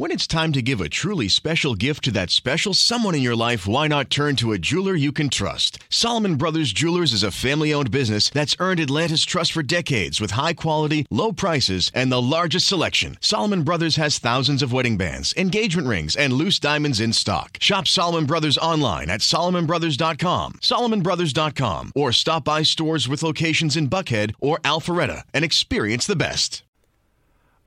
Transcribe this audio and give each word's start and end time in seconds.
When 0.00 0.12
it's 0.12 0.28
time 0.28 0.52
to 0.52 0.62
give 0.62 0.80
a 0.80 0.88
truly 0.88 1.26
special 1.26 1.74
gift 1.74 2.04
to 2.04 2.12
that 2.12 2.30
special 2.30 2.72
someone 2.72 3.16
in 3.16 3.20
your 3.20 3.34
life, 3.34 3.66
why 3.66 3.88
not 3.88 4.10
turn 4.10 4.36
to 4.36 4.52
a 4.52 4.56
jeweler 4.56 4.94
you 4.94 5.10
can 5.10 5.28
trust? 5.28 5.80
Solomon 5.88 6.36
Brothers 6.36 6.72
Jewelers 6.72 7.12
is 7.12 7.24
a 7.24 7.32
family 7.32 7.74
owned 7.74 7.90
business 7.90 8.30
that's 8.30 8.54
earned 8.60 8.78
Atlanta's 8.78 9.24
trust 9.24 9.50
for 9.50 9.64
decades 9.64 10.20
with 10.20 10.30
high 10.30 10.52
quality, 10.52 11.04
low 11.10 11.32
prices, 11.32 11.90
and 11.96 12.12
the 12.12 12.22
largest 12.22 12.68
selection. 12.68 13.18
Solomon 13.20 13.64
Brothers 13.64 13.96
has 13.96 14.20
thousands 14.20 14.62
of 14.62 14.72
wedding 14.72 14.96
bands, 14.96 15.34
engagement 15.36 15.88
rings, 15.88 16.14
and 16.14 16.32
loose 16.32 16.60
diamonds 16.60 17.00
in 17.00 17.12
stock. 17.12 17.58
Shop 17.60 17.88
Solomon 17.88 18.24
Brothers 18.24 18.56
online 18.56 19.10
at 19.10 19.18
SolomonBrothers.com, 19.18 20.60
SolomonBrothers.com, 20.60 21.90
or 21.96 22.12
stop 22.12 22.44
by 22.44 22.62
stores 22.62 23.08
with 23.08 23.24
locations 23.24 23.76
in 23.76 23.90
Buckhead 23.90 24.32
or 24.38 24.58
Alpharetta 24.58 25.24
and 25.34 25.44
experience 25.44 26.06
the 26.06 26.14
best. 26.14 26.62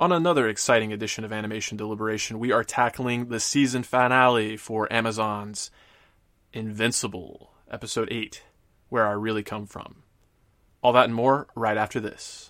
On 0.02 0.12
another 0.12 0.50
exciting 0.50 0.92
edition 0.92 1.24
of 1.24 1.32
Animation 1.32 1.78
Deliberation, 1.78 2.40
we 2.40 2.52
are 2.52 2.64
tackling 2.64 3.28
the 3.28 3.40
season 3.40 3.84
finale 3.84 4.58
for 4.58 4.92
Amazon's 4.92 5.70
Invincible, 6.52 7.52
Episode 7.70 8.08
8 8.10 8.42
Where 8.90 9.06
I 9.06 9.12
Really 9.12 9.44
Come 9.44 9.68
From. 9.68 10.02
All 10.82 10.92
that 10.94 11.06
and 11.06 11.14
more 11.14 11.46
right 11.54 11.78
after 11.78 12.00
this. 12.00 12.50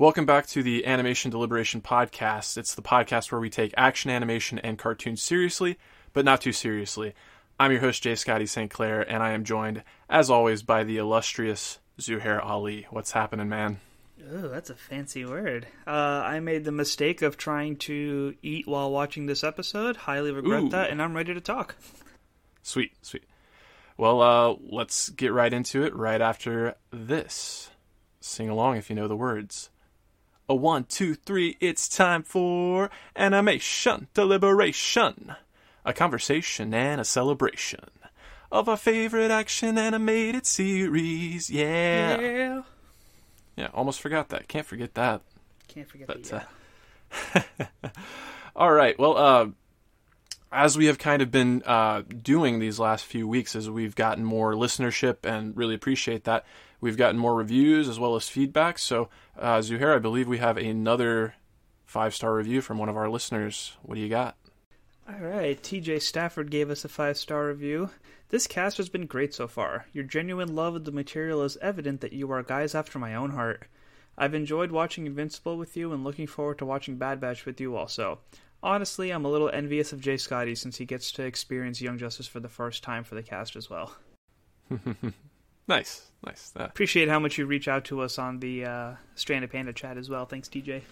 Welcome 0.00 0.24
back 0.24 0.46
to 0.46 0.62
the 0.62 0.86
Animation 0.86 1.30
Deliberation 1.30 1.82
Podcast. 1.82 2.56
It's 2.56 2.74
the 2.74 2.80
podcast 2.80 3.30
where 3.30 3.38
we 3.38 3.50
take 3.50 3.74
action 3.76 4.10
animation 4.10 4.58
and 4.58 4.78
cartoons 4.78 5.20
seriously, 5.20 5.78
but 6.14 6.24
not 6.24 6.40
too 6.40 6.52
seriously. 6.52 7.12
I'm 7.58 7.70
your 7.70 7.82
host, 7.82 8.02
Jay 8.02 8.14
Scotty 8.14 8.46
St. 8.46 8.70
Clair, 8.70 9.02
and 9.02 9.22
I 9.22 9.32
am 9.32 9.44
joined, 9.44 9.84
as 10.08 10.30
always, 10.30 10.62
by 10.62 10.84
the 10.84 10.96
illustrious 10.96 11.80
Zuhair 11.98 12.42
Ali. 12.42 12.86
What's 12.88 13.10
happening, 13.10 13.50
man? 13.50 13.78
Oh, 14.32 14.48
that's 14.48 14.70
a 14.70 14.74
fancy 14.74 15.26
word. 15.26 15.66
Uh, 15.86 15.90
I 15.90 16.40
made 16.40 16.64
the 16.64 16.72
mistake 16.72 17.20
of 17.20 17.36
trying 17.36 17.76
to 17.80 18.34
eat 18.40 18.66
while 18.66 18.90
watching 18.90 19.26
this 19.26 19.44
episode. 19.44 19.96
Highly 19.96 20.32
regret 20.32 20.62
Ooh. 20.62 20.68
that, 20.70 20.88
and 20.88 21.02
I'm 21.02 21.14
ready 21.14 21.34
to 21.34 21.42
talk. 21.42 21.76
Sweet, 22.62 22.92
sweet. 23.02 23.24
Well, 23.98 24.22
uh, 24.22 24.56
let's 24.66 25.10
get 25.10 25.34
right 25.34 25.52
into 25.52 25.82
it 25.82 25.94
right 25.94 26.22
after 26.22 26.76
this. 26.90 27.68
Sing 28.22 28.48
along 28.48 28.78
if 28.78 28.88
you 28.88 28.96
know 28.96 29.06
the 29.06 29.14
words. 29.14 29.68
A 30.50 30.54
one, 30.54 30.82
two, 30.82 31.14
three, 31.14 31.56
it's 31.60 31.88
time 31.88 32.24
for 32.24 32.90
animation 33.14 34.08
deliberation. 34.14 35.36
A 35.84 35.92
conversation 35.92 36.74
and 36.74 37.00
a 37.00 37.04
celebration 37.04 37.84
of 38.50 38.68
our 38.68 38.76
favorite 38.76 39.30
action 39.30 39.78
animated 39.78 40.46
series. 40.46 41.50
Yeah. 41.50 42.20
Yeah. 42.20 42.62
Yeah, 43.54 43.68
almost 43.72 44.00
forgot 44.00 44.30
that. 44.30 44.48
Can't 44.48 44.66
forget 44.66 44.94
that. 44.94 45.20
Can't 45.68 45.88
forget 45.88 46.08
But, 46.08 46.24
the, 46.24 46.42
uh, 47.84 47.90
All 48.56 48.72
right. 48.72 48.98
Well, 48.98 49.16
uh, 49.16 49.46
as 50.50 50.76
we 50.76 50.86
have 50.86 50.98
kind 50.98 51.22
of 51.22 51.30
been 51.30 51.62
uh, 51.64 52.02
doing 52.02 52.58
these 52.58 52.80
last 52.80 53.04
few 53.04 53.28
weeks, 53.28 53.54
as 53.54 53.70
we've 53.70 53.94
gotten 53.94 54.24
more 54.24 54.54
listenership 54.54 55.18
and 55.24 55.56
really 55.56 55.76
appreciate 55.76 56.24
that, 56.24 56.44
we've 56.80 56.96
gotten 56.96 57.18
more 57.18 57.34
reviews 57.34 57.88
as 57.88 57.98
well 57.98 58.16
as 58.16 58.28
feedback. 58.28 58.78
So, 58.78 59.08
uh, 59.38 59.58
Zuhair, 59.58 59.94
I 59.94 59.98
believe 59.98 60.28
we 60.28 60.38
have 60.38 60.56
another 60.56 61.34
five 61.84 62.14
star 62.14 62.34
review 62.34 62.60
from 62.60 62.78
one 62.78 62.88
of 62.88 62.96
our 62.96 63.08
listeners. 63.08 63.76
What 63.82 63.96
do 63.96 64.00
you 64.00 64.08
got? 64.08 64.36
All 65.08 65.18
right, 65.18 65.60
TJ 65.60 66.02
Stafford 66.02 66.50
gave 66.50 66.70
us 66.70 66.84
a 66.84 66.88
five 66.88 67.16
star 67.16 67.48
review. 67.48 67.90
This 68.28 68.46
cast 68.46 68.76
has 68.76 68.88
been 68.88 69.06
great 69.06 69.34
so 69.34 69.48
far. 69.48 69.86
Your 69.92 70.04
genuine 70.04 70.54
love 70.54 70.76
of 70.76 70.84
the 70.84 70.92
material 70.92 71.42
is 71.42 71.56
evident 71.56 72.00
that 72.00 72.12
you 72.12 72.30
are 72.30 72.44
guys 72.44 72.76
after 72.76 72.98
my 72.98 73.16
own 73.16 73.30
heart. 73.30 73.66
I've 74.16 74.34
enjoyed 74.34 74.70
watching 74.70 75.06
Invincible 75.06 75.56
with 75.56 75.76
you 75.76 75.92
and 75.92 76.04
looking 76.04 76.28
forward 76.28 76.58
to 76.58 76.66
watching 76.66 76.96
Bad 76.96 77.20
Batch 77.20 77.44
with 77.44 77.60
you 77.60 77.74
also. 77.74 78.20
Honestly, 78.62 79.10
I'm 79.10 79.24
a 79.24 79.30
little 79.30 79.48
envious 79.48 79.92
of 79.92 80.00
Jay 80.00 80.16
Scotty 80.16 80.54
since 80.54 80.76
he 80.76 80.84
gets 80.84 81.10
to 81.12 81.24
experience 81.24 81.80
Young 81.80 81.98
Justice 81.98 82.28
for 82.28 82.38
the 82.38 82.48
first 82.48 82.84
time 82.84 83.02
for 83.02 83.14
the 83.16 83.22
cast 83.22 83.56
as 83.56 83.68
well. 83.68 83.96
Nice, 85.70 86.10
nice. 86.26 86.52
Uh, 86.58 86.64
Appreciate 86.64 87.08
how 87.08 87.20
much 87.20 87.38
you 87.38 87.46
reach 87.46 87.68
out 87.68 87.84
to 87.86 88.00
us 88.00 88.18
on 88.18 88.40
the 88.40 88.64
uh, 88.64 88.92
Stranded 89.14 89.52
Panda 89.52 89.72
chat 89.72 89.96
as 89.96 90.10
well. 90.10 90.26
Thanks, 90.26 90.48
TJ. 90.48 90.82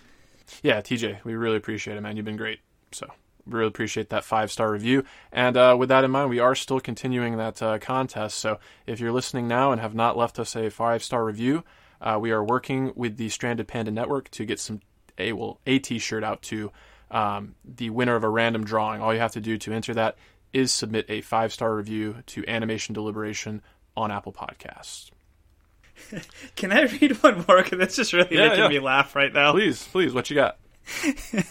yeah, 0.63 0.81
TJ, 0.81 1.25
we 1.25 1.35
really 1.35 1.57
appreciate 1.57 1.97
it, 1.97 2.01
man. 2.01 2.17
You've 2.17 2.25
been 2.25 2.37
great. 2.37 2.61
So, 2.93 3.09
we 3.45 3.55
really 3.55 3.69
appreciate 3.69 4.11
that 4.11 4.23
five 4.23 4.53
star 4.53 4.71
review. 4.71 5.03
And 5.33 5.57
uh, 5.57 5.75
with 5.77 5.89
that 5.89 6.05
in 6.05 6.13
mind, 6.13 6.31
we 6.31 6.39
are 6.39 6.55
still 6.55 6.79
continuing 6.79 7.39
that 7.39 7.61
uh, 7.61 7.79
contest. 7.81 8.39
So, 8.39 8.61
if 8.87 9.01
you're 9.01 9.11
listening 9.11 9.49
now 9.49 9.73
and 9.73 9.81
have 9.81 9.97
not 9.97 10.17
left 10.17 10.39
us 10.39 10.55
a 10.55 10.71
five 10.71 11.03
star 11.03 11.25
review, 11.25 11.65
uh, 12.01 12.17
we 12.21 12.31
are 12.31 12.45
working 12.45 12.93
with 12.95 13.17
the 13.17 13.31
Stranded 13.31 13.67
Panda 13.67 13.91
Network 13.91 14.31
to 14.31 14.45
get 14.45 14.61
some 14.61 14.81
a 15.19 15.33
well 15.33 15.59
a 15.67 15.81
T-shirt 15.81 16.23
out 16.23 16.41
to 16.43 16.71
um, 17.11 17.57
the 17.65 17.91
winner 17.91 18.15
of 18.15 18.23
a 18.23 18.29
random 18.29 18.63
drawing. 18.63 19.03
All 19.03 19.13
you 19.13 19.19
have 19.19 19.33
to 19.33 19.41
do 19.41 19.59
to 19.59 19.73
enter 19.73 19.93
that 19.95 20.17
is 20.53 20.73
submit 20.73 21.05
a 21.09 21.21
five 21.21 21.53
star 21.53 21.75
review 21.75 22.23
to 22.27 22.47
Animation 22.47 22.95
Deliberation 22.95 23.61
on 23.99 24.11
Apple 24.11 24.33
Podcasts. 24.33 25.11
Can 26.57 26.73
I 26.73 26.83
read 26.83 27.13
one 27.23 27.45
more? 27.49 27.63
Because 27.63 27.79
that's 27.79 27.97
just 27.97 28.13
really 28.13 28.37
Yeah, 28.37 28.49
making 28.49 28.63
yeah. 28.65 28.69
me 28.69 28.79
laugh 28.79 29.17
right 29.17 29.33
now. 29.33 29.53
Please, 29.53 29.87
please, 29.89 30.15
what 30.15 30.31
you 30.31 30.37
got? 30.37 30.59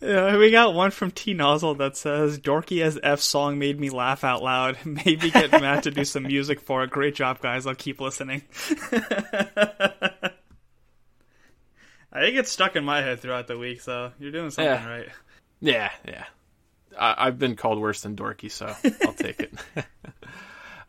Uh, 0.00 0.36
we 0.38 0.52
got 0.52 0.74
one 0.74 0.92
from 0.92 1.10
T 1.10 1.34
Nozzle 1.34 1.74
that 1.74 1.96
says, 1.96 2.38
"Dorky 2.38 2.84
as 2.84 3.00
F 3.02 3.18
song 3.18 3.58
made 3.58 3.80
me 3.80 3.90
laugh 3.90 4.22
out 4.22 4.44
loud. 4.44 4.78
Maybe 4.84 5.28
get 5.28 5.50
Matt 5.50 5.82
to 5.82 5.90
do 5.90 6.04
some 6.04 6.22
music 6.22 6.60
for 6.60 6.84
it. 6.84 6.90
Great 6.90 7.16
job, 7.16 7.40
guys. 7.40 7.66
I'll 7.66 7.74
keep 7.74 8.00
listening." 8.00 8.42
I 8.92 10.30
think 12.20 12.36
it's 12.36 12.52
stuck 12.52 12.76
in 12.76 12.84
my 12.84 13.02
head 13.02 13.18
throughout 13.18 13.48
the 13.48 13.58
week, 13.58 13.80
so 13.80 14.12
you're 14.20 14.30
doing 14.30 14.50
something 14.50 14.72
Yeah. 14.72 14.88
right. 14.88 15.08
Yeah, 15.60 15.90
yeah. 16.06 16.24
I, 16.96 17.26
I've 17.26 17.40
been 17.40 17.56
called 17.56 17.80
worse 17.80 18.02
than 18.02 18.14
dorky, 18.16 18.52
so 18.52 18.72
I'll 19.04 19.14
take 19.14 19.40
it. 19.40 19.52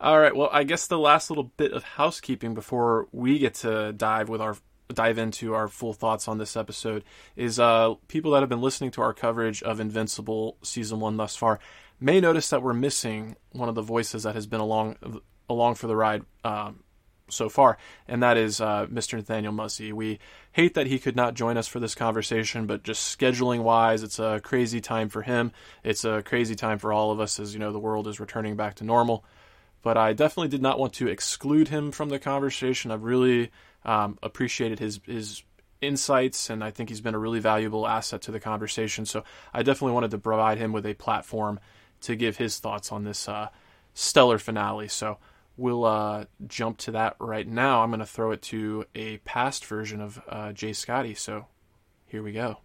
All 0.00 0.18
right. 0.18 0.34
Well, 0.34 0.48
I 0.50 0.64
guess 0.64 0.86
the 0.86 0.98
last 0.98 1.28
little 1.28 1.52
bit 1.58 1.72
of 1.72 1.84
housekeeping 1.84 2.54
before 2.54 3.06
we 3.12 3.38
get 3.38 3.52
to 3.56 3.92
dive 3.92 4.30
with 4.30 4.40
our 4.40 4.56
dive 4.88 5.18
into 5.18 5.54
our 5.54 5.68
full 5.68 5.92
thoughts 5.92 6.26
on 6.26 6.38
this 6.38 6.56
episode 6.56 7.04
is 7.36 7.60
uh, 7.60 7.94
people 8.08 8.30
that 8.32 8.40
have 8.40 8.48
been 8.48 8.62
listening 8.62 8.90
to 8.92 9.02
our 9.02 9.12
coverage 9.12 9.62
of 9.62 9.78
Invincible 9.78 10.56
season 10.62 11.00
one 11.00 11.16
thus 11.16 11.36
far 11.36 11.60
may 12.00 12.18
notice 12.18 12.48
that 12.48 12.62
we're 12.62 12.72
missing 12.72 13.36
one 13.52 13.68
of 13.68 13.74
the 13.74 13.82
voices 13.82 14.22
that 14.22 14.34
has 14.34 14.46
been 14.46 14.60
along 14.60 15.20
along 15.50 15.74
for 15.74 15.86
the 15.86 15.94
ride 15.94 16.22
um, 16.44 16.82
so 17.28 17.50
far, 17.50 17.76
and 18.08 18.22
that 18.22 18.38
is 18.38 18.58
uh, 18.60 18.86
Mr. 18.86 19.18
Nathaniel 19.18 19.52
Mussey. 19.52 19.92
We 19.92 20.18
hate 20.52 20.72
that 20.74 20.86
he 20.86 20.98
could 20.98 21.14
not 21.14 21.34
join 21.34 21.58
us 21.58 21.68
for 21.68 21.78
this 21.78 21.94
conversation, 21.94 22.66
but 22.66 22.84
just 22.84 23.18
scheduling 23.18 23.62
wise, 23.62 24.02
it's 24.02 24.18
a 24.18 24.40
crazy 24.42 24.80
time 24.80 25.10
for 25.10 25.20
him. 25.20 25.52
It's 25.84 26.04
a 26.04 26.22
crazy 26.22 26.54
time 26.54 26.78
for 26.78 26.90
all 26.90 27.10
of 27.10 27.20
us 27.20 27.38
as 27.38 27.52
you 27.52 27.60
know 27.60 27.70
the 27.70 27.78
world 27.78 28.08
is 28.08 28.18
returning 28.18 28.56
back 28.56 28.76
to 28.76 28.84
normal. 28.84 29.26
But 29.82 29.96
I 29.96 30.12
definitely 30.12 30.48
did 30.48 30.62
not 30.62 30.78
want 30.78 30.92
to 30.94 31.08
exclude 31.08 31.68
him 31.68 31.90
from 31.90 32.10
the 32.10 32.18
conversation. 32.18 32.90
I've 32.90 33.04
really 33.04 33.50
um, 33.84 34.18
appreciated 34.22 34.78
his 34.78 35.00
his 35.06 35.42
insights, 35.80 36.50
and 36.50 36.62
I 36.62 36.70
think 36.70 36.88
he's 36.88 37.00
been 37.00 37.14
a 37.14 37.18
really 37.18 37.40
valuable 37.40 37.86
asset 37.86 38.22
to 38.22 38.30
the 38.30 38.40
conversation. 38.40 39.06
So 39.06 39.24
I 39.54 39.62
definitely 39.62 39.94
wanted 39.94 40.10
to 40.10 40.18
provide 40.18 40.58
him 40.58 40.72
with 40.72 40.86
a 40.86 40.94
platform 40.94 41.60
to 42.02 42.16
give 42.16 42.36
his 42.36 42.58
thoughts 42.58 42.92
on 42.92 43.04
this 43.04 43.28
uh, 43.28 43.48
stellar 43.94 44.38
finale. 44.38 44.88
So 44.88 45.18
we'll 45.56 45.84
uh, 45.84 46.24
jump 46.46 46.78
to 46.78 46.92
that 46.92 47.16
right 47.18 47.46
now. 47.46 47.82
I'm 47.82 47.90
going 47.90 48.00
to 48.00 48.06
throw 48.06 48.32
it 48.32 48.42
to 48.42 48.84
a 48.94 49.18
past 49.18 49.64
version 49.64 50.00
of 50.00 50.20
uh, 50.28 50.52
Jay 50.52 50.72
Scotty. 50.72 51.14
So 51.14 51.46
here 52.06 52.22
we 52.22 52.32
go. 52.32 52.58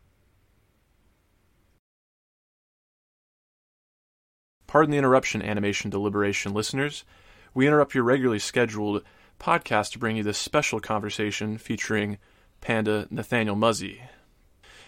Pardon 4.75 4.91
the 4.91 4.97
interruption, 4.97 5.41
animation 5.41 5.89
deliberation 5.89 6.53
listeners. 6.53 7.05
We 7.53 7.65
interrupt 7.65 7.95
your 7.95 8.03
regularly 8.03 8.39
scheduled 8.39 9.03
podcast 9.39 9.93
to 9.93 9.99
bring 9.99 10.17
you 10.17 10.23
this 10.23 10.37
special 10.37 10.81
conversation 10.81 11.57
featuring 11.57 12.17
Panda 12.59 13.07
Nathaniel 13.09 13.55
Muzzy. 13.55 14.01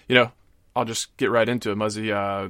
You 0.10 0.16
know, 0.16 0.32
I'll 0.76 0.84
just 0.84 1.16
get 1.16 1.32
right 1.32 1.48
into 1.48 1.72
it, 1.72 1.78
Muzzy. 1.78 2.12
Uh, 2.12 2.50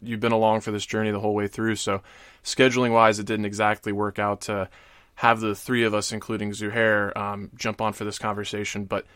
you've 0.00 0.20
been 0.20 0.30
along 0.30 0.60
for 0.60 0.70
this 0.70 0.86
journey 0.86 1.10
the 1.10 1.18
whole 1.18 1.34
way 1.34 1.48
through, 1.48 1.74
so 1.74 2.02
scheduling 2.44 2.92
wise, 2.92 3.18
it 3.18 3.26
didn't 3.26 3.46
exactly 3.46 3.90
work 3.90 4.20
out 4.20 4.42
to 4.42 4.68
have 5.16 5.40
the 5.40 5.56
three 5.56 5.82
of 5.82 5.92
us, 5.92 6.12
including 6.12 6.52
Zuhair, 6.52 7.16
um, 7.16 7.50
jump 7.56 7.80
on 7.80 7.92
for 7.94 8.04
this 8.04 8.20
conversation, 8.20 8.84
but 8.84 9.06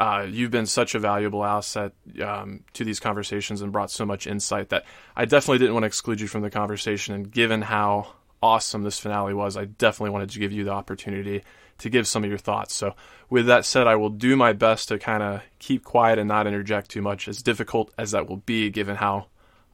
uh, 0.00 0.26
you've 0.26 0.50
been 0.50 0.64
such 0.64 0.94
a 0.94 0.98
valuable 0.98 1.44
asset 1.44 1.92
um, 2.24 2.64
to 2.72 2.84
these 2.84 2.98
conversations 2.98 3.60
and 3.60 3.70
brought 3.70 3.90
so 3.90 4.06
much 4.06 4.26
insight 4.26 4.70
that 4.70 4.86
I 5.14 5.26
definitely 5.26 5.58
didn't 5.58 5.74
want 5.74 5.82
to 5.82 5.88
exclude 5.88 6.22
you 6.22 6.26
from 6.26 6.40
the 6.40 6.48
conversation. 6.48 7.14
And 7.14 7.30
given 7.30 7.60
how 7.60 8.14
awesome 8.42 8.82
this 8.82 8.98
finale 8.98 9.34
was, 9.34 9.58
I 9.58 9.66
definitely 9.66 10.12
wanted 10.12 10.30
to 10.30 10.38
give 10.38 10.52
you 10.52 10.64
the 10.64 10.70
opportunity 10.70 11.42
to 11.76 11.90
give 11.90 12.08
some 12.08 12.24
of 12.24 12.30
your 12.30 12.38
thoughts. 12.38 12.74
So, 12.74 12.94
with 13.28 13.44
that 13.48 13.66
said, 13.66 13.86
I 13.86 13.96
will 13.96 14.08
do 14.08 14.36
my 14.36 14.54
best 14.54 14.88
to 14.88 14.98
kind 14.98 15.22
of 15.22 15.42
keep 15.58 15.84
quiet 15.84 16.18
and 16.18 16.28
not 16.28 16.46
interject 16.46 16.90
too 16.90 17.02
much, 17.02 17.28
as 17.28 17.42
difficult 17.42 17.92
as 17.98 18.12
that 18.12 18.26
will 18.26 18.38
be, 18.38 18.70
given 18.70 18.96
how 18.96 19.26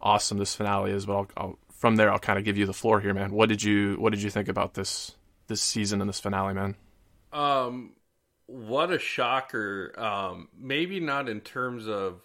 awesome 0.02 0.38
this 0.38 0.56
finale 0.56 0.90
is. 0.90 1.06
But 1.06 1.14
I'll, 1.14 1.28
I'll, 1.36 1.58
from 1.70 1.94
there, 1.94 2.10
I'll 2.10 2.18
kind 2.18 2.36
of 2.36 2.44
give 2.44 2.58
you 2.58 2.66
the 2.66 2.74
floor 2.74 3.00
here, 3.00 3.14
man. 3.14 3.30
What 3.30 3.48
did 3.48 3.62
you 3.62 3.94
What 3.94 4.10
did 4.10 4.22
you 4.22 4.30
think 4.30 4.48
about 4.48 4.74
this 4.74 5.14
this 5.46 5.62
season 5.62 6.00
and 6.00 6.08
this 6.08 6.18
finale, 6.18 6.52
man? 6.52 6.74
Um, 7.32 7.92
what 8.46 8.92
a 8.92 8.98
shocker. 8.98 9.92
Um, 9.98 10.48
maybe 10.58 11.00
not 11.00 11.28
in 11.28 11.40
terms 11.40 11.86
of 11.86 12.20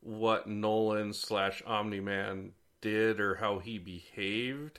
what 0.00 0.48
Nolan 0.48 1.12
slash 1.12 1.62
Omni 1.66 2.00
Man 2.00 2.52
did 2.80 3.20
or 3.20 3.36
how 3.36 3.58
he 3.58 3.78
behaved, 3.78 4.78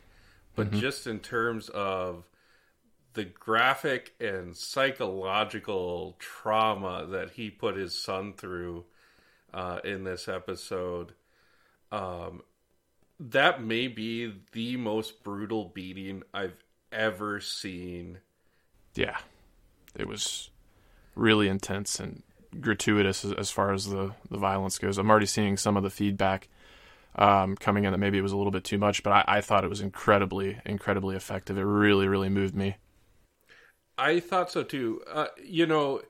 but 0.55 0.71
mm-hmm. 0.71 0.79
just 0.79 1.07
in 1.07 1.19
terms 1.19 1.69
of 1.69 2.25
the 3.13 3.25
graphic 3.25 4.13
and 4.19 4.55
psychological 4.55 6.15
trauma 6.19 7.05
that 7.09 7.31
he 7.31 7.49
put 7.49 7.75
his 7.75 8.01
son 8.01 8.33
through 8.33 8.85
uh, 9.53 9.79
in 9.83 10.03
this 10.03 10.27
episode. 10.27 11.13
Um, 11.91 12.41
that 13.19 13.61
may 13.63 13.87
be 13.87 14.33
the 14.53 14.77
most 14.77 15.23
brutal 15.23 15.65
beating 15.65 16.23
I've 16.33 16.63
ever 16.91 17.39
seen. 17.41 18.19
Yeah, 18.95 19.17
it 19.95 20.07
was 20.07 20.50
really 21.21 21.47
intense 21.47 21.99
and 21.99 22.23
gratuitous 22.59 23.23
as, 23.23 23.33
as, 23.33 23.51
far 23.51 23.71
as 23.71 23.87
the, 23.87 24.11
the 24.29 24.37
violence 24.37 24.77
goes. 24.77 24.97
I'm 24.97 25.09
already 25.09 25.25
seeing 25.25 25.55
some 25.55 25.77
of 25.77 25.83
the 25.83 25.89
feedback 25.89 26.49
um, 27.15 27.55
coming 27.55 27.85
in 27.85 27.91
that 27.91 27.97
maybe 27.97 28.17
it 28.17 28.21
was 28.23 28.31
a 28.31 28.37
little 28.37 28.51
bit 28.51 28.63
too 28.63 28.77
much, 28.77 29.03
but 29.03 29.11
I, 29.11 29.23
I 29.27 29.41
thought 29.41 29.63
it 29.63 29.69
was 29.69 29.81
incredibly, 29.81 30.59
incredibly 30.65 31.15
effective. 31.15 31.57
It 31.57 31.63
really, 31.63 32.07
really 32.07 32.29
moved 32.29 32.55
me. 32.55 32.75
I 33.97 34.19
thought 34.19 34.51
so 34.51 34.63
too. 34.63 35.01
Uh, 35.09 35.27
you 35.43 35.65
know, 35.65 36.01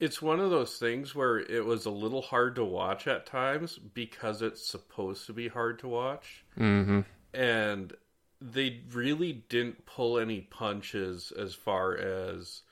it's 0.00 0.22
one 0.22 0.38
of 0.38 0.50
those 0.50 0.76
things 0.76 1.14
where 1.14 1.38
it 1.38 1.64
was 1.64 1.86
a 1.86 1.90
little 1.90 2.22
hard 2.22 2.54
to 2.56 2.64
watch 2.64 3.06
at 3.08 3.26
times 3.26 3.78
because 3.78 4.42
it's 4.42 4.64
supposed 4.66 5.26
to 5.26 5.32
be 5.32 5.48
hard 5.48 5.78
to 5.80 5.88
watch. 5.88 6.44
Mm-hmm. 6.58 7.00
And 7.34 7.92
they 8.40 8.80
really 8.92 9.44
didn't 9.48 9.86
pull 9.86 10.18
any 10.18 10.42
punches 10.42 11.32
as 11.36 11.54
far 11.54 11.96
as 11.96 12.62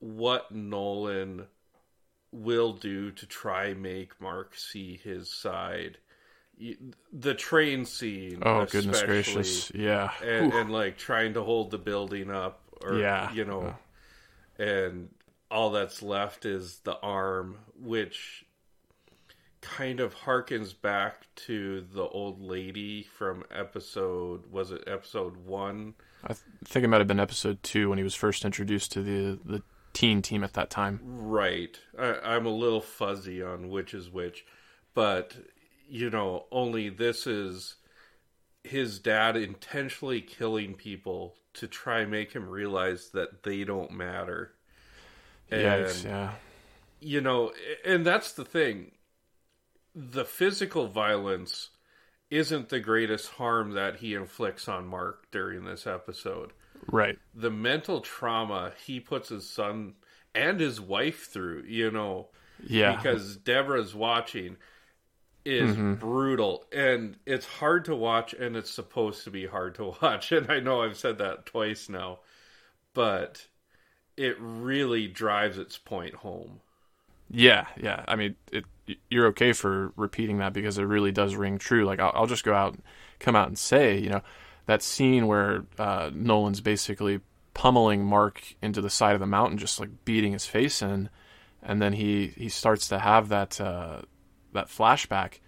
what 0.00 0.52
Nolan 0.52 1.46
will 2.32 2.72
do 2.72 3.10
to 3.10 3.26
try 3.26 3.74
make 3.74 4.20
Mark 4.20 4.54
see 4.54 5.00
his 5.02 5.32
side. 5.32 5.98
The 7.12 7.34
train 7.34 7.84
scene. 7.84 8.42
Oh 8.42 8.66
goodness 8.66 9.02
gracious! 9.02 9.70
Yeah, 9.72 10.10
and, 10.24 10.52
and, 10.52 10.70
like 10.70 10.98
trying 10.98 11.34
to 11.34 11.42
hold 11.42 11.70
the 11.70 11.78
building 11.78 12.30
up, 12.32 12.60
or 12.82 12.98
yeah, 12.98 13.32
you 13.32 13.44
know, 13.44 13.76
and 14.58 15.08
all 15.50 15.70
that's 15.70 16.02
left 16.02 16.44
is 16.44 16.80
the 16.80 16.98
arm, 16.98 17.58
which 17.80 18.44
kind 19.60 20.00
of 20.00 20.14
harkens 20.14 20.72
back 20.80 21.26
to 21.34 21.84
the 21.92 22.04
old 22.04 22.40
lady 22.40 23.02
from 23.02 23.44
episode 23.54 24.50
was 24.50 24.70
it 24.70 24.82
episode 24.86 25.36
one 25.36 25.94
i 26.22 26.28
th- 26.28 26.38
think 26.64 26.84
it 26.84 26.88
might 26.88 26.98
have 27.00 27.08
been 27.08 27.18
episode 27.18 27.60
two 27.64 27.88
when 27.88 27.98
he 27.98 28.04
was 28.04 28.14
first 28.14 28.44
introduced 28.44 28.92
to 28.92 29.02
the 29.02 29.36
the 29.44 29.62
teen 29.98 30.22
team 30.22 30.44
at 30.44 30.52
that 30.52 30.70
time. 30.70 31.00
Right. 31.02 31.76
I, 31.98 32.36
am 32.36 32.46
a 32.46 32.50
little 32.50 32.80
fuzzy 32.80 33.42
on 33.42 33.68
which 33.68 33.94
is 33.94 34.08
which, 34.08 34.44
but 34.94 35.34
you 35.88 36.08
know, 36.08 36.44
only 36.52 36.88
this 36.88 37.26
is 37.26 37.74
his 38.62 39.00
dad 39.00 39.36
intentionally 39.36 40.20
killing 40.20 40.74
people 40.74 41.34
to 41.54 41.66
try 41.66 42.00
and 42.00 42.12
make 42.12 42.32
him 42.32 42.48
realize 42.48 43.10
that 43.10 43.42
they 43.42 43.64
don't 43.64 43.90
matter. 43.90 44.54
And, 45.50 45.86
Yikes, 45.86 46.04
yeah. 46.04 46.30
You 47.00 47.20
know, 47.20 47.52
and 47.84 48.06
that's 48.06 48.32
the 48.32 48.44
thing. 48.44 48.92
The 49.96 50.24
physical 50.24 50.86
violence 50.86 51.70
isn't 52.30 52.68
the 52.68 52.78
greatest 52.78 53.30
harm 53.30 53.72
that 53.72 53.96
he 53.96 54.14
inflicts 54.14 54.68
on 54.68 54.86
Mark 54.86 55.28
during 55.32 55.64
this 55.64 55.88
episode. 55.88 56.52
Right. 56.86 57.18
The 57.34 57.50
mental 57.50 58.00
trauma 58.00 58.72
he 58.84 59.00
puts 59.00 59.28
his 59.28 59.48
son 59.48 59.94
and 60.34 60.60
his 60.60 60.80
wife 60.80 61.26
through, 61.26 61.64
you 61.66 61.90
know. 61.90 62.28
Yeah. 62.66 62.96
Because 62.96 63.36
Deborah's 63.36 63.94
watching 63.94 64.56
is 65.44 65.70
mm-hmm. 65.70 65.94
brutal 65.94 66.64
and 66.72 67.16
it's 67.24 67.46
hard 67.46 67.84
to 67.86 67.94
watch 67.94 68.34
and 68.34 68.56
it's 68.56 68.70
supposed 68.70 69.24
to 69.24 69.30
be 69.30 69.46
hard 69.46 69.74
to 69.76 69.94
watch. 70.02 70.32
And 70.32 70.50
I 70.50 70.60
know 70.60 70.82
I've 70.82 70.98
said 70.98 71.18
that 71.18 71.46
twice 71.46 71.88
now, 71.88 72.20
but 72.94 73.46
it 74.16 74.36
really 74.40 75.06
drives 75.06 75.58
its 75.58 75.78
point 75.78 76.14
home. 76.14 76.60
Yeah, 77.30 77.66
yeah. 77.80 78.04
I 78.08 78.16
mean, 78.16 78.36
it, 78.50 78.64
you're 79.10 79.26
okay 79.28 79.52
for 79.52 79.92
repeating 79.96 80.38
that 80.38 80.52
because 80.52 80.78
it 80.78 80.84
really 80.84 81.12
does 81.12 81.36
ring 81.36 81.58
true. 81.58 81.84
Like, 81.84 82.00
I'll, 82.00 82.12
I'll 82.14 82.26
just 82.26 82.44
go 82.44 82.54
out, 82.54 82.76
come 83.20 83.36
out 83.36 83.48
and 83.48 83.58
say, 83.58 83.98
you 83.98 84.08
know, 84.08 84.22
that 84.68 84.82
scene 84.82 85.26
where 85.26 85.64
uh, 85.78 86.10
Nolan's 86.12 86.60
basically 86.60 87.20
pummeling 87.54 88.04
Mark 88.04 88.54
into 88.60 88.82
the 88.82 88.90
side 88.90 89.14
of 89.14 89.20
the 89.20 89.26
mountain, 89.26 89.56
just 89.56 89.80
like 89.80 90.04
beating 90.04 90.34
his 90.34 90.44
face 90.44 90.82
in, 90.82 91.08
and 91.62 91.80
then 91.80 91.94
he 91.94 92.28
he 92.36 92.50
starts 92.50 92.86
to 92.88 92.98
have 92.98 93.30
that 93.30 93.58
uh, 93.62 94.02
that 94.52 94.68
flashback. 94.68 95.40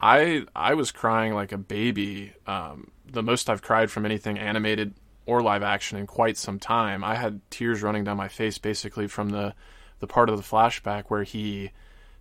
I 0.00 0.44
I 0.54 0.74
was 0.74 0.92
crying 0.92 1.34
like 1.34 1.50
a 1.50 1.58
baby. 1.58 2.32
Um, 2.46 2.92
the 3.10 3.24
most 3.24 3.50
I've 3.50 3.60
cried 3.60 3.90
from 3.90 4.06
anything 4.06 4.38
animated 4.38 4.94
or 5.26 5.42
live 5.42 5.64
action 5.64 5.98
in 5.98 6.06
quite 6.06 6.36
some 6.36 6.60
time. 6.60 7.02
I 7.02 7.16
had 7.16 7.40
tears 7.50 7.82
running 7.82 8.04
down 8.04 8.16
my 8.16 8.28
face 8.28 8.58
basically 8.58 9.08
from 9.08 9.30
the 9.30 9.52
the 9.98 10.06
part 10.06 10.30
of 10.30 10.36
the 10.36 10.44
flashback 10.44 11.06
where 11.08 11.24
he 11.24 11.72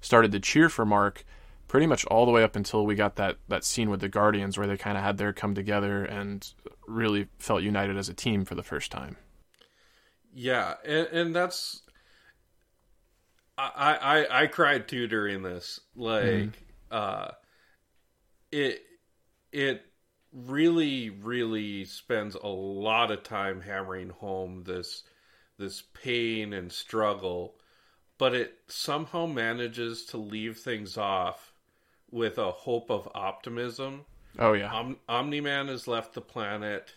started 0.01 0.31
to 0.31 0.39
cheer 0.39 0.67
for 0.67 0.83
Mark 0.83 1.23
pretty 1.67 1.85
much 1.85 2.05
all 2.05 2.25
the 2.25 2.31
way 2.31 2.43
up 2.43 2.55
until 2.55 2.85
we 2.85 2.95
got 2.95 3.15
that 3.15 3.37
that 3.47 3.63
scene 3.63 3.89
with 3.89 3.99
the 3.99 4.09
Guardians 4.09 4.57
where 4.57 4.67
they 4.67 4.77
kind 4.77 4.97
of 4.97 5.03
had 5.03 5.17
their 5.17 5.33
come 5.33 5.53
together 5.53 6.03
and 6.05 6.53
really 6.87 7.27
felt 7.39 7.63
united 7.63 7.97
as 7.97 8.09
a 8.09 8.13
team 8.13 8.45
for 8.45 8.55
the 8.55 8.63
first 8.63 8.91
time. 8.91 9.17
Yeah, 10.33 10.75
and, 10.85 11.07
and 11.07 11.35
that's 11.35 11.81
I, 13.57 14.25
I 14.29 14.43
I 14.43 14.47
cried 14.47 14.87
too 14.87 15.07
during 15.07 15.41
this. 15.41 15.79
Like 15.95 16.23
mm. 16.23 16.53
uh 16.91 17.31
it 18.51 18.81
it 19.51 19.83
really 20.31 21.09
really 21.09 21.85
spends 21.85 22.35
a 22.35 22.47
lot 22.47 23.11
of 23.11 23.23
time 23.23 23.61
hammering 23.61 24.09
home 24.09 24.63
this 24.65 25.03
this 25.57 25.83
pain 25.93 26.53
and 26.53 26.71
struggle 26.71 27.55
but 28.17 28.33
it 28.33 28.55
somehow 28.67 29.25
manages 29.25 30.05
to 30.05 30.17
leave 30.17 30.57
things 30.57 30.97
off 30.97 31.46
with 32.11 32.37
a 32.37 32.51
hope 32.51 32.89
of 32.89 33.09
optimism. 33.13 34.05
Oh 34.39 34.53
yeah. 34.53 34.71
Om- 34.71 34.99
Omni 35.07 35.41
Man 35.41 35.67
has 35.67 35.87
left 35.87 36.13
the 36.13 36.21
planet. 36.21 36.93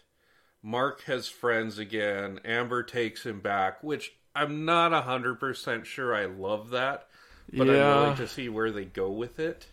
Mark 0.62 1.02
has 1.04 1.26
friends 1.26 1.78
again. 1.78 2.40
Amber 2.44 2.82
takes 2.82 3.24
him 3.24 3.40
back, 3.40 3.82
which 3.82 4.12
I'm 4.34 4.64
not 4.64 4.92
hundred 5.04 5.40
percent 5.40 5.86
sure 5.86 6.14
I 6.14 6.26
love 6.26 6.70
that, 6.70 7.06
but 7.52 7.66
yeah. 7.66 7.72
I'm 7.72 8.00
willing 8.00 8.16
to 8.16 8.28
see 8.28 8.48
where 8.48 8.70
they 8.70 8.84
go 8.84 9.10
with 9.10 9.38
it. 9.38 9.66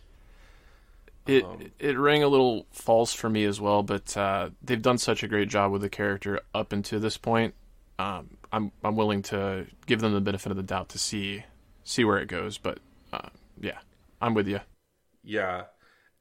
It 1.28 1.44
um, 1.44 1.72
it 1.78 1.98
rang 1.98 2.24
a 2.24 2.28
little 2.28 2.66
false 2.72 3.14
for 3.14 3.30
me 3.30 3.44
as 3.44 3.60
well, 3.60 3.84
but 3.84 4.16
uh, 4.16 4.50
they've 4.64 4.82
done 4.82 4.98
such 4.98 5.24
a 5.24 5.28
great 5.28 5.50
job 5.50 5.72
with 5.72 5.82
the 5.82 5.90
character 5.90 6.40
up 6.56 6.72
until 6.72 7.00
this 7.00 7.18
point. 7.18 7.54
Um, 8.00 8.38
I'm 8.52 8.72
I'm 8.84 8.96
willing 8.96 9.24
to 9.24 9.66
give 9.86 10.00
them 10.00 10.14
the 10.14 10.22
benefit 10.22 10.52
of 10.52 10.56
the 10.56 10.64
doubt 10.64 10.90
to 10.90 10.98
see 10.98 11.44
see 11.84 12.06
where 12.06 12.18
it 12.18 12.28
goes, 12.28 12.58
but 12.58 12.80
uh, 13.12 13.30
yeah, 13.60 13.80
I'm 14.22 14.34
with 14.34 14.48
you. 14.48 14.62
Yeah. 15.28 15.66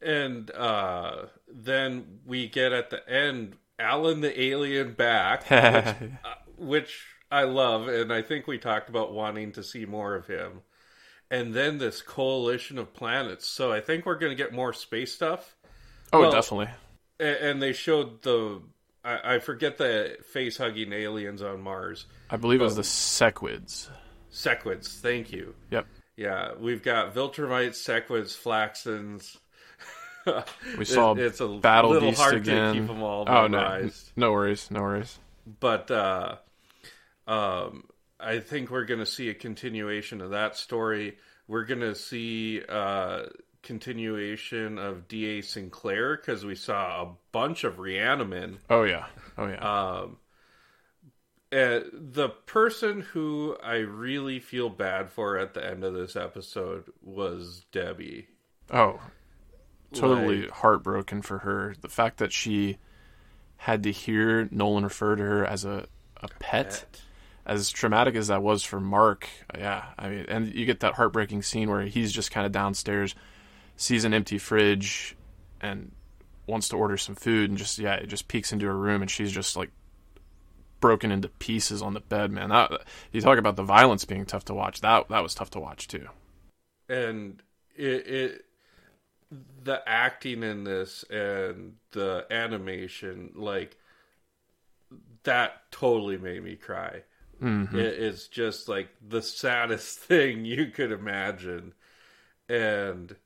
And 0.03 0.51
uh, 0.51 1.27
then 1.49 2.21
we 2.27 2.49
get 2.49 2.73
at 2.73 2.91
the 2.91 3.09
end 3.09 3.57
Alan 3.79 4.21
the 4.21 4.41
alien 4.41 4.93
back, 4.93 5.45
which, 5.49 6.11
uh, 6.25 6.35
which 6.57 7.05
I 7.31 7.45
love, 7.45 7.89
and 7.89 8.13
I 8.13 8.23
think 8.23 8.47
we 8.47 8.59
talked 8.59 8.89
about 8.89 9.13
wanting 9.13 9.53
to 9.53 9.63
see 9.63 9.87
more 9.87 10.15
of 10.15 10.27
him. 10.27 10.61
And 11.31 11.55
then 11.55 11.79
this 11.79 12.03
coalition 12.03 12.79
of 12.79 12.95
planets. 12.95 13.47
So 13.47 13.73
I 13.73 13.81
think 13.81 14.07
we're 14.07 14.19
going 14.19 14.31
to 14.31 14.37
get 14.37 14.53
more 14.53 14.73
space 14.73 15.13
stuff. 15.13 15.57
Oh, 16.13 16.21
well, 16.21 16.31
definitely. 16.31 16.69
and, 17.19 17.37
and 17.37 17.63
they 17.63 17.73
showed 17.73 18.23
the 18.23 18.61
I, 19.05 19.37
I 19.37 19.39
forget 19.39 19.79
the 19.79 20.19
face 20.33 20.59
hugging 20.59 20.93
aliens 20.93 21.43
on 21.43 21.63
Mars. 21.63 22.07
I 22.29 22.37
believe 22.37 22.61
it 22.61 22.65
was 22.65 22.77
the 22.77 22.83
Sequids. 22.83 23.89
Sequids, 24.33 25.01
thank 25.01 25.33
you. 25.33 25.55
Yep. 25.71 25.87
Yeah, 26.17 26.53
we've 26.59 26.83
got 26.83 27.15
Viltrumites, 27.15 27.77
Sequids, 27.77 28.35
Flaxans. 28.37 29.37
We 30.79 30.85
saw 30.85 31.13
It- 31.13 31.19
it's 31.21 31.41
a 31.41 31.47
Battle 31.49 31.91
little 31.91 32.09
Beast 32.11 32.21
hard 32.21 32.33
to 32.45 32.51
again. 32.53 32.73
keep 32.75 32.91
'em 32.91 33.03
all 33.03 33.25
oh 33.29 33.47
no, 33.47 33.59
memorized. 33.59 34.13
no 34.17 34.33
worries, 34.33 34.71
no 34.71 34.81
worries. 34.83 35.19
but 35.61 35.91
uh, 35.91 36.37
um, 37.27 37.85
I 38.19 38.39
think 38.41 38.71
we're 38.71 38.85
going 38.87 39.01
to 39.01 39.07
see 39.07 39.29
a 39.29 39.35
continuation 39.35 40.21
of 40.21 40.31
that 40.31 40.57
story. 40.57 41.19
We're 41.49 41.65
going 41.65 41.81
to 41.83 41.95
see 41.95 42.63
uh, 42.69 43.25
continuation 43.63 44.79
of 44.79 45.07
D.A. 45.09 45.43
Sinclair 45.43 46.17
because 46.17 46.45
we 46.45 46.55
saw 46.55 47.03
a 47.03 47.09
bunch 47.33 47.63
of 47.65 47.77
Reanimen. 47.77 48.57
Oh 48.71 48.85
yeah, 48.85 49.07
oh 49.39 49.47
yeah. 49.47 49.57
Um, 50.01 50.17
uh, 51.53 51.81
the 51.93 52.29
person 52.47 53.01
who 53.03 53.57
I 53.63 53.77
really 53.77 54.41
feel 54.41 54.69
bad 54.69 55.11
for 55.11 55.39
at 55.39 55.55
the 55.55 55.65
end 55.65 55.85
of 55.85 55.95
this 55.95 56.17
episode 56.17 56.85
was 57.03 57.65
Debbie. 57.73 58.29
oh, 58.71 59.01
totally 59.93 60.43
like- 60.43 60.51
heartbroken 60.51 61.23
for 61.23 61.39
her. 61.39 61.75
The 61.81 61.89
fact 61.89 62.19
that 62.19 62.33
she 62.33 62.79
had 63.59 63.83
to 63.85 63.93
hear 63.93 64.49
Nolan 64.51 64.85
refer 64.85 65.17
to 65.17 65.23
her 65.23 65.47
as 65.47 65.65
a 65.65 65.87
a 66.19 66.29
pet. 66.39 66.85
As 67.45 67.71
traumatic 67.71 68.17
as 68.17 68.27
that 68.27 68.43
was 68.43 68.65
for 68.65 68.81
Mark, 68.81 69.29
yeah, 69.57 69.85
I 69.97 70.09
mean, 70.09 70.27
and 70.29 70.53
you 70.53 70.67
get 70.67 70.81
that 70.81 70.95
heartbreaking 70.95 71.43
scene 71.43 71.71
where 71.71 71.83
he's 71.83 72.11
just 72.11 72.33
kind 72.33 72.45
of 72.45 72.51
downstairs, 72.51 73.15
sees 73.77 74.05
an 74.05 74.13
empty 74.13 74.39
fridge, 74.39 75.15
and 75.61 75.93
wants 76.49 76.69
to 76.71 76.77
order 76.77 76.97
some 76.97 77.15
food, 77.15 77.49
and 77.51 77.57
just 77.57 77.79
yeah, 77.79 77.95
it 77.95 78.09
just 78.09 78.27
peeks 78.27 78.53
into 78.53 78.67
her 78.67 78.77
room, 78.77 79.01
and 79.01 79.09
she's 79.09 79.31
just 79.31 79.57
like 79.57 79.71
broken 80.87 81.11
into 81.11 81.29
pieces 81.29 81.83
on 81.83 81.95
the 81.95 82.01
bed. 82.01 82.31
Man, 82.31 82.51
that 82.51 82.71
you 83.13 83.21
talk 83.21 83.39
about 83.39 83.57
the 83.57 83.63
violence 83.63 84.05
being 84.05 84.25
tough 84.25 84.45
to 84.47 84.55
watch. 84.55 84.81
That 84.81 85.09
that 85.09 85.23
was 85.23 85.35
tough 85.35 85.51
to 85.51 85.61
watch 85.61 85.89
too. 85.89 86.09
and 86.89 87.43
it, 87.75 88.07
it 88.07 88.45
the 89.65 89.83
acting 89.87 90.43
in 90.43 90.65
this 90.65 91.05
and 91.11 91.75
the 91.93 92.27
animation 92.31 93.33
like 93.35 93.77
that 95.25 95.71
totally 95.73 96.17
made 96.17 96.43
me 96.45 96.55
cry 96.55 97.03
mm-hmm. 97.43 97.77
it, 97.77 97.87
it's 97.87 98.29
just 98.29 98.69
like 98.69 98.89
the 99.07 99.23
saddest 99.23 99.99
thing 100.11 100.45
you 100.45 100.67
could 100.67 100.93
imagine 100.93 101.75
and 102.49 103.17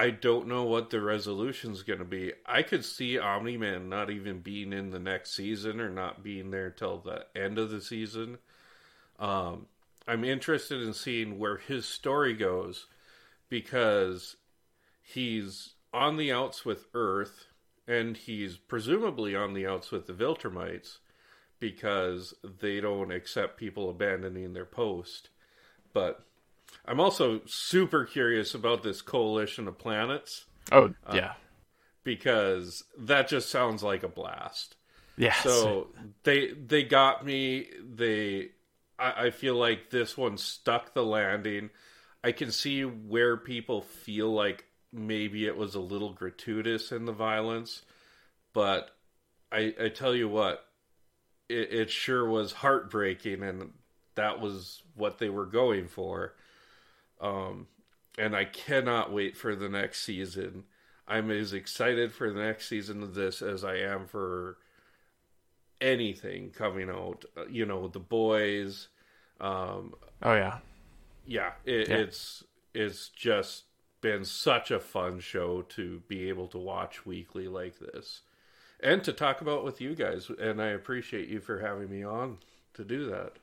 i 0.00 0.10
don't 0.10 0.46
know 0.46 0.64
what 0.64 0.90
the 0.90 1.00
resolution's 1.00 1.82
going 1.82 1.98
to 1.98 2.04
be 2.04 2.32
i 2.46 2.62
could 2.62 2.84
see 2.84 3.18
omni-man 3.18 3.88
not 3.88 4.10
even 4.10 4.40
being 4.40 4.72
in 4.72 4.90
the 4.90 4.98
next 4.98 5.34
season 5.34 5.80
or 5.80 5.90
not 5.90 6.22
being 6.22 6.50
there 6.50 6.70
till 6.70 6.98
the 6.98 7.24
end 7.34 7.58
of 7.58 7.70
the 7.70 7.80
season 7.80 8.38
um, 9.18 9.66
i'm 10.06 10.24
interested 10.24 10.80
in 10.82 10.92
seeing 10.92 11.38
where 11.38 11.58
his 11.58 11.86
story 11.86 12.34
goes 12.34 12.86
because 13.48 14.36
he's 15.02 15.74
on 15.92 16.16
the 16.16 16.32
outs 16.32 16.64
with 16.64 16.86
Earth, 16.94 17.46
and 17.86 18.16
he's 18.16 18.56
presumably 18.56 19.34
on 19.34 19.54
the 19.54 19.66
outs 19.66 19.90
with 19.90 20.06
the 20.06 20.12
Viltrumites 20.12 20.98
because 21.58 22.32
they 22.60 22.80
don't 22.80 23.10
accept 23.10 23.58
people 23.58 23.90
abandoning 23.90 24.52
their 24.52 24.64
post. 24.64 25.28
But 25.92 26.24
I'm 26.84 27.00
also 27.00 27.40
super 27.46 28.04
curious 28.04 28.54
about 28.54 28.82
this 28.82 29.02
coalition 29.02 29.68
of 29.68 29.78
planets 29.78 30.46
Oh 30.72 30.94
uh, 31.06 31.12
yeah, 31.14 31.32
because 32.04 32.84
that 32.98 33.28
just 33.28 33.50
sounds 33.50 33.82
like 33.82 34.02
a 34.02 34.08
blast. 34.08 34.76
yeah. 35.16 35.34
So 35.34 35.88
they 36.22 36.52
they 36.52 36.84
got 36.84 37.24
me. 37.24 37.68
They 37.82 38.50
I, 38.98 39.26
I 39.26 39.30
feel 39.30 39.56
like 39.56 39.90
this 39.90 40.16
one 40.16 40.36
stuck 40.36 40.94
the 40.94 41.04
landing. 41.04 41.70
I 42.22 42.32
can 42.32 42.52
see 42.52 42.82
where 42.82 43.36
people 43.36 43.82
feel 43.82 44.32
like 44.32 44.64
maybe 44.92 45.46
it 45.46 45.56
was 45.56 45.74
a 45.74 45.80
little 45.80 46.12
gratuitous 46.12 46.92
in 46.92 47.06
the 47.06 47.12
violence, 47.12 47.82
but 48.52 48.90
I 49.50 49.74
I 49.82 49.88
tell 49.88 50.14
you 50.14 50.28
what, 50.28 50.64
it, 51.48 51.72
it 51.72 51.90
sure 51.90 52.28
was 52.28 52.52
heartbreaking, 52.52 53.42
and 53.42 53.72
that 54.14 54.40
was 54.40 54.82
what 54.94 55.18
they 55.18 55.30
were 55.30 55.46
going 55.46 55.88
for. 55.88 56.34
Um, 57.20 57.68
and 58.18 58.34
I 58.34 58.44
cannot 58.44 59.12
wait 59.12 59.36
for 59.36 59.54
the 59.54 59.68
next 59.68 60.02
season. 60.02 60.64
I'm 61.06 61.30
as 61.30 61.52
excited 61.52 62.12
for 62.12 62.30
the 62.32 62.40
next 62.40 62.68
season 62.68 63.02
of 63.02 63.14
this 63.14 63.42
as 63.42 63.64
I 63.64 63.76
am 63.76 64.06
for 64.06 64.58
anything 65.80 66.50
coming 66.50 66.90
out. 66.90 67.24
Uh, 67.36 67.46
You 67.46 67.66
know, 67.66 67.88
the 67.88 68.00
boys. 68.00 68.88
Um, 69.40 69.94
oh 70.22 70.34
yeah, 70.34 70.58
yeah, 71.26 71.52
it, 71.64 71.88
Yeah. 71.88 71.96
it's 71.96 72.44
it's 72.74 73.08
just 73.08 73.64
been 74.00 74.24
such 74.24 74.70
a 74.70 74.80
fun 74.80 75.20
show 75.20 75.62
to 75.62 76.00
be 76.08 76.28
able 76.28 76.48
to 76.48 76.58
watch 76.58 77.04
weekly 77.06 77.48
like 77.48 77.78
this, 77.78 78.22
and 78.80 79.02
to 79.04 79.12
talk 79.12 79.40
about 79.40 79.64
with 79.64 79.80
you 79.80 79.94
guys. 79.94 80.30
And 80.30 80.60
I 80.60 80.68
appreciate 80.68 81.28
you 81.28 81.40
for 81.40 81.60
having 81.60 81.90
me 81.90 82.02
on 82.04 82.38
to 82.74 82.84
do 82.84 83.06
that. 83.10 83.38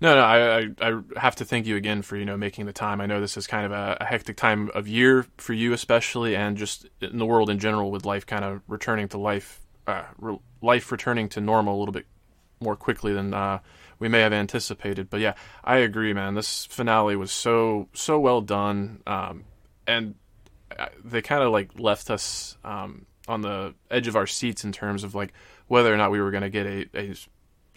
No, 0.00 0.14
no, 0.14 0.20
I, 0.22 0.68
I, 0.80 1.20
have 1.20 1.36
to 1.36 1.44
thank 1.44 1.66
you 1.66 1.76
again 1.76 2.02
for 2.02 2.16
you 2.16 2.24
know 2.24 2.36
making 2.36 2.66
the 2.66 2.72
time. 2.72 3.00
I 3.00 3.06
know 3.06 3.20
this 3.20 3.36
is 3.36 3.46
kind 3.46 3.66
of 3.66 3.72
a, 3.72 3.98
a 4.00 4.04
hectic 4.04 4.36
time 4.36 4.70
of 4.74 4.88
year 4.88 5.26
for 5.36 5.52
you, 5.52 5.72
especially, 5.72 6.34
and 6.34 6.56
just 6.56 6.86
in 7.00 7.18
the 7.18 7.26
world 7.26 7.50
in 7.50 7.58
general, 7.58 7.90
with 7.90 8.06
life 8.06 8.24
kind 8.26 8.44
of 8.44 8.62
returning 8.66 9.08
to 9.08 9.18
life, 9.18 9.60
uh, 9.86 10.04
re- 10.18 10.38
life 10.62 10.90
returning 10.90 11.28
to 11.30 11.40
normal 11.40 11.76
a 11.76 11.78
little 11.78 11.92
bit 11.92 12.06
more 12.60 12.76
quickly 12.76 13.12
than 13.12 13.34
uh, 13.34 13.58
we 13.98 14.08
may 14.08 14.20
have 14.20 14.32
anticipated. 14.32 15.10
But 15.10 15.20
yeah, 15.20 15.34
I 15.62 15.78
agree, 15.78 16.12
man. 16.12 16.34
This 16.34 16.64
finale 16.66 17.16
was 17.16 17.30
so 17.30 17.88
so 17.92 18.18
well 18.18 18.40
done, 18.40 19.02
um, 19.06 19.44
and 19.86 20.14
uh, 20.78 20.86
they 21.04 21.22
kind 21.22 21.42
of 21.42 21.52
like 21.52 21.78
left 21.78 22.10
us 22.10 22.56
um, 22.64 23.06
on 23.28 23.42
the 23.42 23.74
edge 23.90 24.08
of 24.08 24.16
our 24.16 24.26
seats 24.26 24.64
in 24.64 24.72
terms 24.72 25.04
of 25.04 25.14
like 25.14 25.32
whether 25.68 25.92
or 25.92 25.96
not 25.96 26.10
we 26.10 26.20
were 26.20 26.30
going 26.30 26.42
to 26.42 26.50
get 26.50 26.66
a, 26.66 26.86
a 26.94 27.14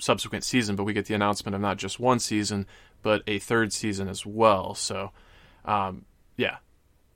subsequent 0.03 0.43
season, 0.43 0.75
but 0.75 0.83
we 0.83 0.93
get 0.93 1.05
the 1.05 1.13
announcement 1.13 1.55
of 1.55 1.61
not 1.61 1.77
just 1.77 1.99
one 1.99 2.19
season, 2.19 2.67
but 3.01 3.23
a 3.27 3.39
third 3.39 3.73
season 3.73 4.07
as 4.07 4.25
well. 4.25 4.75
So, 4.75 5.11
um, 5.65 6.05
yeah, 6.37 6.57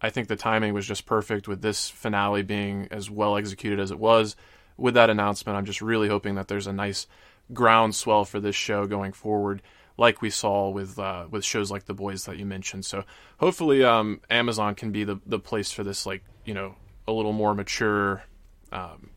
I 0.02 0.10
think 0.10 0.28
the 0.28 0.36
timing 0.36 0.74
was 0.74 0.88
just 0.88 1.06
perfect 1.06 1.48
with 1.48 1.62
this 1.62 1.90
finale 1.90 2.44
being 2.44 2.88
as 2.92 3.10
well 3.10 3.38
executed 3.38 3.80
as 3.80 3.92
it 3.92 4.00
was. 4.00 4.36
With 4.78 4.94
that 4.94 5.10
announcement, 5.10 5.58
I'm 5.58 5.66
just 5.66 5.82
really 5.82 6.08
hoping 6.08 6.36
that 6.36 6.48
there's 6.48 6.68
a 6.68 6.74
nice 6.74 7.08
groundswell 7.54 8.26
for 8.26 8.40
this 8.40 8.56
show 8.56 8.86
going 8.86 9.12
forward, 9.12 9.62
like 9.98 10.22
we 10.22 10.30
saw 10.30 10.70
with 10.70 11.00
uh, 11.00 11.26
with 11.32 11.44
shows 11.44 11.72
like 11.72 11.86
The 11.86 11.96
Boys 11.96 12.26
that 12.26 12.38
you 12.38 12.46
mentioned. 12.46 12.86
So 12.86 13.04
hopefully, 13.40 13.84
um, 13.84 14.22
Amazon 14.30 14.76
can 14.76 14.92
be 14.92 15.04
the 15.04 15.20
the 15.26 15.40
place 15.40 15.72
for 15.72 15.84
this, 15.84 16.06
like 16.06 16.24
you 16.46 16.54
know, 16.54 16.76
a 17.08 17.12
little 17.12 17.34
more 17.34 17.56
mature 17.56 18.24
um, 18.72 19.10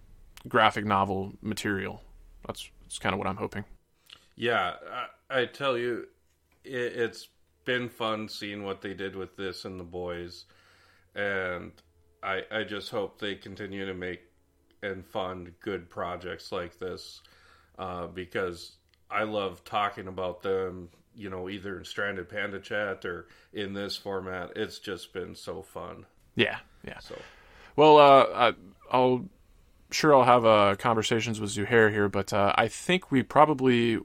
graphic 0.49 0.87
novel 0.87 1.35
material. 1.43 2.03
That's 2.47 2.71
that's 2.91 2.99
kind 2.99 3.13
of 3.13 3.21
what 3.21 3.29
I'm 3.29 3.37
hoping. 3.37 3.65
Yeah, 4.35 4.75
I, 5.31 5.43
I 5.43 5.47
tell 5.47 5.79
you, 5.79 6.09
it, 6.65 6.93
it's 6.97 7.29
been 7.65 7.89
fun 7.89 8.29
seeing 8.29 8.65
what 8.65 8.83
they 8.83 8.95
did 8.95 9.15
with 9.15 9.37
this 9.37 9.65
and 9.65 9.79
the 9.79 9.85
boys, 9.85 10.47
and 11.15 11.71
I 12.21 12.43
I 12.51 12.65
just 12.65 12.91
hope 12.91 13.21
they 13.21 13.37
continue 13.37 13.87
to 13.87 13.95
make 13.95 14.23
and 14.83 15.07
fund 15.07 15.53
good 15.61 15.89
projects 15.89 16.51
like 16.51 16.81
this, 16.81 17.21
uh, 17.79 18.09
because 18.09 18.73
I 19.09 19.23
love 19.23 19.63
talking 19.65 20.09
about 20.09 20.43
them. 20.43 20.89
You 21.15 21.31
know, 21.31 21.49
either 21.49 21.79
in 21.79 21.85
Stranded 21.85 22.29
Panda 22.29 22.59
Chat 22.59 23.05
or 23.05 23.29
in 23.53 23.73
this 23.73 23.97
format. 23.97 24.53
It's 24.57 24.81
just 24.81 25.13
been 25.13 25.37
so 25.37 25.63
fun. 25.63 26.07
Yeah, 26.35 26.59
yeah. 26.85 26.99
So 26.99 27.17
Well, 27.77 27.99
uh, 27.99 28.27
I, 28.35 28.55
I'll 28.91 29.25
sure 29.91 30.15
I'll 30.15 30.25
have 30.25 30.45
uh, 30.45 30.77
conversations 30.77 31.41
with 31.41 31.51
Zuhair 31.51 31.91
here, 31.91 32.09
but 32.09 32.33
uh, 32.33 32.53
I 32.57 32.69
think 32.69 33.11
we 33.11 33.23
probably 33.23 33.99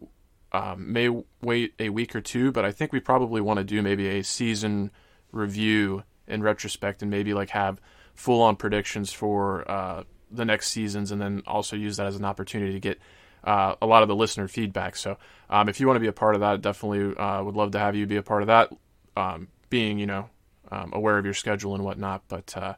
um, 0.52 0.92
may 0.92 1.10
wait 1.42 1.74
a 1.80 1.90
week 1.90 2.16
or 2.16 2.22
two. 2.22 2.52
But 2.52 2.66
I 2.66 2.72
think 2.72 2.92
we 2.92 3.00
probably 3.00 3.42
want 3.42 3.58
to 3.58 3.64
do 3.64 3.82
maybe 3.82 4.08
a 4.08 4.24
season 4.24 4.92
review 5.32 6.04
in 6.28 6.42
retrospect, 6.42 7.02
and 7.02 7.12
maybe 7.12 7.34
like 7.34 7.50
have 7.52 7.80
full 8.14 8.42
on 8.42 8.56
predictions 8.56 9.12
for 9.12 9.70
uh, 9.70 10.04
the 10.32 10.46
next 10.46 10.70
seasons, 10.70 11.12
and 11.12 11.22
then 11.22 11.44
also 11.46 11.76
use 11.76 11.98
that 11.98 12.08
as 12.08 12.16
an 12.16 12.26
opportunity 12.26 12.74
to 12.74 12.80
get. 12.80 13.00
Uh, 13.44 13.76
a 13.80 13.86
lot 13.86 14.02
of 14.02 14.08
the 14.08 14.16
listener 14.16 14.48
feedback. 14.48 14.96
So, 14.96 15.18
um, 15.52 15.70
if 15.70 15.80
you 15.80 15.86
want 15.86 15.98
to 15.98 16.00
be 16.00 16.08
a 16.08 16.12
part 16.12 16.34
of 16.34 16.42
that, 16.42 16.62
definitely 16.62 17.16
uh, 17.16 17.44
would 17.44 17.56
love 17.56 17.70
to 17.74 17.80
have 17.80 17.96
you 17.96 18.08
be 18.08 18.16
a 18.16 18.24
part 18.24 18.42
of 18.42 18.48
that. 18.48 18.74
Um, 19.16 19.50
being, 19.70 20.00
you 20.00 20.08
know, 20.08 20.30
um, 20.72 20.92
aware 20.94 21.20
of 21.20 21.26
your 21.26 21.36
schedule 21.36 21.76
and 21.76 21.84
whatnot. 21.84 22.24
But 22.28 22.58
uh, 22.58 22.74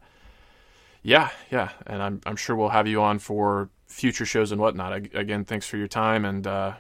yeah, 1.04 1.30
yeah, 1.52 1.70
and 1.86 2.02
I'm 2.02 2.22
I'm 2.26 2.36
sure 2.36 2.56
we'll 2.56 2.70
have 2.70 2.88
you 2.88 3.02
on 3.02 3.20
for 3.20 3.70
future 3.88 4.26
shows 4.26 4.52
and 4.52 4.60
whatnot. 4.60 4.94
Ag- 4.94 5.16
Again, 5.16 5.46
thanks 5.46 5.68
for 5.68 5.78
your 5.78 5.88
time 5.88 6.26
and 6.26 6.46
uh, 6.46 6.74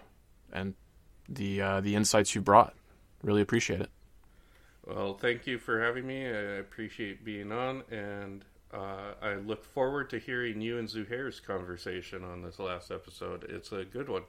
and 0.52 0.74
the 1.30 1.62
uh, 1.62 1.82
the 1.82 1.96
insights 1.96 2.36
you 2.36 2.42
brought. 2.42 2.74
Really 3.24 3.42
appreciate 3.42 3.82
it. 3.82 3.90
Well, 4.86 5.16
thank 5.16 5.48
you 5.48 5.58
for 5.58 5.82
having 5.84 6.08
me. 6.08 6.26
I 6.26 6.60
appreciate 6.60 7.26
being 7.26 7.52
on, 7.52 7.84
and 7.92 8.46
uh, 8.74 9.14
I 9.22 9.36
look 9.36 9.66
forward 9.66 10.10
to 10.12 10.20
hearing 10.20 10.62
you 10.62 10.78
and 10.78 10.88
Zuhair's 10.88 11.40
conversation 11.42 12.24
on 12.24 12.42
this 12.42 12.58
last 12.60 12.90
episode. 12.92 13.46
It's 13.50 13.72
a 13.72 13.84
good 13.84 14.08
one. 14.08 14.24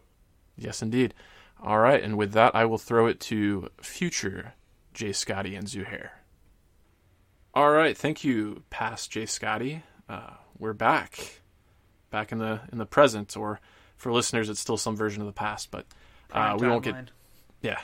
Yes, 0.57 0.83
indeed. 0.83 1.15
All 1.63 1.79
right, 1.79 2.03
and 2.03 2.17
with 2.17 2.33
that, 2.33 2.55
I 2.57 2.65
will 2.65 2.79
throw 2.79 3.07
it 3.07 3.21
to 3.21 3.69
future 3.81 4.55
Jay 4.95 5.13
Scotty 5.13 5.55
and 5.55 5.67
Zuhair. 5.67 6.11
All 7.59 7.73
right, 7.73 7.99
thank 7.99 8.23
you, 8.23 8.63
past 8.71 9.11
Jay 9.11 9.27
Scotty. 9.27 9.83
Uh, 10.09 10.31
we're 10.61 10.75
back, 10.75 11.41
back 12.09 12.31
in 12.31 12.39
the 12.39 12.61
in 12.71 12.79
the 12.79 12.87
present, 12.87 13.37
or 13.37 13.59
for 13.97 14.13
listeners, 14.13 14.49
it's 14.49 14.61
still 14.61 14.77
some 14.77 14.95
version 14.95 15.23
of 15.23 15.27
the 15.27 15.33
past. 15.33 15.73
But 15.73 15.85
uh, 16.33 16.57
we 16.57 16.69
won't 16.69 16.85
get 16.85 17.11
yeah, 17.61 17.81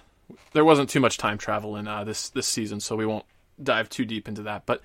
there 0.52 0.64
wasn't 0.64 0.90
too 0.90 1.00
much 1.00 1.18
time 1.18 1.38
travel 1.38 1.74
in 1.74 1.88
uh, 1.88 2.04
this 2.04 2.28
this 2.28 2.46
season, 2.46 2.78
so 2.78 2.94
we 2.94 3.04
won't 3.04 3.24
dive 3.60 3.88
too 3.88 4.04
deep 4.04 4.28
into 4.28 4.42
that. 4.42 4.64
But 4.64 4.80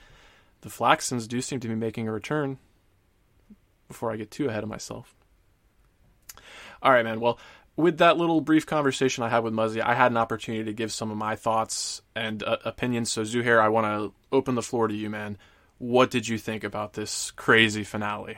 the 0.61 0.69
Flaxans 0.69 1.27
do 1.27 1.39
seem 1.39 1.59
to 1.59 1.67
be 1.67 1.75
making 1.75 2.07
a 2.07 2.11
return. 2.11 2.57
Before 3.87 4.11
I 4.11 4.15
get 4.15 4.31
too 4.31 4.49
ahead 4.49 4.63
of 4.63 4.69
myself. 4.69 5.13
All 6.81 6.91
right, 6.91 7.05
man. 7.05 7.19
Well, 7.19 7.37
with 7.79 7.99
that 7.99 8.17
little 8.17 8.41
brief 8.41 8.65
conversation 8.65 9.23
I 9.23 9.29
had 9.29 9.39
with 9.39 9.53
Muzzy, 9.53 9.81
I 9.81 9.93
had 9.93 10.11
an 10.11 10.17
opportunity 10.17 10.65
to 10.65 10.73
give 10.73 10.91
some 10.91 11.11
of 11.11 11.17
my 11.17 11.37
thoughts 11.37 12.01
and 12.13 12.43
uh, 12.43 12.57
opinions. 12.65 13.09
So, 13.09 13.21
Zuhair, 13.21 13.61
I 13.61 13.69
want 13.69 13.87
to 13.87 14.13
open 14.33 14.55
the 14.55 14.61
floor 14.61 14.89
to 14.89 14.93
you, 14.93 15.09
man. 15.09 15.37
What 15.77 16.11
did 16.11 16.27
you 16.27 16.37
think 16.37 16.65
about 16.65 16.91
this 16.91 17.31
crazy 17.31 17.85
finale? 17.85 18.37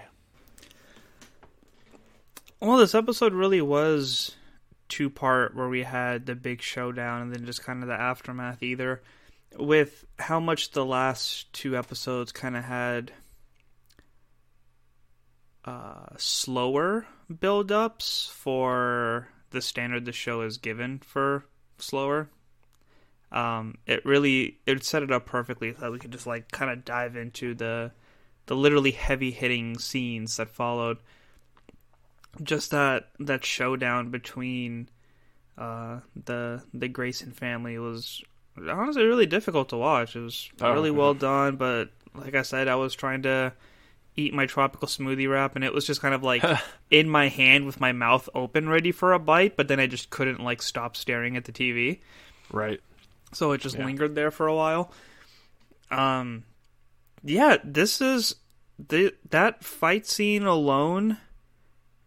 Well, 2.59 2.77
this 2.77 2.93
episode 2.93 3.33
really 3.33 3.63
was 3.63 4.35
two 4.89 5.09
part 5.09 5.55
where 5.55 5.69
we 5.69 5.81
had 5.81 6.27
the 6.27 6.35
big 6.35 6.61
showdown 6.61 7.23
and 7.23 7.33
then 7.33 7.47
just 7.47 7.63
kind 7.63 7.81
of 7.81 7.89
the 7.89 7.95
aftermath 7.95 8.61
either 8.61 9.01
with 9.57 10.05
how 10.19 10.39
much 10.39 10.69
the 10.71 10.85
last 10.85 11.51
two 11.51 11.75
episodes 11.75 12.31
kind 12.31 12.55
of 12.55 12.63
had 12.63 13.11
uh 15.63 16.07
slower 16.17 17.05
build-ups 17.39 18.31
for 18.33 19.27
the 19.51 19.61
standard 19.61 20.05
the 20.05 20.11
show 20.11 20.41
is 20.41 20.57
given 20.57 20.99
for 20.99 21.45
slower. 21.77 22.29
Um 23.31 23.77
it 23.85 24.05
really 24.05 24.57
it 24.65 24.83
set 24.83 25.03
it 25.03 25.11
up 25.11 25.25
perfectly 25.25 25.73
so 25.73 25.79
that 25.81 25.91
we 25.91 25.99
could 25.99 26.11
just 26.11 26.27
like 26.27 26.51
kind 26.51 26.69
of 26.71 26.83
dive 26.85 27.15
into 27.15 27.53
the 27.53 27.91
the 28.47 28.55
literally 28.55 28.91
heavy 28.91 29.31
hitting 29.31 29.77
scenes 29.77 30.37
that 30.37 30.49
followed. 30.49 30.97
Just 32.41 32.71
that 32.71 33.09
that 33.19 33.43
showdown 33.45 34.09
between 34.09 34.89
uh, 35.57 35.99
the 36.25 36.63
the 36.73 36.87
Grayson 36.87 37.31
family 37.31 37.77
was 37.77 38.23
honestly 38.69 39.03
really 39.03 39.25
difficult 39.25 39.69
to 39.69 39.77
watch. 39.77 40.15
It 40.15 40.21
was 40.21 40.49
Oh, 40.61 40.71
really 40.71 40.91
well 40.91 41.13
done, 41.29 41.57
but 41.57 41.89
like 42.15 42.35
I 42.35 42.41
said, 42.41 42.67
I 42.67 42.75
was 42.75 42.95
trying 42.95 43.21
to 43.23 43.53
eat 44.15 44.33
my 44.33 44.45
tropical 44.45 44.87
smoothie 44.87 45.29
wrap, 45.29 45.55
and 45.55 45.63
it 45.63 45.73
was 45.73 45.85
just 45.85 46.01
kind 46.01 46.13
of 46.13 46.23
like 46.23 46.43
in 46.91 47.09
my 47.09 47.27
hand 47.29 47.65
with 47.65 47.79
my 47.79 47.91
mouth 47.91 48.27
open, 48.35 48.67
ready 48.69 48.91
for 48.91 49.13
a 49.13 49.19
bite. 49.19 49.55
But 49.55 49.67
then 49.67 49.79
I 49.79 49.87
just 49.87 50.09
couldn't 50.09 50.39
like 50.41 50.61
stop 50.61 50.95
staring 50.97 51.37
at 51.37 51.45
the 51.45 51.51
TV, 51.51 51.99
Right. 52.51 52.79
so 53.33 53.51
it 53.53 53.61
just 53.61 53.77
Yeah. 53.77 53.85
lingered 53.85 54.15
there 54.15 54.31
for 54.31 54.47
a 54.47 54.55
while. 54.55 54.91
Um, 55.89 56.43
yeah, 57.23 57.57
this 57.63 58.01
is 58.01 58.35
the 58.79 59.13
that 59.29 59.63
fight 59.63 60.05
scene 60.07 60.43
alone 60.43 61.17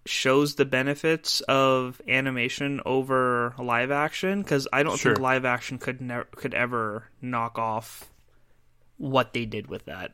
shows 0.06 0.56
the 0.56 0.64
benefits 0.66 1.40
of 1.42 2.00
animation 2.06 2.80
over 2.84 3.54
live 3.58 3.90
action 3.90 4.42
because 4.42 4.68
I 4.72 4.82
don't 4.82 4.98
Sure. 4.98 5.14
think 5.14 5.22
live 5.22 5.44
action 5.46 5.78
could 5.78 6.00
never 6.02 6.24
could 6.24 6.52
ever 6.52 7.08
knock 7.22 7.58
off 7.58 8.10
what 8.98 9.32
they 9.32 9.46
did 9.46 9.66
with 9.68 9.86
that. 9.86 10.12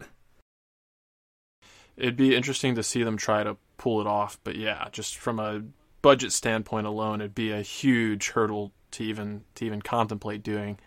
It'd 2.01 2.17
be 2.17 2.35
interesting 2.35 2.75
to 2.77 2.83
see 2.83 3.03
them 3.03 3.17
try 3.17 3.45
to 3.45 3.57
pull 3.77 4.01
it 4.01 4.07
off, 4.07 4.39
but 4.43 4.57
yeah, 4.57 4.89
just 4.91 5.17
from 5.17 5.39
a 5.39 5.63
budget 6.03 6.33
standpoint 6.33 6.87
alone, 6.87 7.21
it'd 7.21 7.35
be 7.35 7.53
a 7.53 7.63
huge 7.63 8.31
hurdle 8.31 8.73
to 8.93 9.05
even 9.05 9.45
to 9.57 9.65
even 9.65 9.83
contemplate 9.83 10.43
doing. 10.43 10.79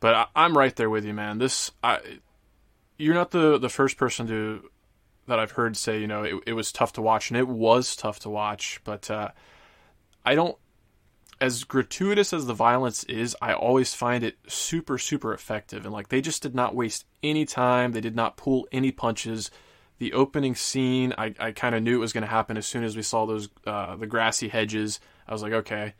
But 0.00 0.14
I, 0.14 0.26
I'm 0.36 0.56
right 0.56 0.74
there 0.76 0.90
with 0.90 1.04
you, 1.04 1.14
man. 1.14 1.38
This, 1.38 1.70
I, 1.82 1.98
you're 2.98 3.14
not 3.14 3.30
the 3.30 3.58
the 3.58 3.68
first 3.68 3.96
person 3.96 4.26
to 4.26 4.70
that 5.26 5.38
I've 5.38 5.52
heard 5.52 5.76
say, 5.76 6.00
you 6.00 6.06
know, 6.06 6.22
it, 6.22 6.34
it 6.46 6.52
was 6.52 6.70
tough 6.70 6.92
to 6.94 7.02
watch, 7.02 7.30
and 7.30 7.38
it 7.38 7.48
was 7.48 7.96
tough 7.96 8.20
to 8.20 8.30
watch. 8.30 8.80
But 8.84 9.10
uh, 9.10 9.30
I 10.24 10.34
don't, 10.34 10.58
as 11.40 11.64
gratuitous 11.64 12.32
as 12.34 12.44
the 12.46 12.52
violence 12.52 13.04
is, 13.04 13.34
I 13.40 13.54
always 13.54 13.94
find 13.94 14.22
it 14.22 14.36
super 14.46 14.98
super 14.98 15.32
effective, 15.32 15.84
and 15.84 15.92
like 15.92 16.08
they 16.08 16.20
just 16.20 16.42
did 16.42 16.54
not 16.54 16.74
waste 16.74 17.06
any 17.22 17.46
time. 17.46 17.92
They 17.92 18.00
did 18.02 18.16
not 18.16 18.36
pull 18.36 18.68
any 18.72 18.92
punches 18.92 19.50
the 19.98 20.12
opening 20.12 20.54
scene, 20.54 21.14
I, 21.16 21.34
I 21.38 21.52
kind 21.52 21.74
of 21.74 21.82
knew 21.82 21.96
it 21.96 22.00
was 22.00 22.12
going 22.12 22.22
to 22.22 22.30
happen 22.30 22.56
as 22.56 22.66
soon 22.66 22.84
as 22.84 22.96
we 22.96 23.02
saw 23.02 23.26
those 23.26 23.48
uh, 23.66 23.96
the 23.96 24.06
grassy 24.06 24.48
hedges. 24.48 25.00
I 25.26 25.32
was 25.32 25.42
like, 25.42 25.52
okay, 25.52 25.94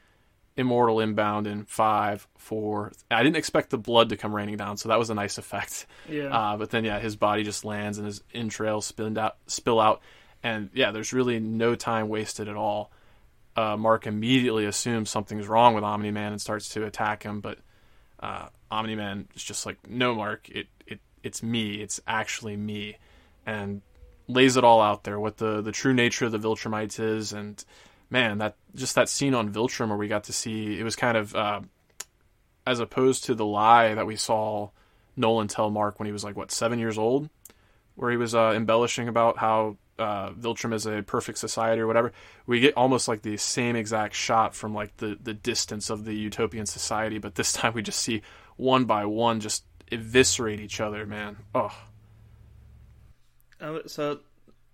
immortal 0.56 1.00
inbound 1.00 1.46
in 1.46 1.64
five, 1.64 2.26
four. 2.36 2.92
I 3.10 3.22
didn't 3.22 3.36
expect 3.36 3.70
the 3.70 3.78
blood 3.78 4.10
to 4.10 4.16
come 4.16 4.34
raining 4.34 4.56
down, 4.56 4.76
so 4.76 4.88
that 4.88 4.98
was 4.98 5.10
a 5.10 5.14
nice 5.14 5.38
effect. 5.38 5.86
Yeah. 6.08 6.36
Uh, 6.36 6.56
but 6.56 6.70
then 6.70 6.84
yeah, 6.84 6.98
his 6.98 7.16
body 7.16 7.42
just 7.42 7.64
lands 7.64 7.98
and 7.98 8.06
his 8.06 8.22
entrails 8.32 8.86
spill 8.86 9.18
out, 9.18 9.36
spill 9.46 9.80
out, 9.80 10.00
and 10.42 10.70
yeah, 10.74 10.90
there's 10.90 11.12
really 11.12 11.40
no 11.40 11.74
time 11.74 12.08
wasted 12.08 12.48
at 12.48 12.56
all. 12.56 12.90
Uh, 13.56 13.76
Mark 13.76 14.06
immediately 14.06 14.66
assumes 14.66 15.10
something's 15.10 15.46
wrong 15.46 15.74
with 15.74 15.84
Omni 15.84 16.10
Man 16.10 16.32
and 16.32 16.40
starts 16.40 16.70
to 16.70 16.84
attack 16.84 17.22
him, 17.22 17.40
but 17.40 17.58
uh, 18.20 18.48
Omni 18.70 18.96
Man 18.96 19.28
is 19.34 19.44
just 19.44 19.64
like, 19.64 19.88
no, 19.88 20.14
Mark, 20.14 20.48
it, 20.48 20.66
it 20.86 21.00
it's 21.22 21.42
me, 21.42 21.76
it's 21.76 22.00
actually 22.06 22.56
me, 22.56 22.96
and 23.46 23.82
lays 24.28 24.56
it 24.56 24.64
all 24.64 24.80
out 24.80 25.04
there 25.04 25.20
what 25.20 25.36
the 25.36 25.60
the 25.60 25.72
true 25.72 25.92
nature 25.92 26.26
of 26.26 26.32
the 26.32 26.38
Viltrumites 26.38 26.98
is, 26.98 27.32
and 27.32 27.62
man, 28.10 28.38
that 28.38 28.56
just 28.74 28.94
that 28.94 29.08
scene 29.08 29.34
on 29.34 29.52
Viltrum 29.52 29.88
where 29.88 29.96
we 29.96 30.08
got 30.08 30.24
to 30.24 30.32
see 30.32 30.78
it 30.78 30.84
was 30.84 30.96
kind 30.96 31.16
of 31.16 31.34
uh, 31.34 31.60
as 32.66 32.80
opposed 32.80 33.24
to 33.24 33.34
the 33.34 33.44
lie 33.44 33.94
that 33.94 34.06
we 34.06 34.16
saw 34.16 34.70
Nolan 35.16 35.48
tell 35.48 35.70
Mark 35.70 35.98
when 35.98 36.06
he 36.06 36.12
was 36.12 36.24
like 36.24 36.36
what 36.36 36.50
seven 36.50 36.78
years 36.78 36.98
old, 36.98 37.28
where 37.94 38.10
he 38.10 38.16
was 38.16 38.34
uh, 38.34 38.52
embellishing 38.54 39.08
about 39.08 39.38
how 39.38 39.76
uh, 39.98 40.30
Viltrum 40.30 40.72
is 40.72 40.86
a 40.86 41.02
perfect 41.02 41.38
society 41.38 41.80
or 41.80 41.86
whatever. 41.86 42.12
We 42.46 42.60
get 42.60 42.76
almost 42.76 43.06
like 43.06 43.22
the 43.22 43.36
same 43.36 43.76
exact 43.76 44.14
shot 44.14 44.54
from 44.54 44.74
like 44.74 44.96
the 44.96 45.18
the 45.22 45.34
distance 45.34 45.90
of 45.90 46.04
the 46.04 46.14
utopian 46.14 46.66
society, 46.66 47.18
but 47.18 47.34
this 47.34 47.52
time 47.54 47.74
we 47.74 47.82
just 47.82 48.00
see 48.00 48.22
one 48.56 48.84
by 48.84 49.04
one 49.04 49.40
just 49.40 49.64
eviscerate 49.92 50.60
each 50.60 50.80
other. 50.80 51.06
Man, 51.06 51.36
oh 51.54 51.76
so, 53.86 54.20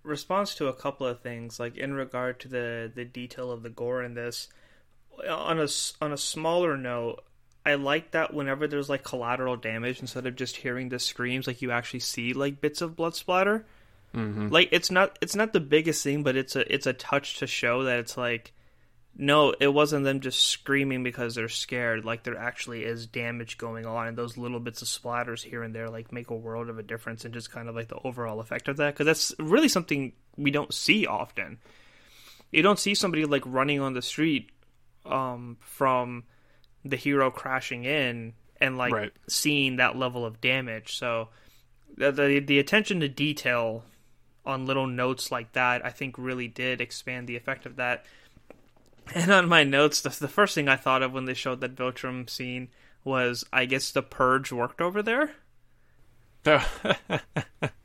response 0.03 0.55
to 0.55 0.67
a 0.67 0.73
couple 0.73 1.05
of 1.05 1.21
things, 1.21 1.59
like 1.59 1.77
in 1.77 1.93
regard 1.93 2.39
to 2.41 2.47
the 2.47 2.91
the 2.93 3.05
detail 3.05 3.51
of 3.51 3.63
the 3.63 3.69
gore 3.69 4.03
in 4.03 4.13
this, 4.13 4.47
on 5.27 5.59
a 5.59 5.67
on 6.01 6.11
a 6.11 6.17
smaller 6.17 6.77
note, 6.77 7.23
I 7.65 7.75
like 7.75 8.11
that 8.11 8.33
whenever 8.33 8.67
there's 8.67 8.89
like 8.89 9.03
collateral 9.03 9.57
damage, 9.57 9.99
instead 9.99 10.25
of 10.25 10.35
just 10.35 10.55
hearing 10.57 10.89
the 10.89 10.99
screams, 10.99 11.47
like 11.47 11.61
you 11.61 11.71
actually 11.71 11.99
see 11.99 12.33
like 12.33 12.61
bits 12.61 12.81
of 12.81 12.95
blood 12.95 13.15
splatter. 13.15 13.65
Mm-hmm. 14.15 14.49
Like 14.49 14.69
it's 14.71 14.91
not 14.91 15.17
it's 15.21 15.35
not 15.35 15.53
the 15.53 15.59
biggest 15.59 16.03
thing, 16.03 16.23
but 16.23 16.35
it's 16.35 16.55
a 16.55 16.73
it's 16.73 16.87
a 16.87 16.93
touch 16.93 17.37
to 17.39 17.47
show 17.47 17.83
that 17.83 17.99
it's 17.99 18.17
like. 18.17 18.53
No, 19.17 19.53
it 19.59 19.67
wasn't 19.67 20.05
them 20.05 20.21
just 20.21 20.47
screaming 20.47 21.03
because 21.03 21.35
they're 21.35 21.49
scared. 21.49 22.05
Like 22.05 22.23
there 22.23 22.37
actually 22.37 22.83
is 22.85 23.05
damage 23.05 23.57
going 23.57 23.85
on, 23.85 24.07
and 24.07 24.17
those 24.17 24.37
little 24.37 24.59
bits 24.59 24.81
of 24.81 24.87
splatters 24.87 25.43
here 25.43 25.63
and 25.63 25.75
there 25.75 25.89
like 25.89 26.11
make 26.13 26.29
a 26.29 26.35
world 26.35 26.69
of 26.69 26.79
a 26.79 26.83
difference, 26.83 27.25
and 27.25 27.33
just 27.33 27.51
kind 27.51 27.67
of 27.67 27.75
like 27.75 27.89
the 27.89 27.99
overall 28.03 28.39
effect 28.39 28.67
of 28.67 28.77
that. 28.77 28.93
Because 28.93 29.05
that's 29.05 29.33
really 29.37 29.67
something 29.67 30.13
we 30.37 30.49
don't 30.49 30.73
see 30.73 31.05
often. 31.05 31.59
You 32.51 32.61
don't 32.61 32.79
see 32.79 32.95
somebody 32.95 33.25
like 33.25 33.43
running 33.45 33.79
on 33.79 33.93
the 33.93 34.01
street 34.01 34.49
um, 35.05 35.57
from 35.61 36.23
the 36.83 36.97
hero 36.97 37.29
crashing 37.31 37.83
in 37.83 38.33
and 38.59 38.77
like 38.77 38.93
Right. 38.93 39.11
seeing 39.27 39.75
that 39.75 39.97
level 39.97 40.25
of 40.25 40.41
damage. 40.41 40.97
So 40.97 41.29
the, 41.97 42.11
the 42.11 42.39
the 42.39 42.59
attention 42.59 43.01
to 43.01 43.09
detail 43.09 43.83
on 44.45 44.65
little 44.65 44.87
notes 44.87 45.31
like 45.31 45.51
that, 45.53 45.85
I 45.85 45.89
think, 45.91 46.15
really 46.17 46.47
did 46.47 46.81
expand 46.81 47.27
the 47.27 47.35
effect 47.35 47.65
of 47.65 47.75
that. 47.75 48.05
And 49.13 49.31
on 49.31 49.47
my 49.49 49.63
notes, 49.63 50.01
the, 50.01 50.09
the 50.09 50.27
first 50.27 50.55
thing 50.55 50.67
I 50.67 50.75
thought 50.75 51.03
of 51.03 51.13
when 51.13 51.25
they 51.25 51.33
showed 51.33 51.61
that 51.61 51.75
Viltrum 51.75 52.29
scene 52.29 52.69
was, 53.03 53.43
I 53.51 53.65
guess 53.65 53.91
the 53.91 54.01
purge 54.03 54.51
worked 54.51 54.81
over 54.81 55.01
there. 55.01 55.31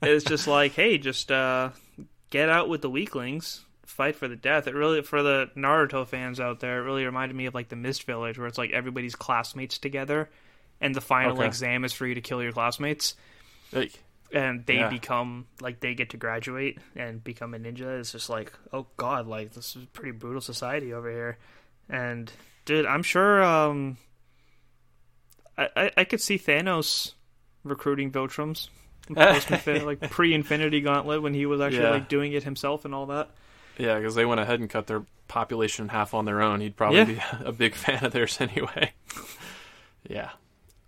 It's 0.02 0.24
just 0.24 0.46
like, 0.46 0.72
hey, 0.72 0.98
just 0.98 1.30
uh, 1.32 1.70
get 2.30 2.48
out 2.48 2.68
with 2.68 2.80
the 2.82 2.90
weaklings, 2.90 3.64
fight 3.84 4.16
for 4.16 4.28
the 4.28 4.36
death. 4.36 4.66
It 4.66 4.74
really, 4.74 5.02
for 5.02 5.22
the 5.22 5.50
Naruto 5.56 6.06
fans 6.06 6.38
out 6.40 6.60
there, 6.60 6.78
it 6.80 6.84
really 6.84 7.04
reminded 7.04 7.34
me 7.36 7.46
of 7.46 7.54
like 7.54 7.68
the 7.68 7.76
Mist 7.76 8.04
Village, 8.04 8.38
where 8.38 8.46
it's 8.46 8.58
like 8.58 8.70
everybody's 8.70 9.16
classmates 9.16 9.78
together, 9.78 10.30
and 10.80 10.94
the 10.94 11.00
final 11.00 11.40
Okay. 11.40 11.46
exam 11.46 11.84
is 11.84 11.92
for 11.92 12.06
you 12.06 12.14
to 12.14 12.20
kill 12.20 12.42
your 12.42 12.52
classmates 12.52 13.14
like, 13.72 14.00
and 14.32 14.64
they 14.66 14.76
Yeah. 14.76 14.88
become 14.88 15.46
like 15.60 15.80
they 15.80 15.94
get 15.94 16.10
to 16.10 16.16
graduate 16.16 16.78
and 16.96 17.22
become 17.22 17.54
a 17.54 17.58
ninja 17.58 18.00
it's 18.00 18.12
just 18.12 18.28
like 18.28 18.52
oh 18.72 18.86
god 18.96 19.26
like 19.26 19.52
this 19.52 19.76
is 19.76 19.84
a 19.84 19.86
pretty 19.86 20.10
brutal 20.10 20.40
society 20.40 20.92
over 20.92 21.10
here 21.10 21.38
and 21.88 22.32
dude 22.64 22.86
i'm 22.86 23.02
sure 23.02 23.42
um 23.42 23.96
i 25.56 25.68
i, 25.76 25.90
I 25.98 26.04
could 26.04 26.20
see 26.20 26.38
thanos 26.38 27.12
recruiting 27.64 28.10
viltrums 28.10 28.68
like 29.08 30.10
pre-Infinity 30.10 30.80
Gauntlet 30.80 31.22
when 31.22 31.32
he 31.32 31.46
was 31.46 31.60
actually 31.60 31.84
Yeah. 31.84 31.90
like 31.90 32.08
doing 32.08 32.32
it 32.32 32.42
himself 32.42 32.84
and 32.84 32.92
all 32.92 33.06
that. 33.06 33.30
Yeah, 33.78 33.98
because 33.98 34.16
they 34.16 34.24
went 34.24 34.40
ahead 34.40 34.58
and 34.58 34.68
cut 34.68 34.88
their 34.88 35.04
population 35.28 35.84
in 35.84 35.88
half 35.90 36.12
on 36.12 36.24
their 36.24 36.42
own. 36.42 36.60
He'd 36.60 36.74
probably 36.76 36.98
Yeah. 36.98 37.04
be 37.04 37.44
a 37.44 37.52
big 37.52 37.76
fan 37.76 38.04
of 38.04 38.12
theirs 38.12 38.36
anyway. 38.40 38.92
yeah. 40.08 40.30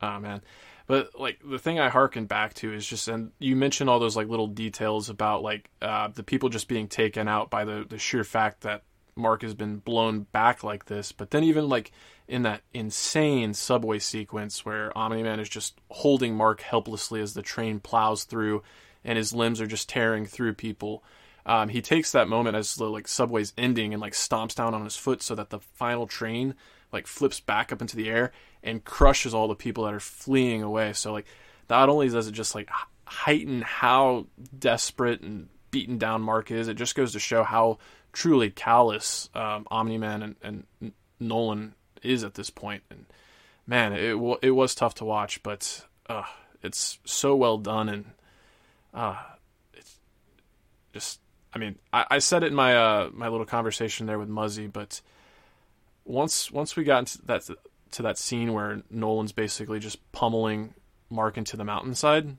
Oh 0.02 0.18
man. 0.18 0.42
But 0.88 1.20
like 1.20 1.38
the 1.44 1.58
thing 1.58 1.78
I 1.78 1.90
harken 1.90 2.24
back 2.24 2.54
to 2.54 2.72
is 2.72 2.84
just 2.84 3.08
and 3.08 3.30
you 3.38 3.54
mentioned 3.54 3.90
all 3.90 4.00
those 4.00 4.16
like 4.16 4.26
little 4.26 4.46
details 4.46 5.10
about 5.10 5.42
like 5.42 5.70
uh, 5.82 6.08
the 6.08 6.22
people 6.22 6.48
just 6.48 6.66
being 6.66 6.88
taken 6.88 7.28
out 7.28 7.50
by 7.50 7.64
the 7.66 7.84
the 7.88 7.98
sheer 7.98 8.24
fact 8.24 8.62
that 8.62 8.82
Mark 9.14 9.42
has 9.42 9.54
been 9.54 9.76
blown 9.76 10.20
back 10.32 10.64
like 10.64 10.86
this. 10.86 11.12
But 11.12 11.30
then 11.30 11.44
even 11.44 11.68
like 11.68 11.92
in 12.26 12.42
that 12.42 12.62
insane 12.72 13.52
subway 13.52 13.98
sequence 13.98 14.64
where 14.64 14.96
Omni 14.96 15.22
Man 15.22 15.40
is 15.40 15.48
just 15.50 15.78
holding 15.90 16.34
Mark 16.34 16.62
helplessly 16.62 17.20
as 17.20 17.34
the 17.34 17.42
train 17.42 17.80
plows 17.80 18.24
through 18.24 18.62
and 19.04 19.18
his 19.18 19.34
limbs 19.34 19.60
are 19.60 19.66
just 19.66 19.90
tearing 19.90 20.24
through 20.24 20.54
people. 20.54 21.04
Um, 21.44 21.68
he 21.68 21.82
takes 21.82 22.12
that 22.12 22.28
moment 22.28 22.56
as 22.56 22.76
the 22.76 22.88
like 22.88 23.08
subway's 23.08 23.52
ending 23.58 23.92
and 23.92 24.00
like 24.00 24.14
stomps 24.14 24.54
down 24.54 24.72
on 24.72 24.84
his 24.84 24.96
foot 24.96 25.20
so 25.20 25.34
that 25.34 25.50
the 25.50 25.60
final 25.60 26.06
train 26.06 26.54
like 26.92 27.06
flips 27.06 27.40
back 27.40 27.72
up 27.72 27.82
into 27.82 27.96
the 27.96 28.08
air 28.08 28.32
and 28.62 28.84
crushes 28.84 29.34
all 29.34 29.48
the 29.48 29.54
people 29.54 29.84
that 29.84 29.94
are 29.94 30.00
fleeing 30.00 30.62
away. 30.62 30.92
So 30.92 31.12
like 31.12 31.26
not 31.68 31.88
only 31.88 32.08
does 32.08 32.28
it 32.28 32.32
just 32.32 32.54
like 32.54 32.68
heighten 33.06 33.62
how 33.62 34.26
desperate 34.58 35.20
and 35.20 35.48
beaten 35.70 35.98
down 35.98 36.22
Mark 36.22 36.50
is, 36.50 36.68
it 36.68 36.74
just 36.74 36.94
goes 36.94 37.12
to 37.12 37.18
show 37.18 37.44
how 37.44 37.78
truly 38.12 38.50
callous 38.50 39.28
um, 39.34 39.66
Omni 39.70 39.98
Man 39.98 40.22
and, 40.22 40.66
and 40.80 40.92
Nolan 41.20 41.74
is 42.02 42.24
at 42.24 42.34
this 42.34 42.50
point. 42.50 42.82
And 42.90 43.06
man, 43.66 43.92
it 43.92 44.12
w- 44.12 44.38
it 44.42 44.52
was 44.52 44.74
tough 44.74 44.94
to 44.96 45.04
watch, 45.04 45.42
but 45.42 45.86
uh, 46.08 46.24
it's 46.62 46.98
so 47.04 47.36
well 47.36 47.58
done 47.58 47.88
and 47.88 48.04
uh, 48.94 49.16
it's 49.74 49.98
just 50.92 51.20
I 51.52 51.58
mean, 51.58 51.76
I, 51.92 52.06
I 52.10 52.18
said 52.18 52.42
it 52.42 52.48
in 52.48 52.54
my 52.54 52.76
uh, 52.76 53.10
my 53.12 53.28
little 53.28 53.46
conversation 53.46 54.06
there 54.06 54.18
with 54.18 54.28
Muzzy, 54.28 54.66
but 54.66 55.00
once 56.04 56.50
once 56.50 56.76
we 56.76 56.84
got 56.84 57.00
into 57.00 57.22
that 57.26 57.48
to 57.92 58.02
that 58.02 58.18
scene 58.18 58.52
where 58.52 58.82
Nolan's 58.90 59.32
basically 59.32 59.78
just 59.78 60.12
pummeling 60.12 60.74
Mark 61.10 61.36
into 61.36 61.56
the 61.56 61.64
mountainside, 61.64 62.36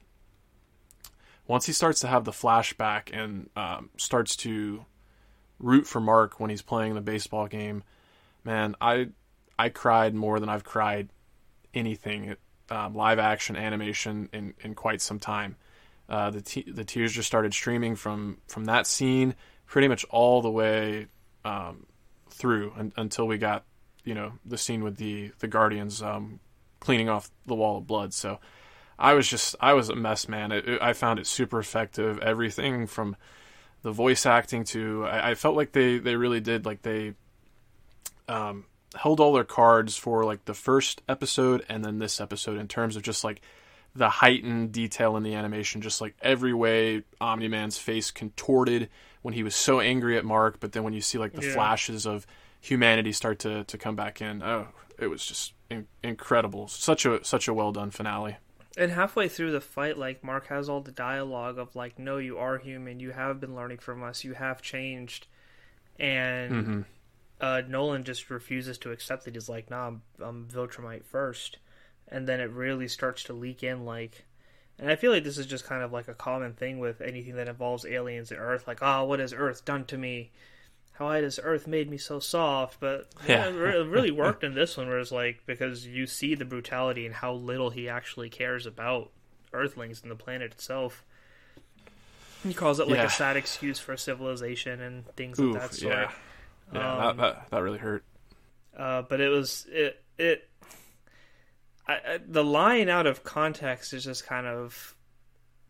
once 1.47 1.65
he 1.65 1.73
starts 1.73 1.99
to 2.01 2.07
have 2.07 2.25
the 2.25 2.31
flashback 2.31 3.09
and 3.11 3.49
um, 3.55 3.89
starts 3.97 4.35
to 4.35 4.85
root 5.59 5.87
for 5.87 5.99
Mark 5.99 6.39
when 6.39 6.49
he's 6.49 6.61
playing 6.61 6.93
the 6.93 7.01
baseball 7.01 7.47
game, 7.47 7.83
man, 8.43 8.75
I 8.79 9.09
I 9.57 9.69
cried 9.69 10.13
more 10.13 10.39
than 10.39 10.47
I've 10.47 10.63
cried 10.63 11.09
anything 11.73 12.35
um, 12.69 12.95
live 12.95 13.19
action 13.19 13.55
animation 13.55 14.29
in, 14.31 14.53
in 14.61 14.75
quite 14.75 15.01
some 15.01 15.19
time. 15.19 15.55
Uh, 16.07 16.29
the 16.29 16.63
the 16.67 16.83
tears 16.83 17.13
just 17.13 17.27
started 17.27 17.53
streaming 17.53 17.95
from 17.95 18.37
from 18.47 18.65
that 18.65 18.87
scene 18.87 19.35
pretty 19.65 19.87
much 19.87 20.05
all 20.09 20.41
the 20.41 20.49
way 20.49 21.07
um, 21.45 21.85
through 22.29 22.73
un- 22.77 22.93
until 22.97 23.27
we 23.27 23.37
got 23.37 23.63
you 24.09 24.15
know 24.15 24.29
the 24.51 24.57
scene 24.57 24.83
with 24.83 24.95
the 24.97 25.31
the 25.39 25.47
guardians 25.47 26.01
um, 26.01 26.39
cleaning 26.79 27.09
off 27.09 27.29
the 27.45 27.55
wall 27.55 27.77
of 27.77 27.85
blood. 27.87 28.13
So 28.13 28.39
I 28.97 29.13
was 29.13 29.27
just 29.27 29.55
I 29.59 29.71
was 29.73 29.89
a 29.89 29.95
mess, 29.95 30.27
man. 30.27 30.51
It, 30.51 30.67
it- 30.67 30.81
I 30.81 30.93
found 30.93 31.19
it 31.19 31.27
super 31.27 31.59
effective. 31.59 32.19
Everything 32.19 32.87
from 32.87 33.15
the 33.81 33.91
voice 33.91 34.25
acting 34.25 34.63
to 34.73 35.05
I, 35.05 35.31
I 35.31 35.35
felt 35.35 35.55
like 35.55 35.71
they 35.71 35.99
they 35.99 36.15
really 36.15 36.41
did 36.41 36.65
like 36.65 36.81
they 36.81 37.13
um, 38.27 38.65
held 38.95 39.19
all 39.19 39.33
their 39.33 39.43
cards 39.43 39.95
for 39.97 40.25
like 40.25 40.45
the 40.45 40.53
first 40.53 41.01
episode 41.07 41.65
and 41.69 41.83
then 41.83 41.99
this 41.99 42.19
episode 42.21 42.57
in 42.57 42.67
terms 42.67 42.95
of 42.95 43.01
just 43.03 43.23
like 43.23 43.41
the 43.95 44.09
heightened 44.09 44.71
detail 44.71 45.17
in 45.17 45.23
the 45.23 45.33
animation, 45.33 45.81
just 45.81 45.99
like 46.01 46.15
every 46.21 46.53
way 46.53 47.03
Omni 47.19 47.47
Man's 47.47 47.77
face 47.77 48.11
contorted 48.11 48.89
when 49.21 49.33
he 49.33 49.43
was 49.43 49.55
so 49.55 49.79
angry 49.79 50.17
at 50.17 50.23
Mark, 50.25 50.59
but 50.59 50.71
then 50.73 50.83
when 50.83 50.93
you 50.93 51.01
see 51.01 51.17
like 51.17 51.33
the 51.33 51.45
Yeah. 51.45 51.53
flashes 51.53 52.05
of 52.05 52.25
humanity 52.59 53.11
start 53.11 53.39
to, 53.39 53.63
to 53.65 53.77
come 53.77 53.95
back 53.95 54.21
in, 54.21 54.41
oh, 54.43 54.67
it 54.97 55.07
was 55.07 55.25
just 55.25 55.53
in- 55.69 55.87
incredible. 56.03 56.67
Such 56.67 57.05
a 57.05 57.23
such 57.23 57.47
a 57.47 57.53
well 57.53 57.71
done 57.71 57.91
finale. 57.91 58.37
And 58.77 58.91
halfway 58.91 59.27
through 59.27 59.51
the 59.51 59.61
fight, 59.61 59.97
like 59.97 60.23
Mark 60.23 60.47
has 60.47 60.69
all 60.69 60.81
the 60.81 60.91
dialogue 60.91 61.57
of 61.57 61.75
like, 61.75 61.97
"No, 61.99 62.17
you 62.17 62.37
are 62.37 62.57
human. 62.57 62.99
You 62.99 63.11
have 63.11 63.39
been 63.39 63.55
learning 63.55 63.79
from 63.79 64.03
us. 64.03 64.23
You 64.23 64.33
have 64.33 64.61
changed." 64.61 65.27
And 65.99 66.51
Mm-hmm. 66.51 66.81
uh, 67.41 67.61
Nolan 67.67 68.03
just 68.03 68.29
refuses 68.29 68.77
to 68.79 68.91
accept 68.91 69.27
it. 69.27 69.35
He's 69.35 69.49
like, 69.49 69.69
"Nah, 69.69 69.87
I'm, 69.87 70.01
I'm 70.21 70.47
Viltrumite 70.47 71.03
first. 71.05 71.57
and 72.11 72.27
then 72.27 72.39
it 72.39 72.49
really 72.49 72.87
starts 72.87 73.23
to 73.23 73.33
leak 73.33 73.61
in. 73.63 73.85
Like, 73.85 74.25
and 74.79 74.89
I 74.89 74.95
feel 74.95 75.11
like 75.11 75.23
this 75.23 75.37
is 75.37 75.45
just 75.45 75.65
kind 75.65 75.83
of 75.83 75.91
like 75.91 76.07
a 76.07 76.13
common 76.15 76.53
thing 76.53 76.79
with 76.79 77.01
anything 77.01 77.35
that 77.35 77.47
involves 77.47 77.85
aliens 77.85 78.31
and 78.31 78.39
Earth. 78.39 78.67
Like, 78.67 78.79
oh, 78.81 79.03
what 79.05 79.19
has 79.19 79.31
Earth 79.33 79.63
done 79.65 79.85
to 79.85 79.97
me? 79.97 80.31
How 80.99 81.11
has 81.13 81.39
Earth 81.41 81.65
made 81.65 81.89
me 81.89 81.97
so 81.97 82.19
soft? 82.19 82.79
But 82.81 83.07
yeah, 83.25 83.45
Yeah. 83.45 83.47
it 83.47 83.75
it 83.75 83.87
really 83.87 84.11
worked 84.25 84.43
in 84.43 84.53
this 84.53 84.75
one, 84.77 84.87
where 84.89 84.99
it's 84.99 85.11
like 85.13 85.41
because 85.45 85.87
you 85.87 86.05
see 86.05 86.35
the 86.35 86.45
brutality 86.45 87.05
and 87.05 87.15
how 87.15 87.33
little 87.33 87.69
he 87.69 87.87
actually 87.89 88.29
cares 88.29 88.65
about 88.65 89.09
Earthlings 89.53 90.01
and 90.01 90.11
the 90.11 90.15
planet 90.15 90.51
itself. 90.51 91.05
He 92.43 92.53
calls 92.53 92.79
it 92.81 92.87
like 92.87 92.97
Yeah. 92.97 93.05
a 93.05 93.09
sad 93.09 93.37
excuse 93.37 93.79
for 93.79 93.95
civilization 93.97 94.81
and 94.81 95.05
things 95.15 95.39
Oof, 95.39 95.55
of 95.55 95.61
that 95.61 95.73
sort. 95.73 95.93
yeah, 95.93 96.11
yeah, 96.73 96.93
Um, 97.09 97.17
that, 97.17 97.17
that 97.17 97.49
that 97.51 97.59
really 97.63 97.79
hurt. 97.79 98.03
Uh, 98.77 99.01
but 99.03 99.21
it 99.21 99.29
was 99.29 99.65
it 99.71 100.03
it. 100.17 100.49
I, 101.87 101.93
I, 101.93 102.19
the 102.25 102.43
line 102.43 102.87
out 102.89 103.07
of 103.07 103.23
context 103.23 103.93
is 103.93 104.03
just 104.03 104.25
kind 104.25 104.45
of 104.47 104.95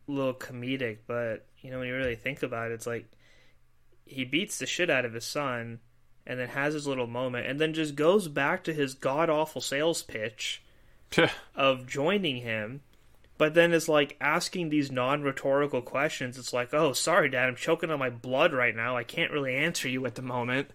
a 0.08 0.12
little 0.12 0.34
comedic, 0.34 0.98
but 1.08 1.46
you 1.62 1.70
know 1.72 1.80
when 1.80 1.88
you 1.88 1.96
really 1.96 2.16
think 2.16 2.42
about 2.44 2.72
it, 2.72 2.74
it's 2.74 2.88
like 2.88 3.06
he 4.10 4.24
beats 4.26 4.60
the 4.60 4.66
shit 4.66 4.90
out 4.90 5.06
of 5.06 5.14
his 5.14 5.26
son, 5.26 5.80
and 6.26 6.40
then 6.40 6.50
has 6.50 6.74
his 6.74 6.88
little 6.88 7.08
moment, 7.08 7.48
and 7.48 7.60
then 7.60 7.74
just 7.74 7.96
goes 7.96 8.28
back 8.28 8.64
to 8.66 8.74
his 8.74 8.94
god 8.94 9.30
awful 9.30 9.62
sales 9.62 10.02
pitch 10.04 10.62
of 11.56 11.88
joining 11.88 12.38
him. 12.38 12.82
But 13.38 13.54
then 13.54 13.74
it's 13.74 13.88
like 13.88 14.18
asking 14.20 14.70
these 14.70 14.92
non 14.92 15.22
rhetorical 15.22 15.82
questions. 15.82 16.38
It's 16.38 16.52
like, 16.54 16.74
oh, 16.74 16.92
sorry, 16.94 17.30
Dad, 17.30 17.48
I'm 17.48 17.56
choking 17.56 17.90
on 17.90 17.98
my 18.00 18.10
blood 18.10 18.52
right 18.54 18.76
now. 18.76 18.98
I 18.98 19.04
can't 19.04 19.32
really 19.32 19.56
answer 19.56 19.88
you 19.88 20.06
at 20.06 20.16
the 20.16 20.22
moment. 20.22 20.72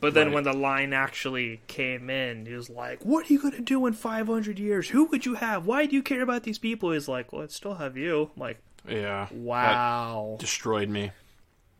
But 0.00 0.12
then 0.14 0.28
Right. 0.28 0.34
when 0.34 0.44
the 0.44 0.52
line 0.52 0.92
actually 0.92 1.60
came 1.66 2.10
in, 2.10 2.46
he 2.46 2.54
was 2.54 2.68
like, 2.70 3.04
What 3.04 3.28
are 3.28 3.32
you 3.32 3.38
going 3.40 3.54
to 3.54 3.60
do 3.62 3.84
in 3.86 3.92
500 3.92 4.58
years? 4.58 4.88
Who 4.88 5.04
would 5.06 5.24
you 5.26 5.34
have? 5.34 5.66
Why 5.66 5.86
do 5.86 5.94
you 5.94 6.02
care 6.02 6.22
about 6.22 6.42
these 6.42 6.58
people? 6.58 6.90
He's 6.90 7.06
like, 7.08 7.32
Well, 7.32 7.42
I 7.42 7.46
still 7.46 7.74
have 7.74 7.96
you. 7.96 8.30
I'm 8.34 8.40
like, 8.40 8.58
yeah, 8.88 9.28
wow. 9.32 10.36
destroyed 10.38 10.88
me. 10.90 11.10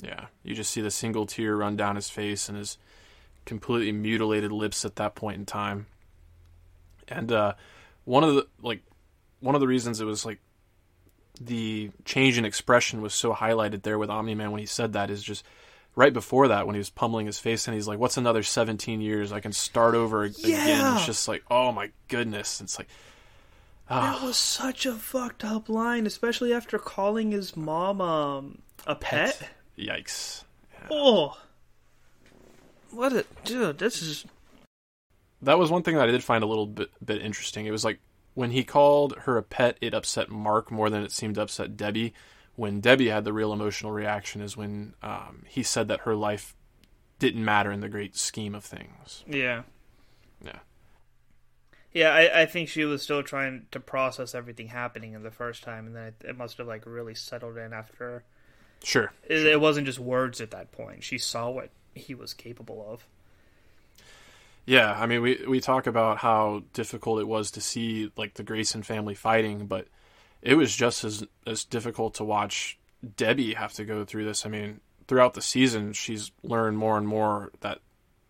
Yeah, 0.00 0.26
you 0.42 0.54
just 0.54 0.70
see 0.70 0.80
the 0.80 0.90
single 0.90 1.26
tear 1.26 1.57
run 1.57 1.76
down 1.76 1.96
his 1.96 2.11
face 2.11 2.48
and 2.48 2.59
his 2.59 2.78
completely 3.44 3.92
mutilated 3.92 4.52
lips 4.52 4.85
at 4.85 4.96
that 4.96 5.14
point 5.14 5.38
in 5.38 5.46
time. 5.46 5.87
And 7.09 7.30
uh, 7.30 7.54
one 8.04 8.24
of 8.24 8.35
the 8.35 8.46
like 8.62 8.83
one 9.40 9.54
of 9.54 9.61
the 9.61 9.66
reasons 9.68 10.00
it 10.00 10.04
was 10.04 10.24
like 10.24 10.40
the 11.40 11.90
change 12.04 12.38
in 12.38 12.44
expression 12.44 13.02
was 13.02 13.12
so 13.14 13.35
highlighted 13.35 13.83
there 13.83 13.98
with 13.98 14.11
Omni 14.11 14.35
Man 14.35 14.50
when 14.50 14.61
he 14.61 14.66
said 14.66 14.92
that 14.92 15.11
is 15.11 15.22
just 15.22 15.44
right 15.96 16.12
before 16.12 16.48
that 16.48 16.66
when 16.66 16.74
he 16.74 16.78
was 16.78 16.90
pummeling 16.90 17.26
his 17.26 17.38
face 17.38 17.66
and 17.66 17.74
he's 17.74 17.88
like, 17.88 17.98
"What's 17.98 18.16
another 18.16 18.42
17 18.42 19.00
years? 19.00 19.33
I 19.33 19.40
can 19.40 19.52
start 19.52 19.94
over 19.94 20.24
ag- 20.24 20.38
again." 20.38 20.68
Yeah. 20.68 20.96
It's 20.96 21.07
just 21.07 21.28
like, 21.28 21.44
oh 21.50 21.72
my 21.72 21.90
goodness! 22.09 22.61
It's 22.61 22.78
like, 22.78 22.88
That 23.88 24.22
was 24.22 24.37
such 24.37 24.87
a 24.87 24.94
fucked 24.94 25.44
up 25.44 25.68
line, 25.68 26.07
especially 26.07 26.52
after 26.52 26.78
calling 26.78 27.33
his 27.33 27.57
mom 27.57 28.00
um, 28.00 28.59
a 28.87 28.94
pet. 28.94 29.50
Yikes! 29.78 30.44
Oh. 30.90 31.38
What 32.90 33.12
a. 33.12 33.24
Dude, 33.44 33.78
this 33.78 34.02
is. 34.02 34.24
that 35.42 35.58
was 35.58 35.70
one 35.70 35.82
thing 35.82 35.96
that 35.96 36.08
I 36.08 36.12
did 36.12 36.22
find 36.22 36.44
a 36.44 36.46
little 36.46 36.66
bit 36.66 36.90
bit 37.04 37.22
interesting. 37.22 37.66
It 37.66 37.72
was 37.72 37.84
like 37.84 38.00
when 38.34 38.50
he 38.50 38.64
called 38.64 39.16
her 39.20 39.37
a 39.37 39.42
pet, 39.42 39.78
it 39.80 39.94
upset 39.94 40.28
Mark 40.30 40.70
more 40.70 40.90
than 40.90 41.02
it 41.02 41.12
seemed 41.12 41.37
to 41.37 41.42
upset 41.42 41.76
Debbie. 41.76 42.14
When 42.56 42.80
Debbie 42.80 43.08
had 43.08 43.24
the 43.24 43.32
real 43.32 43.52
emotional 43.52 43.90
reaction 43.90 44.40
is 44.40 44.56
when 44.56 44.94
um, 45.02 45.42
he 45.46 45.64
said 45.64 45.88
that 45.88 46.00
her 46.00 46.14
life 46.14 46.54
didn't 47.18 47.44
matter 47.44 47.72
in 47.72 47.80
the 47.80 47.88
great 47.88 48.16
scheme 48.16 48.54
of 48.54 48.64
things. 48.64 49.24
Yeah. 49.26 49.62
Yeah, 50.44 50.58
Yeah, 51.92 52.10
I, 52.10 52.42
I 52.42 52.46
think 52.46 52.68
she 52.68 52.84
was 52.84 53.02
still 53.02 53.22
trying 53.22 53.66
to 53.70 53.80
process 53.80 54.34
everything 54.34 54.68
happening 54.68 55.14
in 55.14 55.22
the 55.22 55.30
first 55.30 55.62
time, 55.62 55.87
and 55.87 55.96
then 55.96 56.04
it, 56.08 56.14
it 56.28 56.37
must 56.37 56.58
have 56.58 56.66
like 56.66 56.84
really 56.87 57.14
settled 57.14 57.56
in 57.56 57.72
after. 57.72 58.24
Sure. 58.85 59.12
It, 59.29 59.47
it 59.47 59.61
wasn't 59.61 59.87
just 59.87 59.99
words 59.99 60.40
at 60.40 60.51
that 60.53 60.73
point. 60.73 61.03
She 61.03 61.18
saw 61.18 61.51
what 61.51 61.70
he 61.94 62.14
was 62.14 62.35
capable 62.35 62.87
of. 62.88 63.07
Yeah, 64.66 64.92
I 64.99 65.07
mean, 65.07 65.20
we 65.20 65.44
we 65.47 65.61
talk 65.61 65.87
about 65.87 66.18
how 66.18 66.62
difficult 66.73 67.20
it 67.20 67.29
was 67.29 67.51
to 67.53 67.61
see 67.61 68.11
like 68.16 68.35
the 68.35 68.42
Grayson 68.42 68.83
family 68.83 69.14
fighting, 69.14 69.66
but 69.66 69.88
it 70.40 70.55
was 70.55 70.75
just 70.75 71.05
as 71.05 71.25
as 71.47 71.64
difficult 71.64 72.14
to 72.14 72.25
watch 72.25 72.79
Debbie 73.16 73.55
have 73.55 73.75
to 73.75 73.85
go 73.85 74.05
through 74.05 74.25
this. 74.25 74.47
I 74.47 74.49
mean, 74.49 74.81
throughout 75.07 75.35
the 75.35 75.42
season, 75.42 75.92
she's 75.92 76.31
learned 76.42 76.79
more 76.79 76.97
and 76.97 77.07
more 77.07 77.53
that 77.61 77.81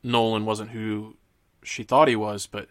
Nolan 0.02 0.44
wasn't 0.44 0.70
who 0.70 1.16
she 1.62 1.84
thought 1.84 2.08
he 2.08 2.16
was, 2.16 2.46
but 2.46 2.68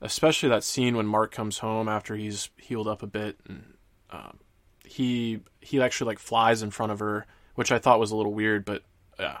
especially 0.00 0.48
that 0.48 0.64
scene 0.64 0.96
when 0.96 1.06
Mark 1.06 1.32
comes 1.32 1.58
home 1.58 1.88
after 1.88 2.14
he's 2.14 2.50
healed 2.56 2.88
up 2.88 3.02
a 3.02 3.06
bit 3.06 3.38
and 3.48 3.74
um, 4.10 4.38
he 4.88 5.40
he 5.60 5.80
actually 5.82 6.08
like 6.08 6.18
flies 6.18 6.62
in 6.62 6.70
front 6.70 6.92
of 6.92 6.98
her, 7.00 7.26
which 7.54 7.70
I 7.70 7.78
thought 7.78 8.00
was 8.00 8.10
a 8.10 8.16
little 8.16 8.32
weird, 8.32 8.64
but 8.64 8.82
yeah, 9.20 9.38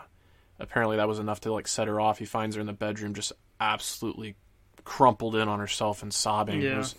apparently 0.58 0.96
that 0.98 1.08
was 1.08 1.18
enough 1.18 1.40
to 1.40 1.52
like 1.52 1.66
set 1.68 1.88
her 1.88 2.00
off. 2.00 2.18
He 2.18 2.24
finds 2.24 2.56
her 2.56 2.60
in 2.60 2.66
the 2.66 2.72
bedroom, 2.72 3.14
just 3.14 3.32
absolutely 3.60 4.36
crumpled 4.84 5.34
in 5.36 5.48
on 5.48 5.58
herself 5.58 6.02
and 6.02 6.12
sobbing. 6.12 6.60
It 6.62 6.64
Yeah. 6.64 6.78
was 6.78 6.94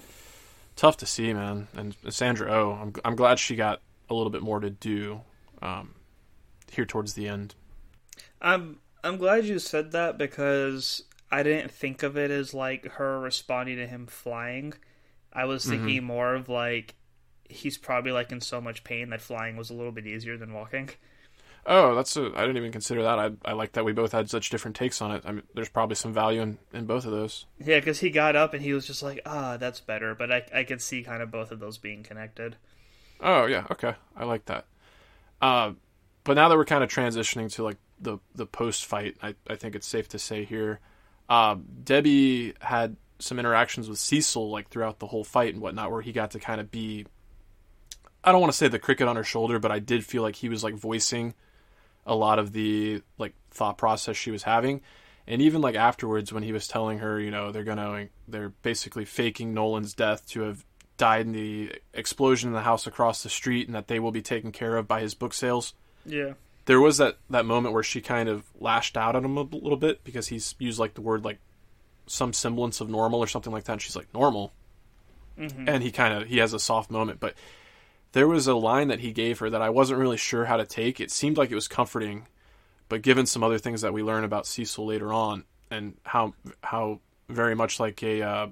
tough 0.75 0.97
to 0.97 1.05
see, 1.05 1.33
man. 1.33 1.67
And 1.75 1.95
Sandra 2.09 2.51
Oh, 2.51 2.71
I'm 2.81 2.93
I'm 3.05 3.15
glad 3.15 3.39
she 3.39 3.55
got 3.55 3.81
a 4.09 4.13
little 4.13 4.31
bit 4.31 4.41
more 4.41 4.59
to 4.59 4.69
do 4.69 5.21
um, 5.61 5.93
here 6.71 6.85
towards 6.85 7.13
the 7.13 7.27
end. 7.27 7.55
I'm 8.41 8.79
I'm 9.03 9.17
glad 9.17 9.45
you 9.45 9.59
said 9.59 9.91
that 9.91 10.17
because 10.17 11.03
I 11.31 11.43
didn't 11.43 11.71
think 11.71 12.01
of 12.03 12.17
it 12.17 12.31
as 12.31 12.53
like 12.53 12.85
her 12.93 13.19
responding 13.19 13.77
to 13.77 13.87
him 13.87 14.07
flying. 14.07 14.73
I 15.31 15.45
was 15.45 15.63
thinking 15.65 16.03
more 16.03 16.33
of 16.33 16.49
like 16.49 16.95
he's 17.49 17.77
probably 17.77 18.11
like 18.11 18.31
in 18.31 18.41
so 18.41 18.61
much 18.61 18.83
pain 18.83 19.09
that 19.09 19.21
flying 19.21 19.57
was 19.57 19.69
a 19.69 19.73
little 19.73 19.91
bit 19.91 20.07
easier 20.07 20.37
than 20.37 20.53
walking. 20.53 20.89
Oh, 21.65 21.93
that's 21.93 22.15
a, 22.15 22.31
I 22.35 22.41
didn't 22.41 22.57
even 22.57 22.71
consider 22.71 23.03
that. 23.03 23.19
I 23.19 23.31
I 23.43 23.53
like 23.53 23.73
that 23.73 23.85
we 23.85 23.91
both 23.91 24.11
had 24.11 24.29
such 24.29 24.49
different 24.49 24.77
takes 24.77 25.01
on 25.01 25.11
it. 25.11 25.23
I 25.25 25.33
mean, 25.33 25.43
there's 25.53 25.69
probably 25.69 25.95
some 25.95 26.13
value 26.13 26.41
in, 26.41 26.57
in 26.73 26.85
both 26.85 27.05
of 27.05 27.11
those. 27.11 27.45
Yeah, 27.59 27.79
because 27.79 27.99
he 27.99 28.09
got 28.09 28.35
up 28.35 28.53
and 28.53 28.63
he 28.63 28.73
was 28.73 28.87
just 28.87 29.03
like, 29.03 29.19
ah, 29.25 29.57
that's 29.57 29.81
better. 29.81 30.15
But 30.15 30.31
I 30.31 30.43
I 30.53 30.63
could 30.63 30.81
see 30.81 31.03
kind 31.03 31.21
of 31.21 31.31
both 31.31 31.51
of 31.51 31.59
those 31.59 31.77
being 31.77 32.01
connected. 32.03 32.55
Oh 33.19 33.45
yeah, 33.45 33.67
okay, 33.71 33.95
I 34.15 34.23
like 34.25 34.45
that. 34.45 34.65
Uh, 35.41 35.73
but 36.23 36.35
now 36.35 36.49
that 36.49 36.57
we're 36.57 36.65
kind 36.65 36.83
of 36.83 36.89
transitioning 36.89 37.51
to 37.53 37.63
like 37.63 37.77
the 37.99 38.19
the 38.35 38.45
post 38.45 38.85
fight, 38.85 39.17
I 39.21 39.35
I 39.47 39.55
think 39.55 39.75
it's 39.75 39.87
safe 39.87 40.07
to 40.09 40.19
say 40.19 40.45
here, 40.45 40.79
uh, 41.27 41.57
Debbie 41.83 42.53
had 42.61 42.95
some 43.19 43.37
interactions 43.37 43.89
with 43.89 43.99
Cecil 43.99 44.49
like 44.49 44.69
throughout 44.69 44.99
the 44.99 45.07
whole 45.07 45.25
fight 45.25 45.53
and 45.53 45.61
whatnot, 45.61 45.91
where 45.91 46.01
he 46.01 46.13
got 46.13 46.31
to 46.31 46.39
kind 46.39 46.61
of 46.61 46.71
be. 46.71 47.05
I 48.23 48.31
don't 48.31 48.41
want 48.41 48.51
to 48.51 48.57
say 48.57 48.67
the 48.67 48.79
cricket 48.79 49.07
on 49.07 49.15
her 49.15 49.23
shoulder, 49.23 49.59
but 49.59 49.71
I 49.71 49.79
did 49.79 50.05
feel 50.05 50.23
like 50.23 50.35
he 50.35 50.49
was 50.49 50.63
like 50.63 50.75
voicing 50.75 51.33
a 52.05 52.15
lot 52.15 52.39
of 52.39 52.53
the 52.53 53.01
like 53.17 53.33
thought 53.51 53.77
process 53.77 54.17
she 54.17 54.31
was 54.31 54.43
having. 54.43 54.81
And 55.27 55.41
even 55.41 55.61
like 55.61 55.75
afterwards 55.75 56.33
when 56.33 56.43
he 56.43 56.51
was 56.51 56.67
telling 56.67 56.99
her, 56.99 57.19
you 57.19 57.31
know, 57.31 57.51
they're 57.51 57.63
gonna 57.63 58.07
they're 58.27 58.49
basically 58.49 59.05
faking 59.05 59.53
Nolan's 59.53 59.93
death 59.93 60.27
to 60.29 60.41
have 60.41 60.65
died 60.97 61.25
in 61.25 61.31
the 61.31 61.71
explosion 61.93 62.49
in 62.49 62.53
the 62.53 62.61
house 62.61 62.85
across 62.85 63.23
the 63.23 63.29
street 63.29 63.67
and 63.67 63.75
that 63.75 63.87
they 63.87 63.99
will 63.99 64.11
be 64.11 64.21
taken 64.21 64.51
care 64.51 64.75
of 64.75 64.87
by 64.87 65.01
his 65.01 65.13
book 65.15 65.33
sales. 65.33 65.73
Yeah. 66.05 66.33
There 66.65 66.79
was 66.79 66.97
that, 66.97 67.17
that 67.29 67.45
moment 67.45 67.73
where 67.73 67.83
she 67.83 68.01
kind 68.01 68.29
of 68.29 68.43
lashed 68.59 68.97
out 68.97 69.15
at 69.15 69.23
him 69.23 69.37
a 69.37 69.41
little 69.41 69.77
bit 69.77 70.03
because 70.03 70.27
he's 70.27 70.53
used 70.59 70.77
like 70.77 70.93
the 70.93 71.01
word 71.01 71.23
like 71.23 71.39
some 72.05 72.33
semblance 72.33 72.81
of 72.81 72.89
normal 72.89 73.19
or 73.19 73.27
something 73.27 73.53
like 73.53 73.63
that. 73.63 73.73
And 73.73 73.81
she's 73.81 73.95
like, 73.95 74.13
normal. 74.13 74.51
Mm-hmm. 75.39 75.69
And 75.69 75.81
he 75.81 75.91
kind 75.91 76.13
of, 76.13 76.27
he 76.27 76.39
has 76.39 76.53
a 76.53 76.59
soft 76.59 76.91
moment, 76.91 77.19
but 77.19 77.33
there 78.11 78.27
was 78.27 78.47
a 78.47 78.55
line 78.55 78.87
that 78.87 78.99
he 78.99 79.11
gave 79.11 79.39
her 79.39 79.49
that 79.49 79.61
I 79.61 79.69
wasn't 79.69 79.99
really 79.99 80.17
sure 80.17 80.45
how 80.45 80.57
to 80.57 80.65
take. 80.65 80.99
It 80.99 81.11
seemed 81.11 81.37
like 81.37 81.51
it 81.51 81.55
was 81.55 81.67
comforting, 81.67 82.27
but 82.87 83.01
given 83.01 83.25
some 83.25 83.43
other 83.43 83.59
things 83.59 83.81
that 83.81 83.93
we 83.93 84.03
learn 84.03 84.23
about 84.23 84.47
Cecil 84.47 84.85
later 84.85 85.13
on 85.13 85.43
and 85.69 85.95
how, 86.03 86.33
how 86.63 86.99
very 87.27 87.55
much 87.55 87.79
like 87.79 88.01
a, 88.01 88.21
uh, 88.21 88.47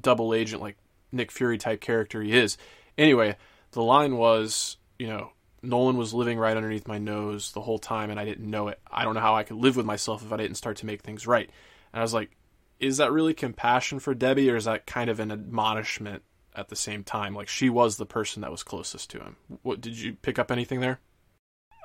double 0.00 0.34
agent, 0.34 0.62
like 0.62 0.76
Nick 1.12 1.30
Fury 1.30 1.58
type 1.58 1.80
character 1.80 2.22
he 2.22 2.36
is. 2.36 2.56
Anyway, 2.96 3.36
the 3.72 3.82
line 3.82 4.16
was, 4.16 4.76
you 4.98 5.06
know, 5.06 5.32
Nolan 5.62 5.96
was 5.96 6.14
living 6.14 6.38
right 6.38 6.56
underneath 6.56 6.86
my 6.86 6.98
nose 6.98 7.52
the 7.52 7.60
whole 7.60 7.78
time 7.78 8.10
and 8.10 8.20
I 8.20 8.24
didn't 8.24 8.48
know 8.48 8.68
it. 8.68 8.80
I 8.90 9.04
don't 9.04 9.14
know 9.14 9.20
how 9.20 9.34
I 9.34 9.42
could 9.42 9.56
live 9.56 9.76
with 9.76 9.86
myself 9.86 10.24
if 10.24 10.32
I 10.32 10.36
didn't 10.36 10.56
start 10.56 10.76
to 10.78 10.86
make 10.86 11.02
things 11.02 11.26
right. 11.26 11.50
And 11.92 12.00
I 12.00 12.02
was 12.02 12.14
like, 12.14 12.30
is 12.78 12.98
that 12.98 13.12
really 13.12 13.34
compassion 13.34 13.98
for 13.98 14.14
Debbie 14.14 14.50
or 14.50 14.56
is 14.56 14.66
that 14.66 14.86
kind 14.86 15.10
of 15.10 15.18
an 15.18 15.32
admonishment 15.32 16.22
at 16.58 16.68
the 16.68 16.76
same 16.76 17.04
time? 17.04 17.34
Like 17.34 17.48
she 17.48 17.70
was 17.70 17.96
the 17.96 18.06
person 18.06 18.42
that 18.42 18.50
was 18.50 18.62
closest 18.62 19.10
to 19.10 19.18
him. 19.20 19.36
What 19.62 19.80
did 19.80 19.96
you 19.96 20.14
pick 20.14 20.38
up 20.38 20.50
anything 20.50 20.80
there? 20.80 20.98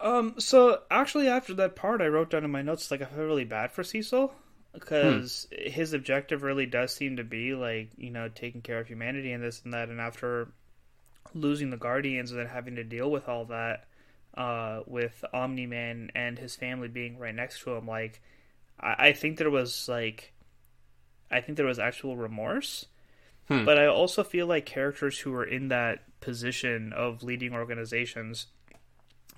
Um. 0.02 0.36
So 0.40 0.82
actually, 0.90 1.28
after 1.30 1.54
that 1.56 1.76
part, 1.76 2.02
I 2.02 2.08
wrote 2.08 2.32
down 2.32 2.44
in 2.44 2.52
my 2.52 2.62
notes 2.62 2.90
like 2.92 3.02
I 3.02 3.06
feel 3.06 3.24
really 3.24 3.46
bad 3.46 3.72
for 3.72 3.84
Cecil 3.84 4.34
because 4.74 5.48
his 5.52 5.94
objective 5.94 6.42
really 6.42 6.66
does 6.66 6.94
seem 6.94 7.18
to 7.18 7.24
be 7.24 7.54
like 7.54 7.92
you 7.96 8.10
know 8.10 8.28
taking 8.28 8.62
care 8.62 8.80
of 8.80 8.88
humanity 8.88 9.32
and 9.32 9.44
this 9.44 9.62
and 9.64 9.74
that. 9.74 9.90
And 9.90 10.02
after 10.02 10.52
losing 11.34 11.70
the 11.70 11.78
Guardians 11.78 12.32
and 12.32 12.40
then 12.40 12.48
having 12.48 12.76
to 12.76 12.84
deal 12.84 13.10
with 13.10 13.30
all 13.30 13.46
that, 13.46 13.86
uh, 14.36 14.82
with 14.88 15.24
Omni 15.34 15.68
Man 15.68 16.12
and 16.16 16.38
his 16.38 16.56
family 16.56 16.88
being 16.88 17.20
right 17.20 17.36
next 17.36 17.62
to 17.62 17.72
him, 17.72 17.88
like 17.88 18.22
I, 18.80 19.10
I 19.10 19.14
think 19.14 19.38
there 19.38 19.52
was 19.52 19.88
like, 19.88 20.34
I 21.32 21.42
think 21.42 21.58
there 21.58 21.68
was 21.68 21.80
actual 21.80 22.18
remorse. 22.18 22.88
But 23.48 23.78
I 23.78 23.86
also 23.86 24.24
feel 24.24 24.48
like 24.48 24.66
characters 24.66 25.20
who 25.20 25.34
are 25.36 25.44
in 25.44 25.68
that 25.68 26.20
position 26.22 26.92
of 26.94 27.22
leading 27.24 27.54
organizations 27.54 28.48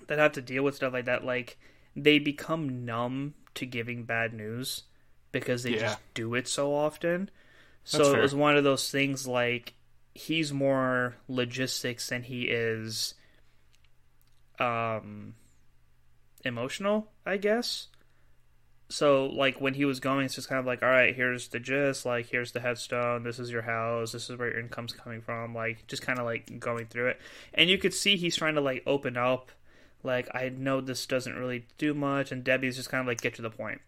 that 0.06 0.18
have 0.18 0.32
to 0.32 0.42
deal 0.42 0.62
with 0.62 0.76
stuff 0.76 0.92
like 0.92 1.04
that, 1.06 1.24
like 1.24 1.58
they 1.94 2.18
become 2.18 2.84
numb 2.84 3.34
to 3.54 3.66
giving 3.66 4.04
bad 4.04 4.32
news 4.32 4.84
because 5.32 5.64
they 5.64 5.72
Yeah. 5.72 5.80
just 5.80 5.98
do 6.14 6.34
it 6.34 6.48
so 6.48 6.74
often. 6.74 7.30
So 7.84 8.14
it 8.16 8.22
was 8.22 8.34
one 8.34 8.56
of 8.56 8.64
those 8.64 8.90
things 8.90 9.26
like 9.26 9.74
he's 10.14 10.52
more 10.52 11.16
logistics 11.28 12.08
than 12.08 12.22
he 12.22 12.44
is 12.44 13.14
um 14.58 15.34
emotional, 16.44 17.12
I 17.24 17.36
guess. 17.36 17.88
So 18.88 19.26
like 19.26 19.60
when 19.60 19.74
he 19.74 19.84
was 19.84 19.98
going, 19.98 20.26
it's 20.26 20.36
just 20.36 20.48
kind 20.48 20.60
of 20.60 20.66
like, 20.66 20.82
all 20.82 20.88
right, 20.88 21.14
here's 21.14 21.48
the 21.48 21.58
gist, 21.58 22.06
like 22.06 22.26
here's 22.26 22.52
the 22.52 22.60
headstone, 22.60 23.24
this 23.24 23.38
is 23.40 23.50
your 23.50 23.62
house, 23.62 24.12
this 24.12 24.30
is 24.30 24.36
where 24.38 24.50
your 24.50 24.60
income's 24.60 24.92
coming 24.92 25.20
from, 25.20 25.54
like 25.54 25.86
just 25.88 26.02
kind 26.02 26.18
of 26.20 26.24
like 26.24 26.60
going 26.60 26.86
through 26.86 27.08
it, 27.08 27.20
and 27.54 27.68
you 27.68 27.78
could 27.78 27.92
see 27.94 28.16
he's 28.16 28.36
trying 28.36 28.54
to 28.54 28.60
like 28.60 28.84
open 28.86 29.16
up, 29.16 29.50
like 30.04 30.28
I 30.34 30.50
know 30.50 30.80
this 30.80 31.04
doesn't 31.06 31.34
really 31.34 31.66
do 31.78 31.94
much, 31.94 32.30
and 32.30 32.44
Debbie's 32.44 32.76
just 32.76 32.88
kind 32.88 33.00
of 33.00 33.08
like 33.08 33.20
get 33.20 33.34
to 33.34 33.42
the 33.42 33.50
point. 33.50 33.80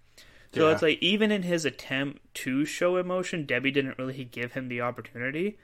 So 0.52 0.66
Yeah. 0.66 0.72
it's 0.72 0.82
like 0.82 0.98
even 1.00 1.30
in 1.30 1.42
his 1.42 1.64
attempt 1.64 2.22
to 2.42 2.64
show 2.64 2.96
emotion, 2.96 3.44
Debbie 3.46 3.70
didn't 3.70 3.98
really 3.98 4.24
give 4.24 4.52
him 4.52 4.68
the 4.68 4.80
opportunity. 4.80 5.58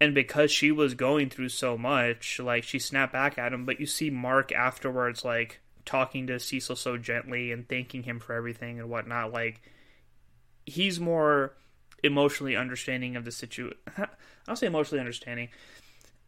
And 0.00 0.14
because 0.14 0.50
she 0.50 0.70
was 0.72 0.94
going 0.94 1.28
through 1.28 1.48
so 1.50 1.76
much, 1.76 2.38
like 2.40 2.62
she 2.64 2.78
snapped 2.78 3.12
back 3.12 3.36
at 3.36 3.52
him, 3.52 3.64
but 3.64 3.78
you 3.80 3.86
see 3.86 4.10
Mark 4.10 4.50
afterwards 4.52 5.24
like 5.24 5.60
talking 5.88 6.26
to 6.26 6.38
Cecil 6.38 6.76
so 6.76 6.98
gently 6.98 7.50
and 7.50 7.66
thanking 7.68 8.02
him 8.02 8.20
for 8.20 8.34
everything 8.34 8.78
and 8.78 8.90
whatnot. 8.90 9.32
Like 9.32 9.62
he's 10.66 11.00
more 11.00 11.54
emotionally 12.04 12.54
understanding 12.54 13.16
of 13.16 13.24
the 13.24 13.32
situation. 13.32 13.78
I'll 14.46 14.54
say 14.56 14.66
emotionally 14.66 15.00
understanding. 15.00 15.48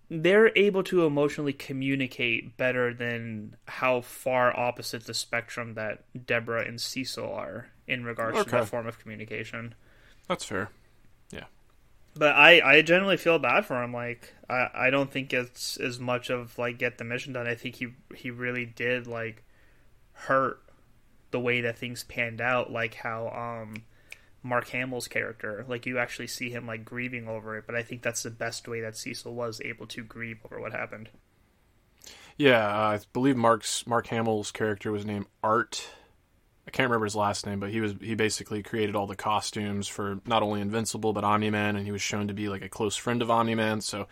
They're 0.09 0.51
able 0.57 0.83
to 0.85 1.05
emotionally 1.07 1.53
communicate 1.53 2.57
better 2.57 2.93
than 2.93 3.55
how 3.69 4.01
far 4.01 4.59
opposite 4.59 5.05
the 5.05 5.15
spectrum 5.15 5.75
that 5.75 6.05
Deborah 6.27 6.65
and 6.67 6.81
Cecil 6.81 7.31
are 7.33 7.69
in 7.87 8.03
regards 8.05 8.37
to 8.37 8.41
Okay. 8.43 8.51
that 8.59 8.67
form 8.69 8.87
of 8.89 8.99
communication. 8.99 9.75
That's 10.27 10.45
fair. 10.45 10.71
Yeah. 11.31 11.45
But 12.17 12.35
I, 12.35 12.61
I 12.79 12.83
generally 12.83 13.19
feel 13.19 13.39
bad 13.39 13.67
for 13.67 13.81
him. 13.83 13.93
Like 13.93 14.35
I, 14.49 14.69
I 14.75 14.91
don't 14.91 15.13
think 15.13 15.33
it's 15.33 15.77
as 15.77 16.01
much 16.01 16.29
of 16.31 16.59
like 16.59 16.79
get 16.79 16.99
the 16.99 17.05
mission 17.05 17.33
done. 17.35 17.47
I 17.47 17.55
think 17.55 17.77
he 17.77 17.89
he 18.17 18.31
really 18.33 18.65
did 18.67 19.07
like 19.07 19.45
hurt 20.27 20.63
the 21.31 21.41
way 21.41 21.61
that 21.61 21.79
things 21.79 22.05
panned 22.05 22.41
out. 22.41 22.73
Like 22.73 22.95
how 22.95 23.29
um 23.29 23.85
Mark 24.43 24.69
Hamill's 24.69 25.09
character, 25.09 25.65
like 25.69 25.87
you 25.87 25.99
actually 25.99 26.27
see 26.27 26.51
him 26.51 26.67
like 26.67 26.85
grieving 26.85 27.29
over 27.29 27.57
it. 27.59 27.65
But 27.67 27.77
I 27.77 27.83
think 27.83 28.03
that's 28.03 28.23
the 28.23 28.31
best 28.31 28.67
way 28.67 28.81
that 28.81 28.97
Cecil 28.97 29.35
was 29.35 29.61
able 29.63 29.87
to 29.89 30.03
grieve 30.03 30.39
over 30.45 30.61
what 30.61 30.73
happened. 30.73 31.11
Yeah, 32.37 32.67
I 32.67 33.01
believe 33.13 33.37
Mark's 33.37 33.87
Mark 33.87 34.07
Hamill's 34.07 34.51
character 34.51 34.91
was 34.91 35.05
named 35.05 35.27
Art. 35.43 35.87
I 36.67 36.71
can't 36.71 36.89
remember 36.89 37.05
his 37.07 37.17
last 37.17 37.47
name, 37.47 37.61
but 37.61 37.71
he 37.71 37.81
was 37.81 37.95
he 38.01 38.15
basically 38.15 38.63
created 38.63 38.97
all 38.97 39.07
the 39.07 39.17
costumes 39.17 39.89
for 39.89 40.21
not 40.25 40.43
only 40.43 40.61
Invincible 40.61 41.13
but 41.13 41.25
Omni 41.25 41.51
Man, 41.51 41.77
and 41.77 41.85
he 41.85 41.93
was 41.93 42.01
shown 42.01 42.29
to 42.29 42.35
be 42.35 42.49
like 42.49 42.63
a 42.63 42.69
close 42.69 42.97
friend 42.97 43.21
of 43.21 43.31
Omni 43.31 43.55
Man. 43.55 43.81
So 43.81 44.07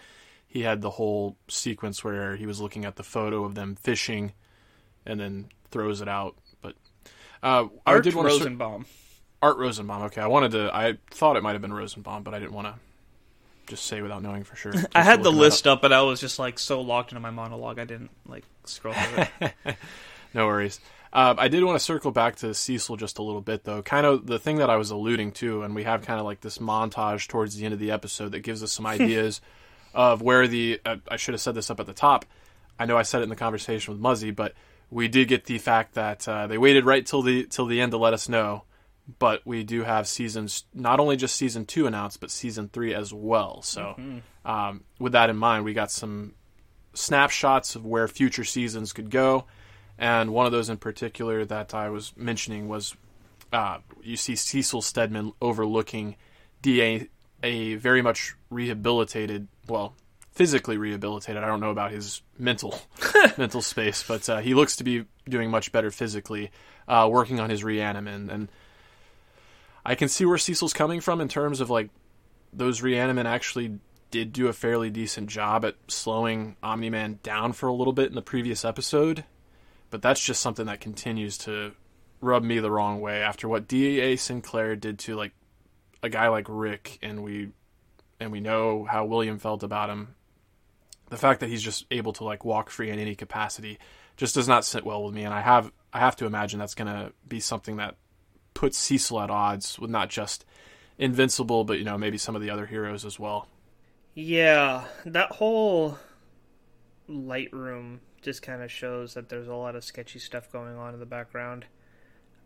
he 0.47 0.63
had 0.63 0.83
the 0.83 0.91
whole 0.91 1.37
sequence 1.49 2.03
where 2.03 2.37
he 2.37 2.47
was 2.47 2.61
looking 2.61 2.85
at 2.85 2.97
the 2.97 3.03
photo 3.03 3.45
of 3.45 3.55
them 3.55 3.77
fishing, 3.77 4.33
and 5.07 5.19
then 5.19 5.49
throws 5.71 6.01
it 6.01 6.09
out. 6.09 6.37
But 6.63 6.75
uh, 7.43 7.67
I 7.87 7.93
Art 7.93 8.05
did 8.05 8.15
want 8.15 8.29
to 8.29 8.35
Rosenbaum. 8.35 8.87
Art 9.41 9.59
Rosenbaum. 9.59 10.03
Okay, 10.05 10.21
I 10.21 10.27
wanted 10.27 10.53
to. 10.53 10.71
I 10.75 10.99
thought 11.11 11.37
it 11.37 11.43
might 11.43 11.53
have 11.53 11.63
been 11.63 11.73
Rosenbaum, 11.73 12.23
but 12.23 12.35
I 12.35 12.39
didn't 12.39 12.53
want 12.53 12.69
to 12.69 12.75
just 13.67 13.85
say 13.85 14.03
without 14.03 14.23
knowing 14.23 14.45
for 14.45 14.57
sure. 14.57 14.73
I 14.95 15.03
had 15.03 15.21
the 15.21 15.25
Looking 15.25 15.39
that 15.39 15.45
list 15.45 15.67
up, 15.67 15.83
but 15.83 15.93
I 15.93 16.03
was 16.03 16.21
just 16.21 16.39
like 16.39 16.59
so 16.59 16.81
locked 16.81 17.13
into 17.13 17.21
my 17.21 17.31
monologue, 17.31 17.79
I 17.79 17.85
didn't 17.85 18.11
like 18.27 18.45
scroll 18.65 18.95
through 18.95 19.25
it. 19.41 19.77
No 20.35 20.47
worries. 20.47 20.81
Uh, 21.13 21.35
I 21.39 21.49
did 21.49 21.65
want 21.65 21.79
to 21.79 21.85
circle 21.85 22.11
back 22.11 22.37
to 22.37 22.53
Cecil 22.53 22.97
just 22.97 23.19
a 23.19 23.23
little 23.23 23.41
bit, 23.41 23.65
though. 23.65 23.83
Kind 23.83 24.05
of 24.05 24.27
the 24.27 24.39
thing 24.39 24.59
that 24.59 24.69
I 24.69 24.77
was 24.77 24.91
alluding 24.91 25.33
to, 25.33 25.63
and 25.63 25.75
we 25.75 25.85
have 25.85 26.05
kind 26.05 26.21
of 26.21 26.27
like 26.27 26.43
this 26.43 26.59
montage 26.59 27.29
towards 27.29 27.57
the 27.57 27.65
end 27.65 27.73
of 27.73 27.81
the 27.81 27.91
episode 27.91 28.33
that 28.33 28.41
gives 28.41 28.63
us 28.63 28.73
some 28.73 28.87
ideas 28.97 29.41
of 29.95 30.21
where 30.21 30.47
the. 30.47 30.81
Uh, 30.85 30.97
I 31.11 31.17
should 31.17 31.35
have 31.35 31.41
said 31.41 31.55
this 31.55 31.71
up 31.71 31.81
at 31.81 31.87
the 31.87 31.95
top. 31.95 32.27
I 32.79 32.85
know 32.85 32.97
I 32.97 33.03
said 33.03 33.21
it 33.21 33.25
in 33.25 33.31
the 33.31 33.37
conversation 33.37 33.93
with 33.93 34.01
Muzzy, 34.01 34.31
but 34.31 34.55
we 34.91 35.09
did 35.09 35.29
get 35.29 35.45
the 35.45 35.59
fact 35.59 35.95
that 35.95 36.27
uh, 36.29 36.47
they 36.47 36.59
waited 36.59 36.85
right 36.85 37.05
till 37.05 37.23
the 37.23 37.45
till 37.45 37.67
the 37.67 37.81
end 37.81 37.93
to 37.93 37.99
let 37.99 38.15
us 38.15 38.29
know. 38.29 38.65
But 39.19 39.41
we 39.47 39.65
do 39.65 39.85
have 39.85 40.07
seasons, 40.07 40.65
not 40.75 41.01
only 41.01 41.17
just 41.17 41.35
season 41.35 41.65
two 41.65 41.87
announced, 41.87 42.21
but 42.21 42.31
season 42.31 42.69
three 42.69 42.95
as 42.95 43.13
well. 43.13 43.63
So, 43.63 43.95
um, 44.45 44.85
with 44.99 45.13
that 45.13 45.31
in 45.31 45.37
mind, 45.37 45.65
we 45.65 45.73
got 45.73 45.91
some 45.91 46.35
snapshots 46.93 47.75
of 47.75 47.87
where 47.87 48.07
future 48.07 48.45
seasons 48.45 48.93
could 48.93 49.09
go, 49.11 49.47
and 49.97 50.35
one 50.35 50.45
of 50.45 50.53
those 50.53 50.69
in 50.69 50.77
particular 50.77 51.47
that 51.47 51.73
I 51.73 51.89
was 51.89 52.13
mentioning 52.19 52.69
was 52.69 52.95
uh, 53.53 53.79
you 54.03 54.17
see 54.17 54.37
Cecil 54.37 54.83
Stedman 54.83 55.33
overlooking 55.41 56.17
Da, 56.61 57.09
a 57.43 57.77
very 57.77 58.03
much 58.03 58.35
rehabilitated, 58.51 59.49
well, 59.69 59.95
physically 60.39 60.79
rehabilitated. 60.79 61.43
I 61.43 61.49
don't 61.49 61.59
know 61.59 61.73
about 61.73 61.91
his 61.91 62.23
mental 62.39 62.81
mental 63.37 63.61
space, 63.61 64.05
but 64.07 64.29
uh, 64.29 64.39
he 64.39 64.55
looks 64.55 64.77
to 64.77 64.85
be 64.85 65.05
doing 65.29 65.51
much 65.51 65.73
better 65.73 65.91
physically, 65.91 66.53
uh, 66.87 67.09
working 67.11 67.41
on 67.41 67.51
his 67.51 67.65
Reanimen, 67.65 68.31
and 68.31 68.49
I 69.85 69.97
can 69.97 70.09
see 70.09 70.25
where 70.25 70.39
Cecil's 70.39 70.73
coming 70.73 71.01
from 71.01 71.21
in 71.21 71.27
terms 71.27 71.61
of 71.61 71.71
like 71.71 71.91
those 72.53 72.83
Reanimen 72.83 73.25
actually 73.25 73.81
did 74.13 74.33
do 74.33 74.47
a 74.47 74.53
fairly 74.53 74.91
decent 74.91 75.29
job 75.29 75.65
at 75.65 75.75
slowing 75.89 76.55
Omni 76.63 76.89
Man 76.89 77.19
down 77.25 77.53
for 77.53 77.67
a 77.67 77.75
little 77.75 77.93
bit 77.93 78.09
in 78.09 78.15
the 78.15 78.23
previous 78.23 78.65
episode, 78.65 79.25
but 79.91 80.03
that's 80.03 80.25
just 80.25 80.41
something 80.41 80.67
that 80.67 80.81
continues 80.81 81.37
to 81.39 81.73
rub 82.21 82.45
me 82.45 82.61
the 82.61 82.71
wrong 82.71 83.01
way 83.01 83.23
after 83.23 83.49
what 83.49 83.67
D.A. 83.67 84.15
Sinclair 84.15 84.77
did 84.77 85.01
to 85.01 85.17
like 85.17 85.33
a 86.01 86.09
guy 86.09 86.29
like 86.29 86.47
Rick, 86.49 87.01
and 87.03 87.25
we 87.25 87.49
and 88.21 88.31
we 88.31 88.39
know 88.39 88.85
how 88.89 89.05
William 89.05 89.41
felt 89.41 89.65
about 89.65 89.91
him. 89.91 90.15
The 91.11 91.17
fact 91.17 91.41
that 91.41 91.49
he's 91.49 91.63
just 91.63 91.87
able 91.91 92.13
to 92.15 92.25
like 92.25 92.45
walk 92.45 92.71
free 92.71 92.91
in 92.91 92.99
any 92.99 93.15
capacity 93.15 93.79
just 94.17 94.35
does 94.35 94.49
not 94.49 94.65
sit 94.65 94.85
well 94.85 95.05
with 95.05 95.15
me, 95.15 95.25
and 95.25 95.33
I 95.33 95.41
have 95.41 95.73
I 95.93 96.01
have 96.01 96.17
to 96.17 96.27
imagine 96.27 96.59
that's 96.59 96.75
going 96.75 96.89
to 96.93 97.13
be 97.27 97.41
something 97.41 97.77
that 97.77 97.97
puts 98.55 98.77
Cecil 98.77 99.21
at 99.21 99.31
odds 99.31 99.79
with 99.79 99.91
not 99.91 100.11
just 100.11 100.45
Invincible, 100.99 101.65
but 101.65 101.79
you 101.79 101.85
know 101.85 101.97
maybe 101.97 102.19
some 102.19 102.35
of 102.35 102.43
the 102.43 102.51
other 102.51 102.67
heroes 102.67 103.05
as 103.05 103.19
well. 103.19 103.47
Yeah, 104.15 104.85
that 105.07 105.31
whole 105.31 105.97
Lightroom 107.09 107.99
just 108.21 108.43
kind 108.43 108.63
of 108.63 108.71
shows 108.73 109.15
that 109.15 109.29
there's 109.29 109.47
a 109.47 109.55
lot 109.55 109.77
of 109.77 109.85
sketchy 109.85 110.19
stuff 110.19 110.51
going 110.51 110.77
on 110.77 110.95
in 110.95 111.01
the 111.01 111.07
background. 111.07 111.67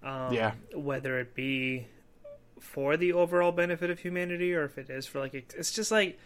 Um, 0.03 0.33
Yeah. 0.35 0.53
Whether 0.75 1.19
it 1.19 1.35
be 1.35 1.87
for 2.61 2.97
the 2.97 3.13
overall 3.13 3.53
benefit 3.53 3.91
of 3.91 4.01
humanity 4.01 4.55
or 4.55 4.65
if 4.65 4.79
it 4.79 4.89
is 4.91 5.07
for 5.07 5.19
like 5.19 5.35
it's 5.35 5.73
just 5.73 5.91
like 5.91 6.19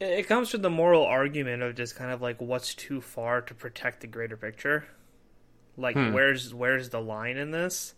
it 0.00 0.26
comes 0.28 0.50
to 0.50 0.58
the 0.58 0.70
moral 0.70 1.04
argument 1.04 1.62
of 1.62 1.74
just 1.74 1.96
kind 1.96 2.10
of 2.10 2.20
like 2.22 2.40
what's 2.40 2.74
too 2.74 3.00
far 3.00 3.40
to 3.42 3.54
protect 3.54 4.00
the 4.00 4.06
greater 4.06 4.36
picture. 4.36 4.86
Like 5.76 5.96
Hmm. 5.96 6.12
where's 6.12 6.54
where's 6.54 6.90
the 6.90 7.00
line 7.00 7.36
in 7.36 7.50
this? 7.50 7.94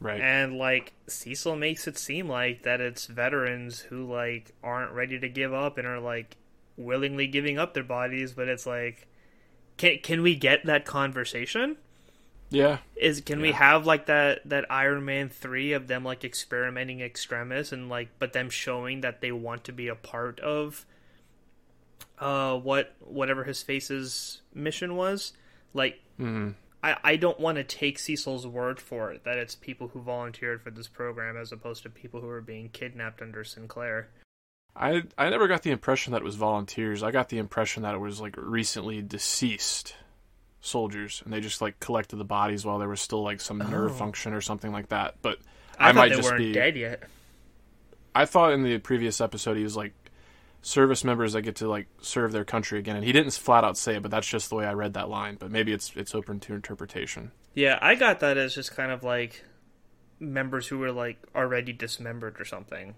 Right. 0.00 0.20
And 0.20 0.58
like 0.58 0.94
Cecil 1.08 1.56
makes 1.56 1.86
it 1.86 1.98
seem 1.98 2.28
like 2.28 2.62
that 2.64 2.80
it's 2.80 3.06
veterans 3.06 3.80
who 3.80 4.04
like 4.10 4.52
aren't 4.62 4.92
ready 4.92 5.18
to 5.20 5.28
give 5.28 5.54
up 5.54 5.78
and 5.78 5.86
are 5.86 6.00
like 6.00 6.36
willingly 6.76 7.26
giving 7.26 7.58
up 7.58 7.74
their 7.74 7.84
bodies, 7.84 8.32
but 8.34 8.48
it's 8.48 8.66
like 8.66 9.08
can 9.78 9.98
can 10.00 10.22
we 10.22 10.34
get 10.36 10.66
that 10.66 10.84
conversation? 10.86 11.78
yeah. 12.50 12.78
Is 12.94 13.20
can 13.20 13.40
we 13.40 13.52
have 13.52 13.86
like 13.86 14.06
that 14.06 14.40
that 14.48 14.70
Iron 14.70 15.04
Man 15.04 15.28
3 15.28 15.72
of 15.72 15.86
them 15.86 16.04
like 16.04 16.24
experimenting 16.24 17.00
extremis 17.00 17.72
and 17.72 17.88
like 17.88 18.08
but 18.18 18.32
them 18.32 18.48
showing 18.50 19.02
that 19.02 19.20
they 19.20 19.32
want 19.32 19.64
to 19.64 19.72
be 19.72 19.88
a 19.88 19.94
part 19.94 20.40
of 20.40 20.86
uh 22.18 22.56
what 22.56 22.94
whatever 23.00 23.44
his 23.44 23.62
face's 23.62 24.40
mission 24.54 24.96
was? 24.96 25.32
Like 25.74 26.00
hmm 26.16 26.50
I, 26.84 26.96
I 27.02 27.16
don't 27.16 27.40
want 27.40 27.56
to 27.56 27.64
take 27.64 27.98
Cecil's 27.98 28.46
word 28.46 28.78
for 28.78 29.10
it 29.10 29.24
that 29.24 29.38
it's 29.38 29.54
people 29.56 29.88
who 29.88 30.00
volunteered 30.00 30.62
for 30.62 30.70
this 30.70 30.86
program 30.86 31.36
as 31.36 31.50
opposed 31.50 31.82
to 31.82 31.90
people 31.90 32.20
who 32.20 32.28
are 32.28 32.40
being 32.42 32.68
kidnapped 32.68 33.20
under 33.22 33.42
Sinclair. 33.44 34.08
I 34.76 35.02
I 35.18 35.30
never 35.30 35.48
got 35.48 35.62
the 35.62 35.70
impression 35.70 36.12
that 36.12 36.20
it 36.20 36.24
was 36.24 36.36
volunteers. 36.36 37.02
I 37.02 37.10
got 37.10 37.28
the 37.30 37.38
impression 37.38 37.82
that 37.82 37.94
it 37.94 37.98
was 37.98 38.20
like 38.20 38.34
recently 38.38 39.00
deceased 39.02 39.96
soldiers, 40.60 41.22
and 41.24 41.32
they 41.32 41.40
just 41.40 41.60
like 41.60 41.80
collected 41.80 42.16
the 42.16 42.24
bodies 42.24 42.64
while 42.64 42.78
there 42.78 42.88
was 42.88 43.00
still 43.00 43.22
like 43.22 43.40
some 43.40 43.58
nerve 43.58 43.92
Oh. 43.92 43.94
function 43.94 44.32
or 44.32 44.40
something 44.40 44.70
like 44.72 44.88
that. 44.90 45.16
But 45.22 45.38
I, 45.78 45.88
I, 45.90 45.92
thought 45.92 45.94
might 45.96 46.08
they 46.10 46.16
just 46.16 46.28
weren't 46.28 46.38
be. 46.38 46.52
dead 46.52 46.76
yet. 46.76 47.02
I 48.14 48.26
thought 48.26 48.52
in 48.52 48.62
the 48.62 48.78
previous 48.78 49.20
episode 49.20 49.56
he 49.56 49.62
was 49.62 49.76
like 49.76 49.92
service 50.66 51.04
members 51.04 51.32
that 51.34 51.42
get 51.42 51.54
to 51.54 51.68
like 51.68 51.86
serve 52.00 52.32
their 52.32 52.44
country 52.44 52.80
again, 52.80 52.96
and 52.96 53.04
he 53.04 53.12
didn't 53.12 53.32
flat 53.34 53.62
out 53.62 53.78
say 53.78 53.94
it, 53.94 54.02
but 54.02 54.10
that's 54.10 54.26
just 54.26 54.48
the 54.48 54.56
way 54.56 54.66
I 54.66 54.72
read 54.72 54.94
that 54.94 55.08
line. 55.08 55.36
But 55.38 55.52
maybe 55.52 55.72
it's 55.72 55.92
it's 55.94 56.14
open 56.14 56.40
to 56.40 56.54
interpretation. 56.54 57.30
Yeah, 57.54 57.78
I 57.80 57.94
got 57.94 58.20
that 58.20 58.36
as 58.36 58.54
just 58.54 58.74
kind 58.74 58.90
of 58.90 59.04
like 59.04 59.44
members 60.18 60.66
who 60.66 60.78
were 60.78 60.90
like 60.90 61.18
already 61.34 61.72
dismembered 61.72 62.40
or 62.40 62.44
something. 62.44 62.96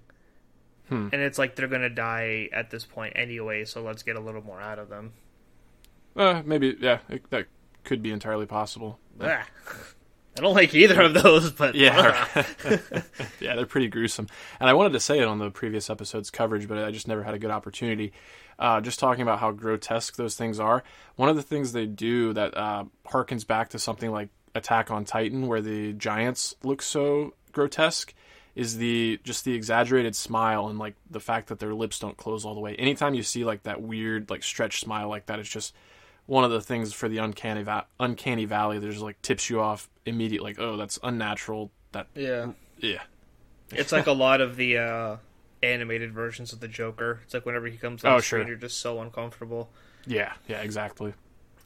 Hmm. 0.88 1.08
And 1.12 1.20
it's 1.20 1.38
like 1.38 1.56
they're 1.56 1.68
gonna 1.68 1.90
die 1.90 2.48
at 2.52 2.70
this 2.70 2.86
point 2.86 3.12
anyway, 3.16 3.66
so 3.66 3.82
let's 3.82 4.02
get 4.02 4.16
a 4.16 4.20
little 4.20 4.42
more 4.42 4.60
out 4.60 4.78
of 4.78 4.88
them. 4.88 5.12
Uh, 6.16 6.42
maybe 6.46 6.74
yeah, 6.80 7.00
it, 7.10 7.28
that 7.30 7.48
could 7.84 8.02
be 8.02 8.10
entirely 8.10 8.46
possible. 8.46 8.98
Ah. 9.20 9.46
I 10.38 10.42
don't 10.42 10.54
like 10.54 10.74
either 10.74 11.00
of 11.02 11.14
those, 11.14 11.50
but 11.50 11.74
Yeah, 11.74 12.26
yeah, 13.40 13.56
they're 13.56 13.66
pretty 13.66 13.88
gruesome. 13.88 14.28
And 14.60 14.70
I 14.70 14.74
wanted 14.74 14.92
to 14.92 15.00
say 15.00 15.18
it 15.18 15.24
on 15.24 15.38
the 15.38 15.50
previous 15.50 15.90
episode's 15.90 16.30
coverage, 16.30 16.68
but 16.68 16.78
I 16.78 16.90
just 16.90 17.08
never 17.08 17.22
had 17.22 17.34
a 17.34 17.38
good 17.38 17.50
opportunity. 17.50 18.12
Uh, 18.58 18.80
just 18.80 18.98
talking 18.98 19.22
about 19.22 19.38
how 19.38 19.52
grotesque 19.52 20.16
those 20.16 20.36
things 20.36 20.58
are. 20.58 20.82
One 21.16 21.28
of 21.28 21.36
the 21.36 21.42
things 21.42 21.72
they 21.72 21.86
do 21.86 22.32
that 22.32 22.56
uh, 22.56 22.84
harkens 23.06 23.46
back 23.46 23.70
to 23.70 23.78
something 23.78 24.10
like 24.10 24.28
Attack 24.54 24.90
on 24.90 25.04
Titan, 25.04 25.46
where 25.46 25.60
the 25.60 25.92
giants 25.92 26.54
look 26.62 26.82
so 26.82 27.34
grotesque, 27.52 28.14
is 28.56 28.78
the 28.78 29.20
just 29.22 29.44
the 29.44 29.54
exaggerated 29.54 30.16
smile 30.16 30.66
and 30.66 30.80
like 30.80 30.94
the 31.08 31.20
fact 31.20 31.48
that 31.48 31.60
their 31.60 31.74
lips 31.74 32.00
don't 32.00 32.16
close 32.16 32.44
all 32.44 32.54
the 32.54 32.60
way. 32.60 32.74
Anytime 32.74 33.14
you 33.14 33.22
see 33.22 33.44
like 33.44 33.62
that 33.62 33.80
weird 33.80 34.30
like 34.30 34.42
stretched 34.42 34.80
smile 34.80 35.08
like 35.08 35.26
that, 35.26 35.38
it's 35.38 35.48
just 35.48 35.72
one 36.26 36.42
of 36.42 36.50
the 36.50 36.60
things 36.60 36.92
for 36.92 37.08
the 37.08 37.18
uncanny 37.18 37.62
va- 37.62 37.86
uncanny 38.00 38.46
valley. 38.46 38.80
There's 38.80 39.00
like 39.00 39.22
tips 39.22 39.48
you 39.48 39.60
off 39.60 39.88
immediately, 40.08 40.50
like 40.52 40.60
oh 40.60 40.76
that's 40.76 40.98
unnatural. 41.02 41.70
That 41.92 42.06
yeah. 42.14 42.52
yeah. 42.78 43.02
It's 43.70 43.92
like 43.92 44.06
a 44.06 44.12
lot 44.12 44.40
of 44.40 44.56
the 44.56 44.78
uh, 44.78 45.16
animated 45.62 46.12
versions 46.12 46.52
of 46.52 46.60
the 46.60 46.68
Joker. 46.68 47.20
It's 47.24 47.34
like 47.34 47.44
whenever 47.44 47.66
he 47.66 47.76
comes 47.76 48.04
on 48.04 48.12
Oh, 48.14 48.20
screen, 48.20 48.42
sure. 48.42 48.48
you're 48.48 48.56
just 48.56 48.80
so 48.80 49.00
uncomfortable. 49.00 49.68
Yeah, 50.06 50.32
yeah, 50.46 50.60
exactly. 50.62 51.12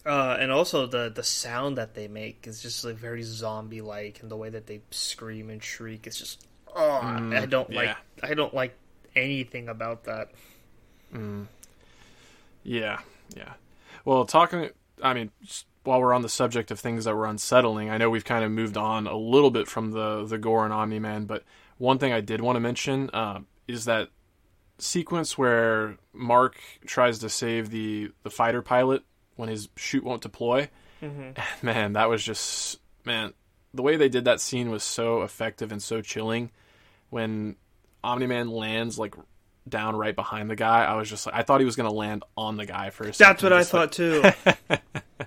Uh, 0.05 0.37
and 0.40 0.50
also 0.50 0.87
the 0.87 1.12
the 1.14 1.22
sound 1.22 1.78
that 1.78 1.94
they 1.94 2.09
make 2.09 2.46
is 2.48 2.61
just 2.61 2.85
like 2.85 2.96
very 2.96 3.22
zombie 3.22 3.81
like, 3.81 4.20
and 4.20 4.31
the 4.31 4.37
way 4.37 4.50
that 4.50 4.66
they 4.66 4.81
scream 4.90 5.48
and 5.48 5.62
shriek 5.62 6.07
is 6.09 6.18
just 6.18 6.44
oh, 6.74 7.00
I 7.00 7.46
don't 7.46 7.70
like. 7.72 7.96
I 8.22 8.35
don't 8.35 8.52
like 8.52 8.76
anything 9.14 9.68
about 9.68 10.05
that. 10.05 10.31
Yeah, 12.64 13.00
yeah. 13.37 13.52
Well, 14.05 14.24
talking, 14.24 14.70
I 15.02 15.14
mean, 15.14 15.31
while 15.85 16.01
we're 16.01 16.12
on 16.14 16.23
the 16.23 16.29
subject 16.29 16.71
of 16.71 16.79
things 16.81 17.05
that 17.05 17.14
were 17.16 17.27
unsettling, 17.27 17.90
I 17.90 17.99
know 17.99 18.09
we've 18.11 18.25
kind 18.25 18.45
of 18.45 18.51
moved 18.51 18.77
on 18.77 19.07
a 19.07 19.16
little 19.16 19.51
bit 19.51 19.68
from 19.68 19.90
the 19.92 20.25
the 20.25 20.38
gore 20.38 20.64
and 20.64 20.73
Omni 20.73 20.99
Man, 20.99 21.25
but 21.27 21.45
one 21.79 21.99
thing 21.99 22.12
I 22.12 22.21
did 22.21 22.40
want 22.40 22.57
to 22.57 22.61
mention 22.61 23.11
uh, 23.11 23.40
is 23.66 23.85
that 23.87 24.09
sequence 24.79 25.37
where 25.38 25.97
Mark 26.12 26.59
tries 26.87 27.18
to 27.21 27.29
save 27.29 27.71
the 27.71 28.11
the 28.23 28.31
fighter 28.31 28.62
pilot 28.62 29.03
when 29.37 29.49
his 29.49 29.68
chute 29.77 30.05
won't 30.05 30.23
deploy. 30.23 30.68
Man, 31.62 31.95
that 31.95 32.09
was 32.09 32.23
just 32.23 32.79
man. 33.05 33.33
The 33.75 33.83
way 33.83 33.97
they 33.97 34.09
did 34.09 34.27
that 34.27 34.40
scene 34.40 34.71
was 34.71 34.85
so 34.85 35.23
effective 35.23 35.73
and 35.73 35.83
so 35.83 36.01
chilling. 36.01 36.53
When 37.11 37.57
Omni 38.05 38.27
Man 38.29 38.49
lands 38.51 39.01
like 39.01 39.16
down 39.68 39.97
right 39.97 40.14
behind 40.14 40.49
the 40.49 40.55
guy, 40.55 40.85
I 40.85 40.95
was 40.95 41.09
just 41.11 41.27
like, 41.27 41.35
I 41.35 41.42
thought 41.42 41.59
he 41.61 41.64
was 41.66 41.75
gonna 41.75 41.92
land 41.92 42.23
on 42.37 42.57
the 42.57 42.66
guy 42.66 42.90
for 42.90 43.03
a 43.09 43.12
second. 43.12 43.33
That's 43.33 43.42
what 43.42 43.53
I 43.53 43.59
just, 43.61 43.75
like- 43.75 43.92
thought 43.92 43.92
too. 43.92 45.27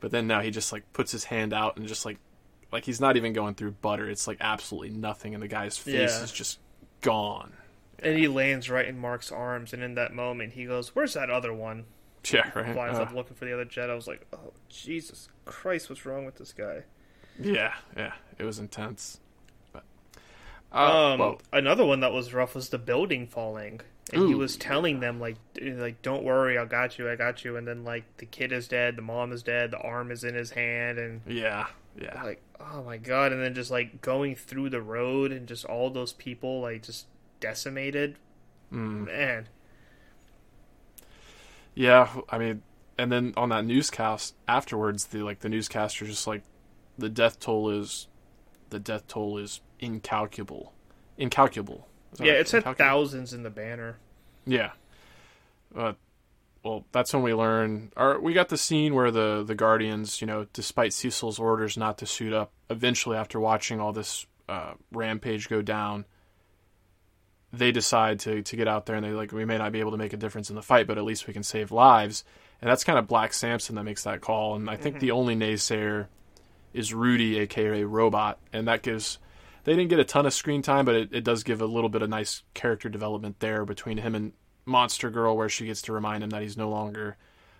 but 0.00 0.10
then 0.10 0.26
now 0.26 0.40
he 0.40 0.50
just 0.50 0.72
like 0.72 0.90
puts 0.92 1.12
his 1.12 1.24
hand 1.24 1.52
out 1.52 1.76
and 1.76 1.86
just 1.86 2.04
like 2.04 2.18
like 2.72 2.84
he's 2.84 3.00
not 3.00 3.16
even 3.16 3.32
going 3.32 3.54
through 3.54 3.72
butter. 3.72 4.08
It's 4.08 4.26
like 4.26 4.38
absolutely 4.40 4.90
nothing, 4.90 5.34
and 5.34 5.42
the 5.42 5.48
guy's 5.48 5.76
face 5.78 5.94
Yeah. 6.18 6.22
is 6.24 6.32
just 6.32 6.58
gone. 7.00 7.52
and 7.98 8.18
he 8.18 8.28
lands 8.28 8.68
right 8.68 8.86
in 8.86 8.98
Mark's 8.98 9.32
arms, 9.32 9.72
and 9.72 9.82
in 9.82 9.94
that 9.94 10.12
moment, 10.12 10.52
he 10.52 10.66
goes, 10.66 10.94
"Where's 10.94 11.14
that 11.14 11.30
other 11.30 11.52
one?" 11.54 11.84
Yeah, 12.30 12.50
right. 12.58 12.72
Flies 12.74 12.96
Uh, 12.98 13.02
up 13.02 13.12
looking 13.14 13.36
for 13.36 13.44
the 13.44 13.52
other 13.54 13.64
jet. 13.64 13.88
I 13.88 13.94
was 13.94 14.06
like, 14.08 14.26
"Oh 14.32 14.52
Jesus 14.68 15.28
Christ, 15.44 15.88
what's 15.88 16.04
wrong 16.04 16.24
with 16.26 16.36
this 16.36 16.52
guy?" 16.52 16.82
yeah, 17.38 17.74
yeah. 17.96 18.12
It 18.38 18.44
was 18.44 18.58
intense. 18.58 19.20
But 19.72 19.84
uh, 20.72 21.12
Um, 21.12 21.18
well, 21.20 21.40
another 21.52 21.84
one 21.86 22.00
that 22.00 22.12
was 22.12 22.34
rough 22.34 22.54
was 22.54 22.68
the 22.70 22.78
building 22.78 23.26
falling, 23.26 23.80
and 24.12 24.28
he 24.28 24.34
was 24.34 24.56
telling 24.56 25.00
them 25.00 25.18
like, 25.18 25.36
like, 25.60 26.00
don't 26.02 26.22
worry, 26.22 26.58
I 26.58 26.64
got 26.64 26.98
you, 26.98 27.10
I 27.10 27.16
got 27.16 27.44
you. 27.44 27.56
And 27.56 27.66
then 27.66 27.84
like 27.84 28.04
the 28.18 28.26
kid 28.26 28.52
is 28.52 28.68
dead, 28.68 28.96
the 28.96 29.02
mom 29.02 29.32
is 29.32 29.42
dead, 29.42 29.72
the 29.72 29.78
arm 29.78 30.10
is 30.10 30.22
in 30.22 30.34
his 30.34 30.50
hand, 30.50 30.98
and 30.98 31.22
yeah, 31.26 31.66
yeah. 32.00 32.22
like, 32.22 32.40
oh 32.60 32.82
my 32.84 32.98
god. 32.98 33.32
And 33.32 33.42
then 33.42 33.54
just 33.54 33.70
like 33.70 34.00
going 34.00 34.36
through 34.36 34.70
the 34.70 34.80
road 34.80 35.32
and 35.32 35.48
just 35.48 35.64
all 35.64 35.90
those 35.90 36.12
people 36.12 36.60
like 36.60 36.82
just 36.82 37.06
decimated. 37.40 38.16
Mm. 38.72 39.06
Man, 39.06 39.48
Yeah, 41.74 42.08
I 42.28 42.38
mean, 42.38 42.62
and 42.98 43.10
then 43.10 43.34
on 43.36 43.48
that 43.48 43.64
newscast 43.64 44.34
afterwards, 44.46 45.06
the 45.06 45.22
like 45.22 45.40
the 45.40 45.48
newscaster 45.48 46.06
just 46.06 46.26
like 46.28 46.42
the 46.96 47.08
death 47.08 47.40
toll 47.40 47.70
is 47.70 48.06
the 48.70 48.78
death 48.78 49.08
toll 49.08 49.38
is 49.38 49.60
incalculable, 49.80 50.72
incalculable. 51.18 51.85
Yeah, 52.18 52.32
it 52.32 52.48
said 52.48 52.58
Incalculable? 52.58 52.76
thousands 53.04 53.32
in 53.32 53.42
the 53.42 53.50
banner. 53.50 53.98
Yeah. 54.46 54.70
Uh, 55.76 55.92
well, 56.62 56.84
that's 56.92 57.12
when 57.12 57.22
we 57.22 57.34
learn. 57.34 57.92
Or 57.96 58.18
we 58.20 58.32
got 58.32 58.48
the 58.48 58.56
scene 58.56 58.94
where 58.94 59.10
the 59.10 59.44
the 59.46 59.54
Guardians, 59.54 60.20
you 60.20 60.26
know, 60.26 60.46
despite 60.52 60.92
Cecil's 60.92 61.38
orders 61.38 61.76
not 61.76 61.98
to 61.98 62.06
suit 62.06 62.32
up, 62.32 62.52
eventually 62.70 63.16
after 63.16 63.38
watching 63.38 63.80
all 63.80 63.92
this 63.92 64.26
uh, 64.48 64.72
rampage 64.92 65.48
go 65.48 65.62
down, 65.62 66.06
they 67.52 67.70
decide 67.72 68.18
to 68.20 68.42
to 68.42 68.56
get 68.56 68.66
out 68.68 68.86
there 68.86 68.96
and 68.96 69.04
they 69.04 69.10
like 69.10 69.32
we 69.32 69.44
may 69.44 69.58
not 69.58 69.72
be 69.72 69.80
able 69.80 69.92
to 69.92 69.96
make 69.96 70.12
a 70.12 70.16
difference 70.16 70.48
in 70.50 70.56
the 70.56 70.62
fight, 70.62 70.86
but 70.86 70.98
at 70.98 71.04
least 71.04 71.26
we 71.26 71.32
can 71.32 71.42
save 71.42 71.70
lives. 71.70 72.24
And 72.60 72.70
that's 72.70 72.84
kind 72.84 72.98
of 72.98 73.06
Black 73.06 73.34
Samson 73.34 73.74
that 73.74 73.84
makes 73.84 74.04
that 74.04 74.22
call. 74.22 74.56
And 74.56 74.70
I 74.70 74.76
think 74.76 74.98
the 74.98 75.10
only 75.10 75.36
naysayer 75.36 76.06
is 76.72 76.94
Rudy, 76.94 77.38
aka 77.38 77.84
Robot, 77.84 78.38
and 78.52 78.66
that 78.66 78.82
gives. 78.82 79.18
They 79.66 79.74
didn't 79.74 79.90
get 79.90 79.98
a 79.98 80.04
ton 80.04 80.26
of 80.26 80.32
screen 80.32 80.62
time, 80.62 80.84
but 80.84 80.94
it, 80.94 81.08
it 81.12 81.24
does 81.24 81.42
give 81.42 81.60
a 81.60 81.66
little 81.66 81.90
bit 81.90 82.00
of 82.00 82.08
nice 82.08 82.44
character 82.54 82.88
development 82.88 83.40
there 83.40 83.64
between 83.64 83.98
him 83.98 84.14
and 84.14 84.32
Monster 84.64 85.10
Girl, 85.10 85.36
where 85.36 85.48
she 85.48 85.66
gets 85.66 85.82
to 85.82 85.92
remind 85.92 86.22
him 86.22 86.30
that 86.30 86.42
he's 86.42 86.56
no 86.56 86.70
longer 86.70 87.16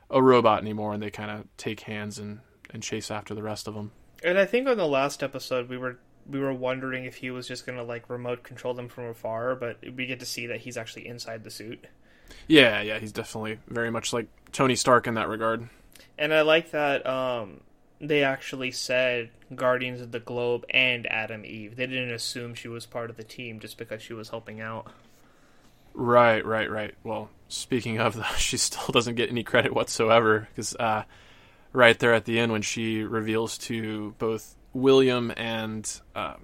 a 0.09 0.23
robot 0.23 0.63
anymore, 0.63 0.95
and 0.95 1.03
they 1.03 1.11
kind 1.11 1.33
of 1.33 1.47
take 1.57 1.81
hands 1.81 2.21
and, 2.21 2.39
and 2.71 2.81
chase 2.81 3.11
after 3.11 3.35
the 3.35 3.43
rest 3.43 3.67
of 3.67 3.75
them. 3.75 3.91
And 4.23 4.39
I 4.39 4.45
think 4.47 4.69
on 4.69 4.77
the 4.77 4.87
last 4.87 5.21
episode 5.25 5.69
we 5.69 5.77
were 5.77 5.99
we 6.29 6.39
were 6.39 6.55
wondering 6.55 7.07
if 7.07 7.17
he 7.17 7.33
was 7.33 7.49
just 7.49 7.67
gonna 7.67 7.83
like 7.83 8.09
remote 8.09 8.45
control 8.45 8.73
them 8.73 8.89
from 8.89 9.07
afar, 9.07 9.57
but 9.57 9.79
we 9.97 10.07
get 10.07 10.21
to 10.21 10.27
see 10.27 10.47
that 10.47 10.61
he's 10.61 10.77
actually 10.77 11.09
inside 11.09 11.43
the 11.43 11.51
suit. 11.51 11.89
Yeah, 12.47 12.83
yeah, 12.83 13.01
he's 13.01 13.13
definitely 13.13 13.59
very 13.67 13.91
much 13.91 14.13
like 14.13 14.29
Tony 14.53 14.77
Stark 14.77 15.09
in 15.09 15.15
that 15.15 15.29
regard. 15.29 15.69
And 16.17 16.33
I 16.33 16.43
like 16.43 16.71
that 16.71 17.05
um, 17.05 17.63
they 18.01 18.23
actually 18.23 18.71
said 18.71 19.31
Guardians 19.55 20.01
of 20.01 20.13
the 20.13 20.21
Globe 20.21 20.65
and 20.71 21.07
Adam 21.07 21.45
Eve. 21.45 21.77
They 21.77 21.87
didn't 21.87 22.13
assume 22.13 22.55
she 22.55 22.69
was 22.69 22.87
part 22.87 23.11
of 23.11 23.17
the 23.17 23.25
team 23.25 23.61
just 23.61 23.79
because 23.79 24.03
she 24.03 24.13
was 24.13 24.29
helping 24.29 24.61
out. 24.61 24.91
Right, 25.95 26.45
right, 26.45 26.71
right. 26.71 26.95
Well, 27.05 27.31
speaking 27.49 27.99
of, 27.99 28.23
she 28.39 28.57
still 28.57 28.89
doesn't 28.93 29.15
get 29.15 29.31
any 29.31 29.43
credit 29.43 29.75
whatsoever 29.75 30.49
because 30.51 30.75
uh, 30.77 31.05
right 31.73 31.99
there 31.99 32.13
at 32.13 32.25
the 32.27 32.39
end 32.39 32.53
when 32.53 32.63
she 32.63 33.03
reveals 33.03 33.57
to 33.59 34.15
both 34.19 34.57
William 34.75 35.33
and 35.37 36.01
uh, 36.15 36.35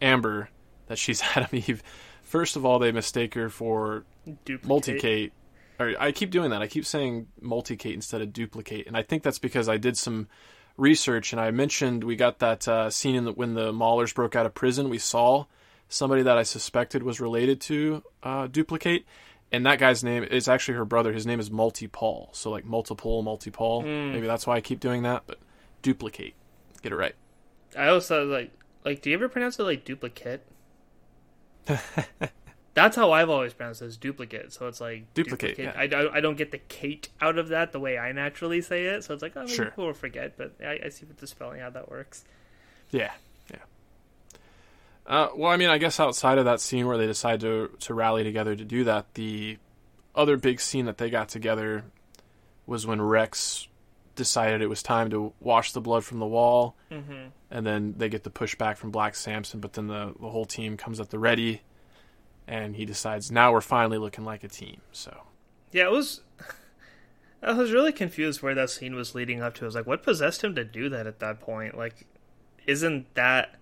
Amber 0.00 0.48
that 0.86 0.98
she's 0.98 1.22
Adam 1.36 1.50
Eve, 1.52 1.82
first 2.22 2.56
of 2.56 2.64
all, 2.64 2.78
they 2.78 2.92
mistake 2.92 3.34
her 3.34 3.48
for 3.50 4.04
Duplicate. 4.44 5.02
multicate. 5.02 5.30
Or 5.78 5.94
I 5.98 6.12
keep 6.12 6.30
doing 6.30 6.50
that. 6.50 6.62
I 6.62 6.66
keep 6.66 6.86
saying 6.86 7.28
multicate 7.42 7.94
instead 7.94 8.20
of 8.22 8.32
duplicate, 8.32 8.86
and 8.86 8.96
I 8.96 9.02
think 9.02 9.22
that's 9.22 9.38
because 9.38 9.68
I 9.68 9.78
did 9.78 9.96
some 9.96 10.28
research 10.76 11.32
and 11.32 11.40
I 11.40 11.50
mentioned 11.50 12.04
we 12.04 12.16
got 12.16 12.38
that 12.38 12.66
uh, 12.66 12.90
scene 12.90 13.14
in 13.14 13.24
the, 13.24 13.32
when 13.32 13.54
the 13.54 13.72
Maulers 13.72 14.14
broke 14.14 14.34
out 14.36 14.46
of 14.46 14.54
prison. 14.54 14.88
We 14.88 14.98
saw 14.98 15.46
somebody 15.88 16.22
that 16.22 16.38
I 16.38 16.42
suspected 16.42 17.02
was 17.02 17.20
related 17.20 17.60
to 17.62 18.02
uh, 18.22 18.46
duplicate, 18.46 19.04
and 19.50 19.66
that 19.66 19.78
guy's 19.78 20.02
name 20.02 20.24
is 20.24 20.48
actually 20.48 20.74
her 20.74 20.84
brother. 20.84 21.12
His 21.12 21.26
name 21.26 21.40
is 21.40 21.50
Multi 21.50 21.86
Paul, 21.86 22.30
so 22.32 22.50
like 22.50 22.64
multiple, 22.64 23.22
multi 23.22 23.50
Paul. 23.50 23.82
Maybe 23.82 24.26
that's 24.26 24.46
why 24.46 24.56
I 24.56 24.60
keep 24.60 24.80
doing 24.80 25.02
that. 25.02 25.24
But 25.26 25.38
duplicate, 25.82 26.34
get 26.82 26.92
it 26.92 26.96
right. 26.96 27.14
I 27.76 27.88
also 27.88 28.24
like 28.26 28.50
like 28.84 29.02
do 29.02 29.10
you 29.10 29.16
ever 29.16 29.28
pronounce 29.28 29.58
it 29.58 29.64
like 29.64 29.84
duplicate? 29.84 30.46
That's 32.74 32.96
how 32.96 33.12
I've 33.12 33.28
always 33.28 33.52
pronounced 33.52 33.82
it 33.82 33.86
as 33.86 33.96
duplicate. 33.98 34.52
So 34.52 34.66
it's 34.66 34.80
like 34.80 35.12
Duplicate, 35.12 35.58
yeah. 35.58 35.74
I, 35.76 35.86
don't, 35.86 36.14
I 36.14 36.20
don't 36.20 36.36
get 36.38 36.52
the 36.52 36.58
Kate 36.58 37.08
out 37.20 37.38
of 37.38 37.48
that 37.48 37.72
the 37.72 37.80
way 37.80 37.98
I 37.98 38.12
naturally 38.12 38.62
say 38.62 38.86
it. 38.86 39.04
So 39.04 39.12
it's 39.12 39.22
like, 39.22 39.32
oh, 39.36 39.46
Sure. 39.46 39.66
people 39.66 39.86
will 39.86 39.92
forget, 39.92 40.38
but 40.38 40.54
I, 40.64 40.80
I 40.86 40.88
see 40.88 41.04
with 41.04 41.18
the 41.18 41.26
spelling 41.26 41.60
how 41.60 41.68
that 41.70 41.90
works. 41.90 42.24
Yeah, 42.90 43.12
yeah. 43.50 43.58
Uh, 45.06 45.28
well, 45.36 45.50
I 45.50 45.56
mean, 45.56 45.68
I 45.68 45.78
guess 45.78 46.00
outside 46.00 46.38
of 46.38 46.44
that 46.46 46.60
scene 46.60 46.86
where 46.86 46.96
they 46.96 47.06
decide 47.06 47.40
to 47.40 47.70
to 47.80 47.94
rally 47.94 48.24
together 48.24 48.54
to 48.54 48.64
do 48.64 48.84
that, 48.84 49.14
the 49.14 49.58
other 50.14 50.36
big 50.36 50.60
scene 50.60 50.86
that 50.86 50.98
they 50.98 51.10
got 51.10 51.28
together 51.28 51.84
was 52.66 52.86
when 52.86 53.00
Rex 53.02 53.66
decided 54.14 54.62
it 54.62 54.68
was 54.68 54.82
time 54.82 55.10
to 55.10 55.32
wash 55.40 55.72
the 55.72 55.80
blood 55.80 56.04
from 56.04 56.18
the 56.20 56.26
wall, 56.26 56.76
mm-hmm. 56.90 57.28
and 57.50 57.66
then 57.66 57.94
they 57.96 58.08
get 58.08 58.24
the 58.24 58.30
pushback 58.30 58.76
from 58.76 58.90
Black 58.90 59.14
Samson, 59.14 59.60
but 59.60 59.72
then 59.72 59.88
the 59.88 60.14
the 60.20 60.30
whole 60.30 60.44
team 60.46 60.76
comes 60.76 61.00
at 61.00 61.10
the 61.10 61.18
ready, 61.18 61.62
and 62.46 62.76
he 62.76 62.84
decides 62.84 63.30
now 63.30 63.52
we're 63.52 63.60
finally 63.60 63.98
looking 63.98 64.24
like 64.24 64.44
a 64.44 64.48
team. 64.48 64.80
So 64.92 65.22
Yeah, 65.70 65.84
it 65.84 65.92
was. 65.92 66.22
I 67.42 67.52
was 67.54 67.72
really 67.72 67.92
confused 67.92 68.40
where 68.40 68.54
that 68.54 68.70
scene 68.70 68.94
was 68.94 69.14
leading 69.14 69.42
up 69.42 69.54
to. 69.54 69.64
I 69.64 69.66
was 69.66 69.74
like, 69.74 69.86
what 69.86 70.02
possessed 70.02 70.44
him 70.44 70.54
to 70.54 70.64
do 70.64 70.88
that 70.90 71.08
at 71.08 71.18
that 71.18 71.40
point? 71.40 71.76
Like, 71.76 72.06
isn't 72.66 73.12
that 73.14 73.56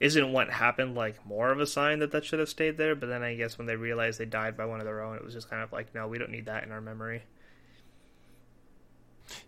isn't 0.00 0.32
what 0.32 0.50
happened 0.50 0.94
like 0.94 1.24
more 1.26 1.50
of 1.50 1.60
a 1.60 1.66
sign 1.66 1.98
that 1.98 2.10
that 2.10 2.24
should 2.24 2.38
have 2.38 2.48
stayed 2.48 2.78
there? 2.78 2.94
But 2.94 3.10
then 3.10 3.22
I 3.22 3.34
guess 3.34 3.58
when 3.58 3.66
they 3.66 3.76
realized 3.76 4.18
they 4.18 4.24
died 4.24 4.56
by 4.56 4.64
one 4.64 4.80
of 4.80 4.86
their 4.86 5.02
own, 5.02 5.16
it 5.16 5.24
was 5.24 5.34
just 5.34 5.50
kind 5.50 5.62
of 5.62 5.72
like, 5.72 5.94
no, 5.94 6.08
we 6.08 6.18
don't 6.18 6.30
need 6.30 6.46
that 6.46 6.64
in 6.64 6.72
our 6.72 6.80
memory. 6.80 7.22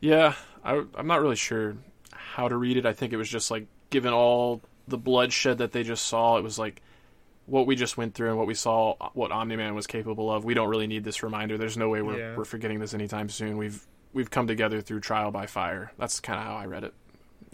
Yeah, 0.00 0.34
I, 0.62 0.84
I'm 0.94 1.06
not 1.06 1.22
really 1.22 1.36
sure 1.36 1.76
how 2.12 2.48
to 2.48 2.56
read 2.56 2.76
it. 2.76 2.86
I 2.86 2.92
think 2.92 3.12
it 3.12 3.16
was 3.16 3.30
just 3.30 3.50
like, 3.50 3.66
given 3.90 4.12
all 4.12 4.60
the 4.86 4.98
bloodshed 4.98 5.58
that 5.58 5.72
they 5.72 5.82
just 5.82 6.06
saw, 6.06 6.36
it 6.36 6.44
was 6.44 6.58
like 6.58 6.82
what 7.46 7.66
we 7.66 7.74
just 7.76 7.96
went 7.96 8.14
through 8.14 8.28
and 8.28 8.38
what 8.38 8.46
we 8.46 8.54
saw, 8.54 8.94
what 9.14 9.32
Omni 9.32 9.56
Man 9.56 9.74
was 9.74 9.86
capable 9.86 10.30
of. 10.30 10.44
We 10.44 10.54
don't 10.54 10.68
really 10.68 10.86
need 10.86 11.04
this 11.04 11.22
reminder. 11.22 11.58
There's 11.58 11.76
no 11.76 11.88
way 11.88 12.02
we're 12.02 12.18
Yeah. 12.18 12.36
we're 12.36 12.44
forgetting 12.44 12.78
this 12.80 12.94
anytime 12.94 13.28
soon. 13.28 13.56
We've 13.56 13.84
we've 14.12 14.30
come 14.30 14.46
together 14.46 14.80
through 14.80 15.00
trial 15.00 15.30
by 15.30 15.46
fire. 15.46 15.92
That's 15.98 16.20
kind 16.20 16.38
of 16.38 16.46
how 16.46 16.56
I 16.56 16.66
read 16.66 16.84
it. 16.84 16.94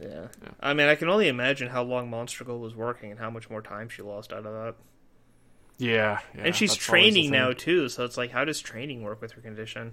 Yeah. 0.01 0.28
I 0.61 0.74
mean, 0.74 0.86
I 0.89 0.95
can 0.95 1.09
only 1.09 1.28
imagine 1.28 1.68
how 1.68 1.82
long 1.82 2.11
Monster 2.11 2.45
Girl 2.45 2.59
was 2.59 2.74
working 2.74 3.11
and 3.11 3.18
how 3.18 3.30
much 3.30 3.51
more 3.51 3.62
time 3.62 3.89
she 3.89 4.03
lost 4.03 4.32
out 4.32 4.47
of 4.47 4.53
that. 4.53 4.74
Yeah, 5.78 6.20
yeah 6.34 6.43
and 6.45 6.55
she's 6.57 6.70
that's 6.70 6.89
always 6.89 7.05
the 7.05 7.11
training 7.12 7.30
now 7.30 7.53
too, 7.53 7.89
so 7.89 8.05
it's 8.05 8.16
like, 8.16 8.30
how 8.32 8.45
does 8.45 8.61
training 8.61 9.03
work 9.03 9.20
with 9.20 9.32
her 9.32 9.41
condition? 9.41 9.93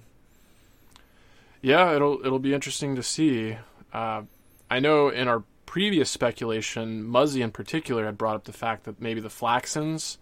Yeah, 1.62 1.96
it'll 1.96 2.24
it'll 2.26 2.40
be 2.40 2.54
interesting 2.54 2.96
to 2.96 3.04
see. 3.04 3.58
Uh, 3.94 4.24
I 4.70 4.80
know 4.80 5.10
in 5.10 5.28
our 5.28 5.44
previous 5.66 6.10
speculation, 6.10 7.04
Muzzy 7.04 7.42
in 7.42 7.52
particular 7.52 8.06
had 8.06 8.18
brought 8.18 8.36
up 8.36 8.44
the 8.46 8.54
fact 8.54 8.84
that 8.86 9.02
maybe 9.02 9.20
the 9.20 9.30
Flaxans 9.30 10.18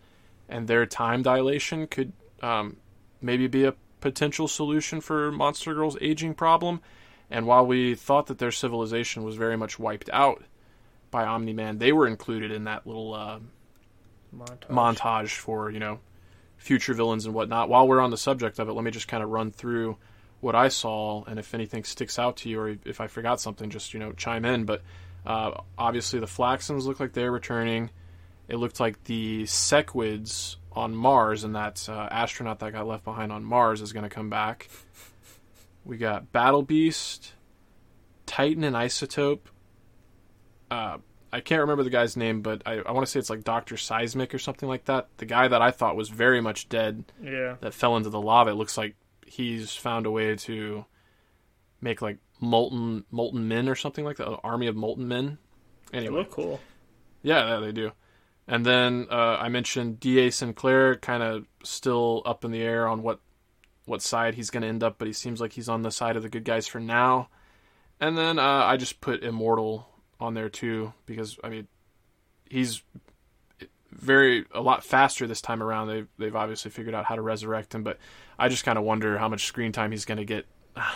and 0.49 0.67
their 0.67 0.85
time 0.85 1.21
dilation 1.21 1.87
could 1.87 2.13
um, 2.41 2.77
maybe 3.21 3.47
be 3.47 3.63
a 3.63 3.75
potential 4.01 4.47
solution 4.47 5.01
for 5.01 5.31
Monster 5.31 5.73
Girl's 5.73 5.97
aging 6.01 6.33
problem. 6.33 6.81
And 7.31 7.47
while 7.47 7.65
we 7.65 7.95
thought 7.95 8.27
that 8.27 8.37
their 8.37 8.51
civilization 8.51 9.23
was 9.23 9.35
very 9.35 9.57
much 9.57 9.79
wiped 9.79 10.09
out 10.11 10.43
by 11.09 11.25
Omni 11.25 11.53
Man, 11.53 11.77
they 11.77 11.91
were 11.91 12.07
included 12.07 12.51
in 12.51 12.65
that 12.65 12.85
little 12.85 13.13
uh, 13.13 13.39
Montage. 14.35 14.67
montage 14.69 15.35
for 15.35 15.69
you 15.69 15.79
know 15.79 15.99
future 16.57 16.93
villains 16.93 17.25
and 17.25 17.33
whatnot. 17.33 17.69
While 17.69 17.87
we're 17.87 17.99
on 17.99 18.11
the 18.11 18.17
subject 18.17 18.59
of 18.59 18.69
it, 18.69 18.73
let 18.73 18.83
me 18.83 18.91
just 18.91 19.07
kind 19.07 19.23
of 19.23 19.29
run 19.29 19.51
through 19.51 19.97
what 20.41 20.55
I 20.55 20.67
saw, 20.67 21.23
and 21.23 21.39
if 21.39 21.53
anything 21.53 21.83
sticks 21.83 22.19
out 22.19 22.37
to 22.37 22.49
you, 22.49 22.59
or 22.59 22.77
if 22.85 22.99
I 22.99 23.07
forgot 23.07 23.39
something, 23.39 23.69
just 23.69 23.93
you 23.93 23.99
know 23.99 24.11
chime 24.13 24.45
in. 24.45 24.65
But 24.65 24.81
uh, 25.25 25.51
obviously, 25.77 26.19
the 26.19 26.25
Flaxans 26.27 26.85
look 26.85 26.99
like 26.99 27.13
they're 27.13 27.31
returning. 27.31 27.89
It 28.47 28.57
looked 28.57 28.79
like 28.79 29.03
the 29.05 29.43
Sequids 29.43 30.57
on 30.73 30.95
Mars 30.95 31.43
and 31.43 31.55
that 31.55 31.87
uh, 31.87 32.07
astronaut 32.11 32.59
that 32.59 32.73
got 32.73 32.87
left 32.87 33.03
behind 33.03 33.31
on 33.31 33.43
Mars 33.43 33.79
is 33.81 33.93
going 33.93 34.03
to 34.03 34.09
come 34.09 34.29
back. 34.29 34.69
We 35.85 35.97
got 35.97 36.31
Battle 36.31 36.61
Beast, 36.63 37.33
Titan, 38.25 38.63
and 38.63 38.75
Isotope. 38.75 39.39
Uh, 40.71 40.97
I 41.31 41.39
can't 41.41 41.61
remember 41.61 41.83
the 41.83 41.89
guy's 41.89 42.15
name, 42.17 42.41
but 42.41 42.61
I, 42.65 42.79
I 42.79 42.91
want 42.91 43.05
to 43.05 43.11
say 43.11 43.19
it's 43.19 43.29
like 43.29 43.43
Doctor 43.43 43.75
Seismic 43.77 44.33
or 44.33 44.39
something 44.39 44.67
like 44.69 44.85
that. 44.85 45.07
The 45.17 45.25
guy 45.25 45.47
that 45.47 45.61
I 45.61 45.71
thought 45.71 45.95
was 45.95 46.09
very 46.09 46.41
much 46.41 46.69
dead 46.69 47.05
Yeah. 47.21 47.55
that 47.61 47.73
fell 47.73 47.97
into 47.97 48.09
the 48.09 48.21
lava. 48.21 48.51
It 48.51 48.55
looks 48.55 48.77
like 48.77 48.95
he's 49.25 49.73
found 49.75 50.05
a 50.05 50.11
way 50.11 50.35
to 50.35 50.85
make 51.81 52.01
like 52.01 52.17
molten 52.43 53.05
molten 53.11 53.47
men 53.47 53.69
or 53.69 53.75
something 53.75 54.05
like 54.05 54.17
that, 54.17 54.27
an 54.27 54.37
army 54.43 54.67
of 54.67 54.75
molten 54.75 55.07
men. 55.07 55.37
They 55.91 56.09
look 56.09 56.31
cool. 56.31 56.59
yeah, 57.21 57.47
yeah, 57.47 57.59
they 57.59 57.71
do. 57.71 57.91
And 58.47 58.65
then 58.65 59.07
uh, 59.09 59.37
I 59.39 59.47
mentioned 59.49 59.99
D.A. 59.99 60.29
Sinclair, 60.31 60.95
kind 60.95 61.23
of 61.23 61.45
still 61.63 62.23
up 62.25 62.43
in 62.43 62.51
the 62.51 62.61
air 62.61 62.87
on 62.87 63.01
what 63.01 63.19
what 63.85 64.01
side 64.01 64.35
he's 64.35 64.49
going 64.49 64.61
to 64.61 64.67
end 64.67 64.83
up, 64.83 64.95
but 64.97 65.07
he 65.07 65.13
seems 65.13 65.41
like 65.41 65.53
he's 65.53 65.67
on 65.67 65.81
the 65.81 65.91
side 65.91 66.15
of 66.15 66.23
the 66.23 66.29
good 66.29 66.45
guys 66.45 66.67
for 66.67 66.79
now. 66.79 67.27
And 67.99 68.17
then 68.17 68.39
uh, 68.39 68.63
I 68.65 68.77
just 68.77 69.01
put 69.01 69.23
Immortal 69.23 69.87
on 70.19 70.33
there 70.33 70.49
too 70.49 70.93
because 71.05 71.37
I 71.43 71.49
mean 71.49 71.67
he's 72.49 72.81
very 73.91 74.45
a 74.53 74.61
lot 74.61 74.83
faster 74.83 75.27
this 75.27 75.41
time 75.41 75.61
around. 75.61 75.87
They've 75.87 76.07
they've 76.17 76.35
obviously 76.35 76.71
figured 76.71 76.95
out 76.95 77.05
how 77.05 77.15
to 77.15 77.21
resurrect 77.21 77.75
him, 77.75 77.83
but 77.83 77.97
I 78.37 78.49
just 78.49 78.65
kind 78.65 78.77
of 78.77 78.83
wonder 78.83 79.17
how 79.17 79.29
much 79.29 79.45
screen 79.45 79.71
time 79.71 79.91
he's 79.91 80.05
going 80.05 80.17
to 80.17 80.25
get 80.25 80.45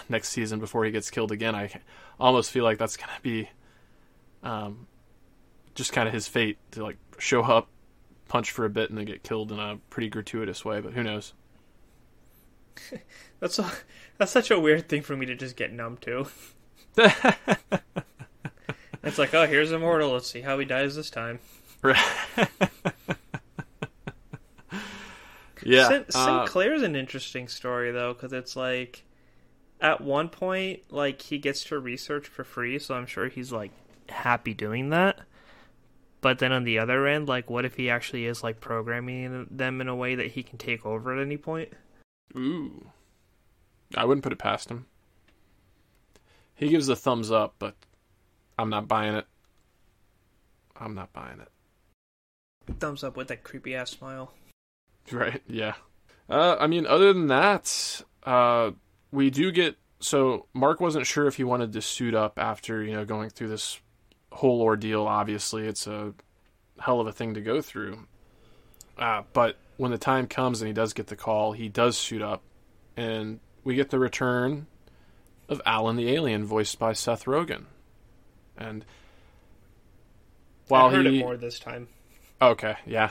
next 0.09 0.29
season 0.29 0.59
before 0.59 0.85
he 0.85 0.91
gets 0.91 1.09
killed 1.09 1.31
again. 1.31 1.55
I 1.55 1.71
almost 2.19 2.51
feel 2.51 2.63
like 2.63 2.77
that's 2.77 2.97
going 2.97 3.09
to 3.15 3.21
be 3.21 3.49
um, 4.43 4.87
just 5.75 5.93
kind 5.93 6.07
of 6.07 6.13
his 6.13 6.27
fate 6.27 6.57
to 6.71 6.83
like 6.83 6.97
show 7.17 7.43
up, 7.43 7.69
punch 8.27 8.51
for 8.51 8.65
a 8.65 8.69
bit, 8.69 8.89
and 8.89 8.97
then 8.97 9.05
get 9.05 9.23
killed 9.23 9.51
in 9.51 9.59
a 9.59 9.79
pretty 9.89 10.09
gratuitous 10.09 10.65
way. 10.65 10.81
But 10.81 10.93
who 10.93 11.03
knows? 11.03 11.33
That's 13.39 13.59
a, 13.59 13.71
that's 14.17 14.31
such 14.31 14.49
a 14.49 14.59
weird 14.59 14.89
thing 14.89 15.03
for 15.03 15.15
me 15.15 15.27
to 15.27 15.35
just 15.35 15.55
get 15.55 15.71
numb 15.71 15.97
to. 15.97 16.25
it's 19.03 19.19
like, 19.19 19.31
oh, 19.35 19.45
here's 19.45 19.71
Immortal. 19.71 20.11
Let's 20.11 20.31
see 20.31 20.41
how 20.41 20.57
he 20.57 20.65
dies 20.65 20.95
this 20.95 21.11
time. 21.11 21.39
yeah, 25.63 25.87
Sin- 25.87 26.05
uh, 26.15 26.45
Sinclair's 26.45 26.81
an 26.81 26.95
interesting 26.95 27.47
story 27.47 27.91
though, 27.91 28.13
because 28.13 28.33
it's 28.33 28.55
like 28.55 29.03
at 29.79 30.01
one 30.01 30.29
point, 30.29 30.81
like 30.89 31.21
he 31.21 31.37
gets 31.37 31.63
to 31.65 31.79
research 31.79 32.27
for 32.27 32.43
free, 32.43 32.79
so 32.79 32.95
I'm 32.95 33.05
sure 33.05 33.27
he's 33.27 33.51
like 33.51 33.71
happy 34.09 34.53
doing 34.53 34.89
that. 34.89 35.19
But 36.21 36.39
then 36.39 36.51
on 36.51 36.63
the 36.63 36.79
other 36.79 37.05
end, 37.05 37.27
like, 37.27 37.49
what 37.49 37.63
if 37.63 37.75
he 37.75 37.89
actually 37.89 38.25
is 38.25 38.43
like 38.43 38.59
programming 38.59 39.47
them 39.51 39.81
in 39.81 39.87
a 39.87 39.95
way 39.95 40.15
that 40.15 40.31
he 40.31 40.43
can 40.43 40.57
take 40.57 40.85
over 40.85 41.15
at 41.15 41.21
any 41.21 41.37
point? 41.37 41.69
Ooh, 42.35 42.87
I 43.95 44.05
wouldn't 44.05 44.23
put 44.23 44.33
it 44.33 44.39
past 44.39 44.69
him. 44.69 44.87
He 46.55 46.69
gives 46.69 46.87
the 46.87 46.95
thumbs 46.95 47.31
up, 47.31 47.55
but 47.59 47.75
I'm 48.57 48.69
not 48.69 48.87
buying 48.87 49.13
it. 49.13 49.27
I'm 50.75 50.95
not 50.95 51.13
buying 51.13 51.39
it. 51.39 52.79
Thumbs 52.79 53.03
up 53.03 53.15
with 53.15 53.27
that 53.27 53.43
creepy 53.43 53.75
ass 53.75 53.91
smile. 53.91 54.33
Right? 55.09 55.41
Yeah. 55.47 55.75
Uh, 56.29 56.57
I 56.59 56.67
mean, 56.67 56.85
other 56.85 57.13
than 57.13 57.27
that, 57.27 58.03
uh, 58.23 58.71
we 59.11 59.29
do 59.29 59.51
get. 59.51 59.77
So 59.99 60.45
Mark 60.53 60.79
wasn't 60.79 61.07
sure 61.07 61.27
if 61.27 61.35
he 61.37 61.43
wanted 61.43 61.73
to 61.73 61.81
suit 61.81 62.13
up 62.13 62.37
after 62.37 62.83
you 62.83 62.93
know 62.93 63.05
going 63.05 63.29
through 63.29 63.49
this 63.49 63.79
whole 64.31 64.61
ordeal. 64.61 65.07
Obviously, 65.07 65.67
it's 65.67 65.87
a 65.87 66.13
hell 66.79 66.99
of 66.99 67.07
a 67.07 67.11
thing 67.11 67.33
to 67.33 67.41
go 67.41 67.61
through. 67.61 68.05
Uh, 68.97 69.23
but 69.33 69.57
when 69.77 69.91
the 69.91 69.97
time 69.97 70.27
comes 70.27 70.61
and 70.61 70.67
he 70.67 70.73
does 70.73 70.93
get 70.93 71.07
the 71.07 71.15
call, 71.15 71.51
he 71.51 71.69
does 71.69 71.97
suit 71.97 72.21
up, 72.21 72.41
and 72.95 73.39
we 73.63 73.75
get 73.75 73.89
the 73.89 73.99
return 73.99 74.67
of 75.49 75.61
Alan 75.65 75.95
the 75.95 76.09
alien, 76.09 76.45
voiced 76.45 76.77
by 76.79 76.93
Seth 76.93 77.25
Rogen. 77.25 77.65
And 78.57 78.83
while 80.67 80.87
I 80.87 80.93
heard 80.93 81.05
he, 81.05 81.19
it 81.19 81.23
more 81.23 81.37
this 81.37 81.59
time. 81.59 81.87
Okay, 82.41 82.75
yeah, 82.85 83.09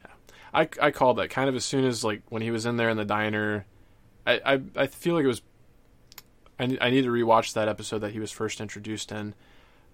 yeah. 0.00 0.12
I 0.52 0.68
I 0.80 0.90
called 0.90 1.18
that 1.18 1.30
kind 1.30 1.48
of 1.48 1.54
as 1.54 1.64
soon 1.64 1.84
as 1.84 2.04
like 2.04 2.22
when 2.28 2.42
he 2.42 2.50
was 2.50 2.66
in 2.66 2.76
there 2.76 2.90
in 2.90 2.96
the 2.96 3.04
diner. 3.04 3.64
I 4.28 4.54
I, 4.54 4.60
I 4.76 4.86
feel 4.86 5.14
like 5.14 5.24
it 5.24 5.28
was. 5.28 5.42
I 6.58 6.76
I 6.80 6.90
need 6.90 7.02
to 7.02 7.10
rewatch 7.10 7.54
that 7.54 7.68
episode 7.68 8.00
that 8.00 8.12
he 8.12 8.20
was 8.20 8.30
first 8.30 8.60
introduced 8.60 9.10
in, 9.12 9.34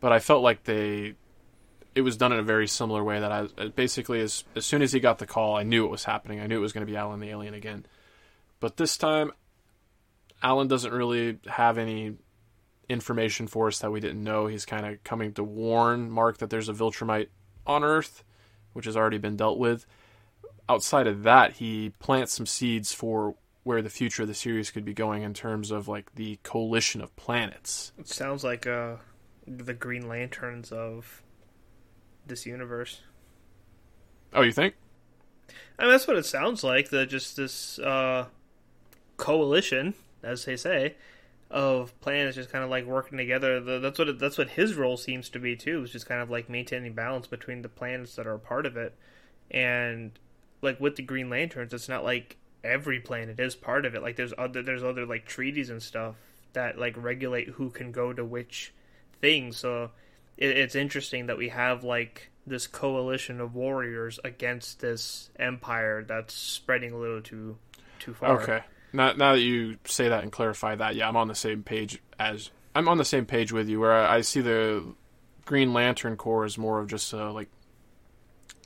but 0.01 0.12
I 0.12 0.18
felt 0.18 0.43
like 0.43 0.64
they. 0.64 1.14
It 1.95 2.01
was 2.01 2.16
done 2.16 2.32
in 2.32 2.41
a 2.41 2.43
very 2.43 2.66
similar 2.66 3.05
way 3.05 3.20
that 3.20 3.30
I 3.30 3.47
uh, 3.57 3.68
basically 3.68 4.20
as 4.20 4.45
as 4.57 4.66
soon 4.66 4.82
as 4.82 4.93
he 4.93 5.01
got 5.01 5.18
the 5.18 5.26
call, 5.26 5.57
I 5.57 5.62
knew 5.62 5.85
it 5.85 5.91
was 5.91 6.05
happening. 6.05 6.41
I 6.41 6.47
knew 6.47 6.57
it 6.57 6.62
was 6.62 6.72
going 6.72 6.85
to 6.85 6.91
be 6.91 6.97
Alan 6.97 7.20
the 7.20 7.30
alien 7.30 7.55
again, 7.55 7.87
but 8.59 8.76
this 8.76 8.97
time, 8.97 9.30
Alan 10.43 10.66
doesn't 10.66 10.93
really 10.93 11.39
have 11.47 11.78
any 11.78 12.16
information 12.89 13.47
for 13.47 13.68
us 13.68 13.78
that 13.78 13.91
we 13.91 14.01
didn't 14.01 14.22
know. 14.22 14.47
He's 14.47 14.66
kind 14.66 14.87
of 14.87 15.03
coming 15.05 15.32
to 15.35 15.45
warn 15.45 16.11
Mark 16.11 16.39
that 16.39 16.51
there's 16.51 16.68
a 16.68 16.72
Viltrumite 16.72 17.28
on 17.66 17.85
Earth, 17.85 18.24
which 18.72 18.87
has 18.87 18.97
already 18.97 19.18
been 19.18 19.37
dealt 19.37 19.59
with. 19.59 19.87
Outside 20.68 21.07
of 21.07 21.22
that, 21.22 21.53
he 21.53 21.91
plants 21.99 22.32
some 22.32 22.47
seeds 22.47 22.93
for 22.93 23.37
where 23.65 23.83
the 23.83 23.91
future 23.91 24.23
of 24.23 24.29
the 24.29 24.35
series 24.35 24.71
could 24.71 24.85
be 24.85 24.95
going 24.95 25.23
in 25.23 25.35
terms 25.35 25.71
of 25.71 25.89
like 25.89 26.15
the 26.15 26.39
coalition 26.43 27.01
of 27.01 27.15
planets. 27.17 27.93
It 27.99 28.09
sounds 28.09 28.45
like 28.45 28.67
uh, 28.67 28.97
the 29.47 29.75
Green 29.75 30.07
Lanterns 30.07 30.71
of 30.71 31.23
this 32.27 32.47
universe. 32.47 33.01
Oh, 34.33 34.43
you 34.43 34.53
think? 34.53 34.75
I 35.79 35.83
mean, 35.83 35.91
that's 35.91 36.07
what 36.07 36.17
it 36.17 36.27
sounds 36.27 36.62
like. 36.62 36.91
The 36.91 37.07
just 37.07 37.37
this 37.37 37.79
uh, 37.79 38.27
coalition, 39.17 39.95
as 40.23 40.45
they 40.45 40.57
say, 40.57 40.95
of 41.51 41.99
planets 42.01 42.37
just 42.37 42.51
kind 42.51 42.65
of 42.65 42.71
like 42.71 42.85
working 42.85 43.19
together. 43.19 43.61
The, 43.61 43.79
that's 43.79 43.99
what 43.99 44.09
it, 44.09 44.19
that's 44.19 44.39
what 44.39 44.51
his 44.51 44.75
role 44.75 44.97
seems 44.97 45.29
to 45.31 45.39
be 45.39 45.57
too. 45.57 45.83
Is 45.83 45.91
just 45.91 46.07
kind 46.07 46.21
of 46.21 46.31
like 46.31 46.49
maintaining 46.49 46.93
balance 46.93 47.27
between 47.27 47.62
the 47.62 47.69
planets 47.69 48.17
that 48.17 48.27
are 48.27 48.35
a 48.35 48.39
part 48.39 48.67
of 48.67 48.77
it, 48.77 48.95
and 49.51 50.12
like 50.62 50.81
with 50.81 50.97
the 50.97 51.03
Green 51.03 51.31
Lanterns, 51.31 51.73
it's 51.73 51.89
not 51.89 52.05
like 52.05 52.37
every 52.65 53.01
planet 53.01 53.39
is 53.39 53.55
part 53.55 53.85
of 53.85 53.95
it. 53.95 54.03
Like 54.03 54.17
there's 54.17 54.35
other 54.37 54.62
there's 54.62 54.83
other 54.83 55.07
like 55.07 55.27
treaties 55.27 55.71
and 55.71 55.83
stuff 55.83 56.17
that 56.55 56.79
like 56.79 56.95
regulate 56.97 57.49
who 57.49 57.71
can 57.71 57.93
go 57.93 58.12
to 58.12 58.25
which 58.25 58.73
things. 59.21 59.57
So 59.59 59.91
it, 60.37 60.51
it's 60.51 60.75
interesting 60.75 61.27
that 61.27 61.39
we 61.39 61.51
have 61.51 61.85
like 61.85 62.31
this 62.47 62.67
coalition 62.67 63.41
of 63.41 63.55
warriors 63.55 64.19
against 64.25 64.81
this 64.81 65.31
empire 65.39 66.05
that's 66.07 66.35
spreading 66.35 66.93
a 66.93 66.99
little 66.99 67.23
too 67.23 67.57
too 67.99 68.15
far. 68.15 68.43
Okay. 68.43 68.61
Now, 68.93 69.12
now 69.12 69.33
that 69.33 69.41
you 69.41 69.79
say 69.85 70.09
that 70.09 70.23
and 70.23 70.31
clarify 70.31 70.77
that, 70.77 70.95
yeah, 70.95 71.09
I'm 71.09 71.17
on 71.17 71.29
the 71.29 71.35
same 71.35 71.62
page 71.62 72.01
as 72.19 72.51
I'm 72.75 72.89
on 72.89 72.99
the 72.99 73.05
same 73.05 73.27
page 73.27 73.53
with 73.53 73.69
you. 73.69 73.81
Where 73.81 73.93
I, 73.93 74.17
I 74.17 74.21
see 74.21 74.41
the 74.41 74.95
Green 75.45 75.73
Lantern 75.73 76.17
Corps 76.17 76.45
as 76.45 76.57
more 76.57 76.81
of 76.81 76.89
just 76.89 77.12
a, 77.12 77.31
like 77.33 77.49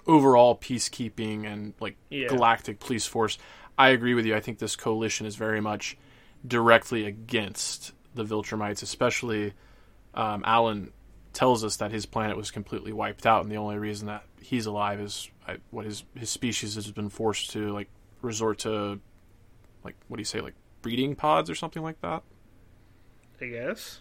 overall 0.07 0.57
peacekeeping 0.57 1.47
and 1.47 1.75
like 1.81 1.97
yeah. 2.11 2.29
galactic 2.29 2.81
police 2.81 3.07
force. 3.07 3.39
I 3.79 3.91
agree 3.91 4.15
with 4.15 4.27
you. 4.27 4.35
I 4.35 4.41
think 4.41 4.59
this 4.59 4.77
coalition 4.77 5.25
is 5.25 5.37
very 5.37 5.61
much 5.61 5.97
directly 6.47 7.07
against 7.07 7.93
the 8.15 8.25
Viltrumites, 8.25 8.83
especially 8.83 9.55
um, 10.15 10.43
Alan 10.45 10.93
tells 11.33 11.63
us 11.63 11.77
that 11.77 11.93
his 11.93 12.05
planet 12.05 12.37
was 12.37 12.51
completely 12.51 12.93
wiped 12.93 13.25
out, 13.25 13.43
and 13.43 13.53
the 13.53 13.57
only 13.57 13.79
reason 13.79 14.09
that 14.09 14.25
he's 14.41 14.67
alive 14.67 15.01
is 15.01 15.29
I, 15.47 15.59
what 15.71 15.85
his 15.85 16.05
his 16.15 16.31
species 16.31 16.75
has 16.75 16.91
been 16.91 17.09
forced 17.09 17.51
to 17.51 17.73
like 17.73 17.89
resort 18.23 18.61
to 18.61 19.01
like 19.85 19.97
what 20.09 20.17
do 20.17 20.21
you 20.21 20.25
say 20.25 20.41
like 20.41 20.55
breeding 20.83 21.15
pods 21.15 21.51
or 21.51 21.55
something 21.55 21.83
like 21.83 22.01
that 22.01 22.23
i 23.41 23.47
guess 23.47 24.01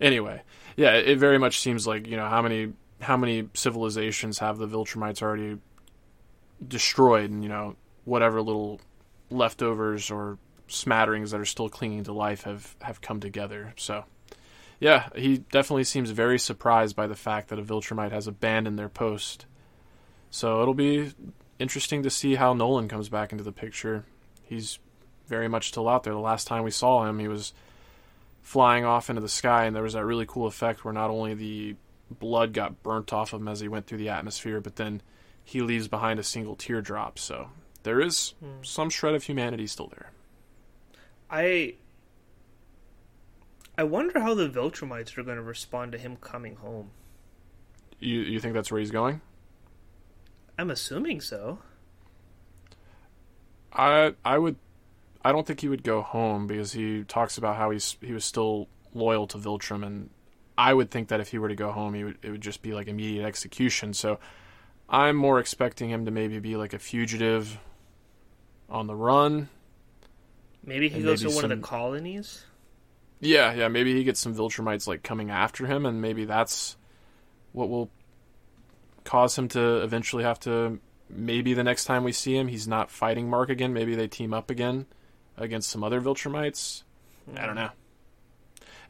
anyway 0.00 0.42
yeah 0.76 0.92
it 0.92 1.18
very 1.18 1.38
much 1.38 1.60
seems 1.60 1.86
like 1.86 2.06
you 2.06 2.16
know 2.16 2.28
how 2.28 2.42
many 2.42 2.72
how 3.00 3.16
many 3.16 3.48
civilizations 3.54 4.38
have 4.38 4.58
the 4.58 4.66
viltrumites 4.66 5.22
already 5.22 5.58
destroyed 6.66 7.30
and 7.30 7.42
you 7.42 7.48
know 7.48 7.76
whatever 8.04 8.42
little 8.42 8.80
leftovers 9.30 10.10
or 10.10 10.38
smatterings 10.68 11.30
that 11.30 11.40
are 11.40 11.46
still 11.46 11.68
clinging 11.68 12.04
to 12.04 12.12
life 12.12 12.42
have 12.42 12.76
have 12.82 13.00
come 13.00 13.20
together 13.20 13.72
so 13.76 14.04
yeah 14.80 15.08
he 15.14 15.38
definitely 15.38 15.84
seems 15.84 16.10
very 16.10 16.38
surprised 16.38 16.94
by 16.94 17.06
the 17.06 17.14
fact 17.14 17.48
that 17.48 17.58
a 17.58 17.62
viltrumite 17.62 18.12
has 18.12 18.26
abandoned 18.26 18.78
their 18.78 18.88
post 18.88 19.46
so 20.30 20.60
it'll 20.60 20.74
be 20.74 21.12
interesting 21.58 22.02
to 22.02 22.10
see 22.10 22.34
how 22.34 22.52
nolan 22.52 22.88
comes 22.88 23.08
back 23.08 23.32
into 23.32 23.44
the 23.44 23.52
picture 23.52 24.04
he's 24.44 24.78
very 25.28 25.48
much 25.48 25.68
still 25.68 25.88
out 25.88 26.02
there. 26.02 26.14
The 26.14 26.18
last 26.18 26.46
time 26.46 26.64
we 26.64 26.70
saw 26.70 27.04
him, 27.04 27.18
he 27.18 27.28
was 27.28 27.52
flying 28.42 28.84
off 28.84 29.10
into 29.10 29.20
the 29.20 29.28
sky, 29.28 29.66
and 29.66 29.76
there 29.76 29.82
was 29.82 29.92
that 29.92 30.04
really 30.04 30.26
cool 30.26 30.46
effect 30.46 30.84
where 30.84 30.94
not 30.94 31.10
only 31.10 31.34
the 31.34 31.76
blood 32.10 32.54
got 32.54 32.82
burnt 32.82 33.12
off 33.12 33.32
of 33.32 33.40
him 33.42 33.48
as 33.48 33.60
he 33.60 33.68
went 33.68 33.86
through 33.86 33.98
the 33.98 34.08
atmosphere, 34.08 34.60
but 34.60 34.76
then 34.76 35.02
he 35.44 35.60
leaves 35.60 35.86
behind 35.86 36.18
a 36.18 36.24
single 36.24 36.56
teardrop. 36.56 37.18
So 37.18 37.50
there 37.88 38.02
is 38.02 38.34
hmm. 38.40 38.60
some 38.60 38.90
shred 38.90 39.14
of 39.14 39.22
humanity 39.22 39.66
still 39.66 39.86
there. 39.86 40.10
I 41.30 41.76
I 43.78 43.84
wonder 43.84 44.20
how 44.20 44.34
the 44.34 44.46
Viltrumites 44.46 45.16
are 45.16 45.22
going 45.22 45.38
to 45.38 45.42
respond 45.42 45.92
to 45.92 45.98
him 45.98 46.16
coming 46.16 46.56
home. 46.56 46.90
You 47.98 48.20
you 48.20 48.40
think 48.40 48.52
that's 48.52 48.70
where 48.70 48.78
he's 48.78 48.90
going? 48.90 49.22
I'm 50.58 50.70
assuming 50.70 51.22
so. 51.22 51.60
I 53.72 54.12
I 54.22 54.36
would 54.36 54.56
I 55.24 55.32
don't 55.32 55.46
think 55.46 55.60
he 55.60 55.68
would 55.68 55.82
go 55.82 56.02
home 56.02 56.46
because 56.46 56.72
he 56.72 57.04
talks 57.04 57.38
about 57.38 57.56
how 57.56 57.70
he's 57.70 57.96
he 58.02 58.12
was 58.12 58.26
still 58.26 58.68
loyal 58.92 59.26
to 59.28 59.38
Viltrum, 59.38 59.82
and 59.82 60.10
I 60.58 60.74
would 60.74 60.90
think 60.90 61.08
that 61.08 61.20
if 61.20 61.30
he 61.30 61.38
were 61.38 61.48
to 61.48 61.54
go 61.54 61.72
home, 61.72 61.94
he 61.94 62.04
would 62.04 62.18
it 62.20 62.30
would 62.32 62.42
just 62.42 62.60
be 62.60 62.74
like 62.74 62.86
immediate 62.86 63.24
execution. 63.24 63.94
So 63.94 64.18
I'm 64.90 65.16
more 65.16 65.40
expecting 65.40 65.88
him 65.88 66.04
to 66.04 66.10
maybe 66.10 66.38
be 66.38 66.56
like 66.56 66.74
a 66.74 66.78
fugitive 66.78 67.58
on 68.68 68.86
the 68.86 68.94
run. 68.94 69.48
Maybe 70.64 70.88
he 70.88 71.02
goes 71.02 71.22
maybe 71.22 71.30
to 71.30 71.36
one 71.36 71.42
some... 71.42 71.52
of 71.52 71.58
the 71.58 71.66
colonies. 71.66 72.44
Yeah, 73.20 73.52
yeah. 73.52 73.68
Maybe 73.68 73.94
he 73.94 74.04
gets 74.04 74.20
some 74.20 74.34
Viltrumites 74.34 74.86
like 74.86 75.02
coming 75.02 75.30
after 75.30 75.66
him, 75.66 75.86
and 75.86 76.00
maybe 76.00 76.24
that's 76.24 76.76
what 77.52 77.68
will 77.68 77.90
cause 79.04 79.36
him 79.36 79.48
to 79.48 79.82
eventually 79.82 80.24
have 80.24 80.38
to. 80.40 80.78
Maybe 81.10 81.54
the 81.54 81.64
next 81.64 81.86
time 81.86 82.04
we 82.04 82.12
see 82.12 82.36
him, 82.36 82.48
he's 82.48 82.68
not 82.68 82.90
fighting 82.90 83.30
Mark 83.30 83.48
again. 83.48 83.72
Maybe 83.72 83.94
they 83.94 84.08
team 84.08 84.34
up 84.34 84.50
again 84.50 84.86
against 85.36 85.70
some 85.70 85.82
other 85.82 86.00
Viltrumites. 86.00 86.82
I 87.34 87.46
don't 87.46 87.50
hmm. 87.50 87.62
know. 87.62 87.70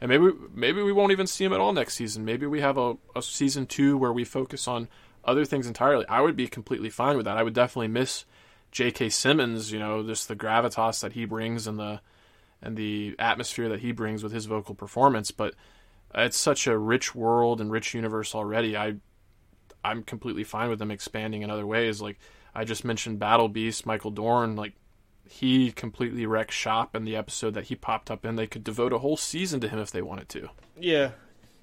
And 0.01 0.09
maybe 0.09 0.31
maybe 0.53 0.81
we 0.81 0.93
won't 0.93 1.11
even 1.11 1.27
see 1.27 1.43
him 1.43 1.53
at 1.53 1.59
all 1.59 1.73
next 1.73 1.95
season. 1.95 2.23
Maybe 2.23 2.45
we 2.45 2.61
have 2.61 2.77
a, 2.77 2.95
a 3.15 3.21
season 3.21 3.65
two 3.65 3.97
where 3.97 4.13
we 4.13 4.23
focus 4.23 4.67
on 4.67 4.87
other 5.25 5.43
things 5.43 5.67
entirely. 5.67 6.05
I 6.07 6.21
would 6.21 6.35
be 6.35 6.47
completely 6.47 6.89
fine 6.89 7.17
with 7.17 7.25
that. 7.25 7.37
I 7.37 7.43
would 7.43 7.53
definitely 7.53 7.89
miss 7.89 8.25
J.K. 8.71 9.09
Simmons. 9.09 9.71
You 9.71 9.79
know, 9.79 10.03
just 10.03 10.27
the 10.27 10.35
gravitas 10.35 11.01
that 11.01 11.13
he 11.13 11.25
brings 11.25 11.67
and 11.67 11.79
the 11.79 12.01
and 12.61 12.75
the 12.75 13.15
atmosphere 13.19 13.69
that 13.69 13.79
he 13.79 13.91
brings 13.91 14.23
with 14.23 14.31
his 14.31 14.45
vocal 14.45 14.75
performance. 14.75 15.31
But 15.31 15.55
it's 16.13 16.37
such 16.37 16.67
a 16.67 16.77
rich 16.77 17.15
world 17.15 17.61
and 17.61 17.71
rich 17.71 17.93
universe 17.93 18.35
already. 18.35 18.75
I 18.75 18.95
I'm 19.83 20.03
completely 20.03 20.43
fine 20.43 20.69
with 20.69 20.79
them 20.79 20.91
expanding 20.91 21.41
in 21.41 21.49
other 21.49 21.65
ways. 21.65 22.01
Like 22.01 22.19
I 22.53 22.65
just 22.65 22.83
mentioned, 22.83 23.19
Battle 23.19 23.47
Beast, 23.47 23.85
Michael 23.85 24.11
Dorn. 24.11 24.55
Like 24.55 24.73
he 25.29 25.71
completely 25.71 26.25
wrecked 26.25 26.51
shop 26.51 26.95
in 26.95 27.05
the 27.05 27.15
episode 27.15 27.53
that 27.53 27.65
he 27.65 27.75
popped 27.75 28.09
up 28.09 28.25
in. 28.25 28.35
They 28.35 28.47
could 28.47 28.63
devote 28.63 28.93
a 28.93 28.99
whole 28.99 29.17
season 29.17 29.59
to 29.61 29.69
him 29.69 29.79
if 29.79 29.91
they 29.91 30.01
wanted 30.01 30.27
to. 30.29 30.49
Yeah. 30.77 31.11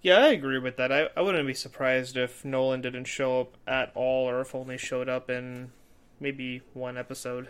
Yeah, 0.03 0.19
I 0.19 0.29
agree 0.29 0.61
with 0.61 0.77
that. 0.77 0.93
I, 0.93 1.09
I 1.17 1.21
wouldn't 1.21 1.47
be 1.49 1.55
surprised 1.55 2.17
if 2.17 2.45
Nolan 2.45 2.81
didn't 2.81 3.07
show 3.07 3.41
up 3.41 3.57
at 3.67 3.91
all 3.97 4.31
or 4.31 4.41
if 4.41 4.55
only 4.55 4.79
showed 4.79 5.09
up 5.09 5.29
in 5.29 5.73
maybe 6.21 6.63
one 6.75 6.97
episode. 6.97 7.49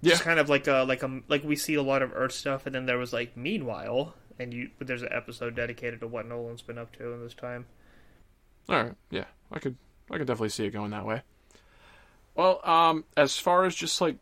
Yeah. 0.00 0.16
kind 0.16 0.38
of 0.38 0.48
like 0.48 0.66
a 0.68 0.84
like 0.84 1.02
a 1.02 1.20
like 1.28 1.42
we 1.42 1.56
see 1.56 1.74
a 1.74 1.82
lot 1.82 2.02
of 2.02 2.12
Earth 2.14 2.32
stuff, 2.32 2.66
and 2.66 2.74
then 2.74 2.86
there 2.86 2.98
was 2.98 3.12
like 3.12 3.36
meanwhile, 3.36 4.14
and 4.38 4.54
you 4.54 4.70
but 4.78 4.86
there's 4.86 5.02
an 5.02 5.12
episode 5.12 5.56
dedicated 5.56 6.00
to 6.00 6.06
what 6.06 6.26
Nolan's 6.26 6.62
been 6.62 6.78
up 6.78 6.92
to 6.96 7.12
in 7.12 7.22
this 7.22 7.34
time. 7.34 7.66
All 8.68 8.76
right, 8.76 8.92
yeah, 9.10 9.24
I 9.50 9.58
could, 9.58 9.76
I 10.10 10.18
could 10.18 10.26
definitely 10.26 10.50
see 10.50 10.66
it 10.66 10.70
going 10.70 10.90
that 10.90 11.06
way. 11.06 11.22
Well, 12.34 12.60
um, 12.68 13.04
as 13.16 13.38
far 13.38 13.64
as 13.64 13.74
just 13.74 14.00
like 14.00 14.18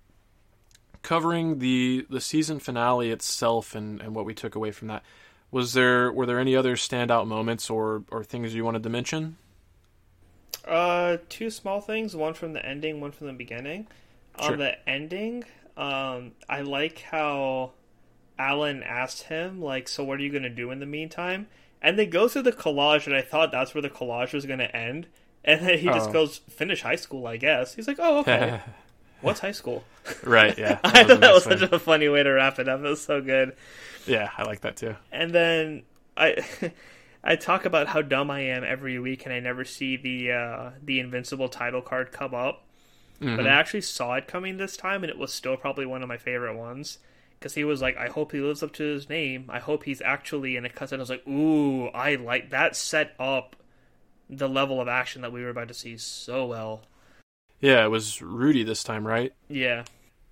covering 1.03 1.59
the 1.59 2.07
the 2.09 2.21
season 2.21 2.59
finale 2.59 3.11
itself 3.11 3.75
and 3.75 4.01
and 4.01 4.15
what 4.15 4.25
we 4.25 4.33
took 4.35 4.55
away 4.55 4.71
from 4.71 4.89
that, 4.89 5.03
was 5.51 5.75
there 5.75 6.11
were 6.11 6.25
there 6.25 6.41
any 6.41 6.57
other 6.57 6.77
standout 6.77 7.27
moments 7.27 7.69
or 7.69 8.05
or 8.11 8.25
things 8.25 8.55
you 8.55 8.65
wanted 8.65 8.83
to 8.83 8.89
mention? 8.89 9.37
Uh, 10.67 11.19
two 11.29 11.51
small 11.51 11.81
things. 11.81 12.17
One 12.17 12.35
from 12.35 12.53
the 12.53 12.65
ending, 12.65 13.01
one 13.01 13.13
from 13.13 13.27
the 13.29 13.33
beginning. 13.33 13.87
Sure. 14.41 14.53
On 14.53 14.59
the 14.59 14.89
ending, 14.89 15.45
um, 15.77 16.33
I 16.49 16.61
like 16.63 17.01
how 17.01 17.73
Alan 18.39 18.83
asked 18.83 19.25
him, 19.25 19.63
like, 19.63 19.89
"So 19.89 20.05
what 20.05 20.19
are 20.19 20.23
you 20.23 20.33
gonna 20.33 20.51
do 20.51 20.71
in 20.71 20.81
the 20.81 20.87
meantime?" 20.87 21.47
And 21.81 21.99
they 21.99 22.07
go 22.07 22.27
through 22.29 22.43
the 22.43 22.53
collage, 22.53 23.07
and 23.07 23.15
I 23.15 23.23
thought 23.23 23.53
that's 23.53 23.75
where 23.75 23.83
the 23.83 23.91
collage 23.91 24.33
was 24.33 24.45
gonna 24.47 24.65
end. 24.65 25.07
And 25.49 25.65
then 25.65 25.79
he 25.79 25.87
just 25.87 26.09
Oh. 26.09 26.13
goes, 26.13 26.39
"Finish 26.51 26.83
high 26.83 26.97
school, 26.97 27.25
I 27.29 27.37
guess." 27.37 27.75
He's 27.77 27.87
like, 27.87 27.99
"Oh, 28.01 28.19
okay. 28.19 28.59
What's 29.21 29.39
high 29.39 29.53
school?" 29.53 29.85
right, 30.25 30.59
yeah, 30.59 30.81
I 30.83 31.05
thought 31.05 31.21
that 31.21 31.33
was 31.33 31.45
such 31.45 31.63
a 31.63 31.79
funny 31.79 32.09
way 32.09 32.25
to 32.25 32.31
wrap 32.31 32.59
it 32.59 32.69
up. 32.69 32.81
It 32.81 32.83
was 32.83 33.01
so 33.01 33.21
good. 33.21 33.55
yeah, 34.09 34.31
I 34.37 34.43
like 34.43 34.63
that 34.63 34.75
too. 34.77 34.97
And 35.13 35.31
then 35.33 35.85
I 36.17 36.45
I 37.27 37.35
talk 37.35 37.65
about 37.65 37.89
how 37.89 38.03
dumb 38.03 38.31
I 38.31 38.41
am 38.41 38.63
every 38.63 39.01
week 39.01 39.25
and 39.25 39.35
I 39.35 39.41
never 39.41 39.65
see 39.65 39.97
the 39.97 40.31
uh, 40.31 40.71
the 40.81 41.01
invincible 41.01 41.49
title 41.49 41.83
card 41.83 42.13
come 42.13 42.35
up. 42.35 42.63
But 43.37 43.47
I 43.47 43.51
actually 43.51 43.81
saw 43.81 44.15
it 44.15 44.29
coming 44.29 44.57
this 44.57 44.77
time 44.77 45.03
and 45.03 45.11
it 45.11 45.19
was 45.19 45.35
still 45.35 45.57
probably 45.57 45.87
one 45.87 46.03
of 46.03 46.09
my 46.09 46.19
favorite 46.19 46.57
ones. 46.57 46.99
Because 47.39 47.55
he 47.55 47.65
was 47.65 47.83
like, 47.83 47.97
I 47.97 48.07
hope 48.07 48.33
he 48.33 48.41
lives 48.41 48.63
up 48.63 48.73
to 48.75 48.85
his 48.85 49.09
name. 49.09 49.47
I 49.49 49.59
hope 49.59 49.85
he's 49.85 50.01
actually 50.01 50.57
in 50.57 50.65
a 50.65 50.69
cuts 50.71 50.93
and 50.93 51.01
I 51.01 51.03
was 51.03 51.11
like, 51.11 51.27
ooh, 51.27 51.89
I 51.89 52.15
like 52.15 52.51
that 52.51 52.77
set 52.77 53.15
up 53.19 53.57
the 54.31 54.49
level 54.49 54.81
of 54.81 54.89
action 54.89 55.23
that 55.23 55.33
we 55.33 55.43
were 55.43 55.51
about 55.51 55.69
to 55.69 55.75
see 55.75 55.97
so 55.97 56.47
well. 56.47 56.83
Yeah, 57.61 57.85
it 57.85 57.89
was 57.89 58.23
Rudy 58.23 58.63
this 58.63 58.85
time, 58.85 59.07
right? 59.07 59.33
Yeah. 59.49 59.85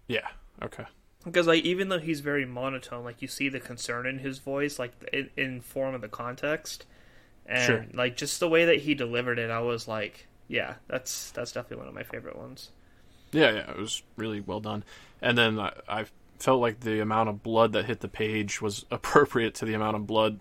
Yeah, 0.07 0.29
okay. 0.63 0.85
Because 1.25 1.47
like 1.47 1.65
even 1.65 1.89
though 1.89 1.99
he's 1.99 2.21
very 2.21 2.45
monotone 2.45 3.05
like 3.05 3.21
you 3.23 3.29
see 3.29 3.49
the 3.49 3.61
concern 3.61 4.07
in 4.07 4.19
his 4.19 4.39
voice 4.39 4.79
like 4.79 4.93
in, 5.13 5.31
in 5.37 5.61
form 5.61 5.95
of 5.95 6.01
the 6.01 6.09
context 6.09 6.87
and 7.47 7.63
Sure. 7.67 7.87
like 7.93 8.17
just 8.17 8.41
the 8.41 8.49
way 8.49 8.65
that 8.67 8.81
he 8.81 8.95
delivered 8.95 9.39
it 9.39 9.51
i 9.51 9.61
was 9.61 9.87
like 9.89 10.27
yeah 10.49 10.75
that's 10.89 11.31
that's 11.33 11.53
definitely 11.53 11.79
one 11.79 11.89
of 11.89 11.95
my 11.95 12.03
favorite 12.03 12.37
ones 12.37 12.71
Yeah, 13.33 13.51
yeah, 13.51 13.71
it 13.71 13.79
was 13.79 14.03
really 14.17 14.41
well 14.41 14.61
done. 14.61 14.85
And 15.21 15.37
then 15.37 15.59
I, 15.59 15.73
I 15.89 16.05
felt 16.39 16.61
like 16.61 16.81
the 16.81 17.01
amount 17.01 17.29
of 17.31 17.43
blood 17.43 17.73
that 17.73 17.87
hit 17.87 17.99
the 18.01 18.09
page 18.09 18.63
was 18.63 18.85
appropriate 18.91 19.55
to 19.57 19.65
the 19.65 19.75
amount 19.75 19.97
of 19.97 20.07
blood 20.07 20.39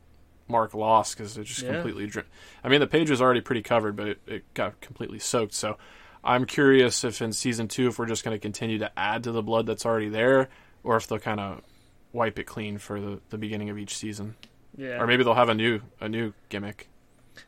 Mark 0.47 0.73
lost 0.75 1.17
because 1.17 1.35
it 1.37 1.45
just 1.45 1.61
Yeah. 1.63 1.71
completely. 1.73 2.05
Dri- 2.05 2.23
I 2.63 2.69
mean, 2.69 2.81
the 2.81 2.87
page 2.87 3.09
was 3.09 3.21
already 3.21 3.41
pretty 3.41 3.61
covered, 3.63 3.95
but 3.95 4.07
it, 4.09 4.21
it 4.27 4.53
got 4.53 4.79
completely 4.81 5.17
soaked. 5.19 5.53
So 5.55 5.77
I'm 6.23 6.45
curious 6.45 7.03
if 7.03 7.21
in 7.21 7.31
season 7.33 7.67
two, 7.67 7.87
if 7.87 7.97
we're 7.97 8.05
just 8.05 8.23
going 8.23 8.35
to 8.35 8.39
continue 8.39 8.77
to 8.79 8.91
add 8.99 9.23
to 9.23 9.31
the 9.31 9.41
blood 9.41 9.65
that's 9.65 9.85
already 9.85 10.09
there, 10.09 10.49
or 10.83 10.95
if 10.97 11.07
they'll 11.07 11.19
kind 11.19 11.39
of 11.39 11.61
wipe 12.11 12.37
it 12.39 12.43
clean 12.45 12.77
for 12.77 12.99
the, 13.01 13.19
the 13.29 13.37
beginning 13.37 13.69
of 13.69 13.77
each 13.77 13.97
season, 13.97 14.35
yeah. 14.77 14.99
Or 15.01 15.07
maybe 15.07 15.23
they'll 15.23 15.33
have 15.35 15.49
a 15.49 15.53
new 15.55 15.81
a 16.01 16.09
new 16.09 16.33
gimmick. 16.49 16.87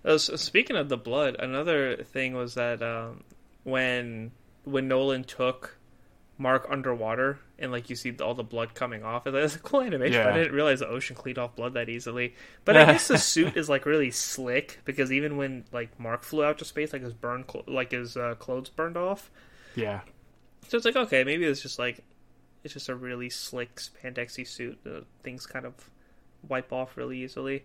Uh, 0.04 0.18
so 0.18 0.36
speaking 0.36 0.76
of 0.76 0.90
the 0.90 0.98
blood 0.98 1.36
another 1.40 1.98
thing 1.98 2.34
was 2.34 2.56
that 2.56 2.82
um, 2.82 3.24
when 3.64 4.32
when 4.64 4.88
nolan 4.88 5.24
took 5.24 5.78
mark 6.38 6.66
underwater 6.70 7.40
and 7.60 7.72
like 7.72 7.90
you 7.90 7.96
see 7.96 8.12
all 8.18 8.34
the 8.34 8.44
blood 8.44 8.74
coming 8.74 9.04
off 9.04 9.26
it 9.28 9.34
like 9.34 9.44
it's 9.44 9.56
a 9.56 9.60
cool 9.60 9.82
animation 9.82 10.20
Yeah. 10.20 10.30
i 10.30 10.34
didn't 10.34 10.54
realize 10.54 10.80
the 10.80 10.88
ocean 10.88 11.16
cleaned 11.16 11.38
off 11.38 11.56
blood 11.56 11.76
that 11.76 11.88
easily. 11.88 12.34
But 12.66 12.76
i 12.78 12.86
guess 12.94 13.08
the 13.08 13.18
suit 13.20 13.56
is 13.56 13.70
like 13.70 13.86
really 13.86 14.10
slick 14.12 14.80
because 14.86 15.12
even 15.12 15.38
when 15.38 15.66
like 15.72 15.98
mark 16.00 16.24
flew 16.24 16.44
out 16.44 16.58
to 16.58 16.66
space 16.66 16.92
like 16.92 17.04
his 17.04 17.14
burn 17.14 17.46
cl- 17.50 17.64
like 17.68 17.92
his 17.92 18.18
uh, 18.18 18.34
clothes 18.36 18.70
burned 18.70 18.98
off. 18.98 19.30
Yeah, 19.76 20.02
so 20.68 20.78
it's 20.78 20.86
like 20.86 20.96
okay 20.96 21.24
maybe 21.24 21.46
it's 21.46 21.62
just 21.62 21.78
like 21.80 22.00
it's 22.66 22.74
just 22.74 22.90
a 22.90 22.96
really 22.96 23.30
slick 23.30 23.76
spandexy 23.76 24.46
suit 24.46 24.78
the 24.84 25.06
things 25.24 25.46
kind 25.46 25.66
of 25.66 25.74
wipe 26.50 26.74
off 26.74 26.98
really 26.98 27.24
easily 27.24 27.64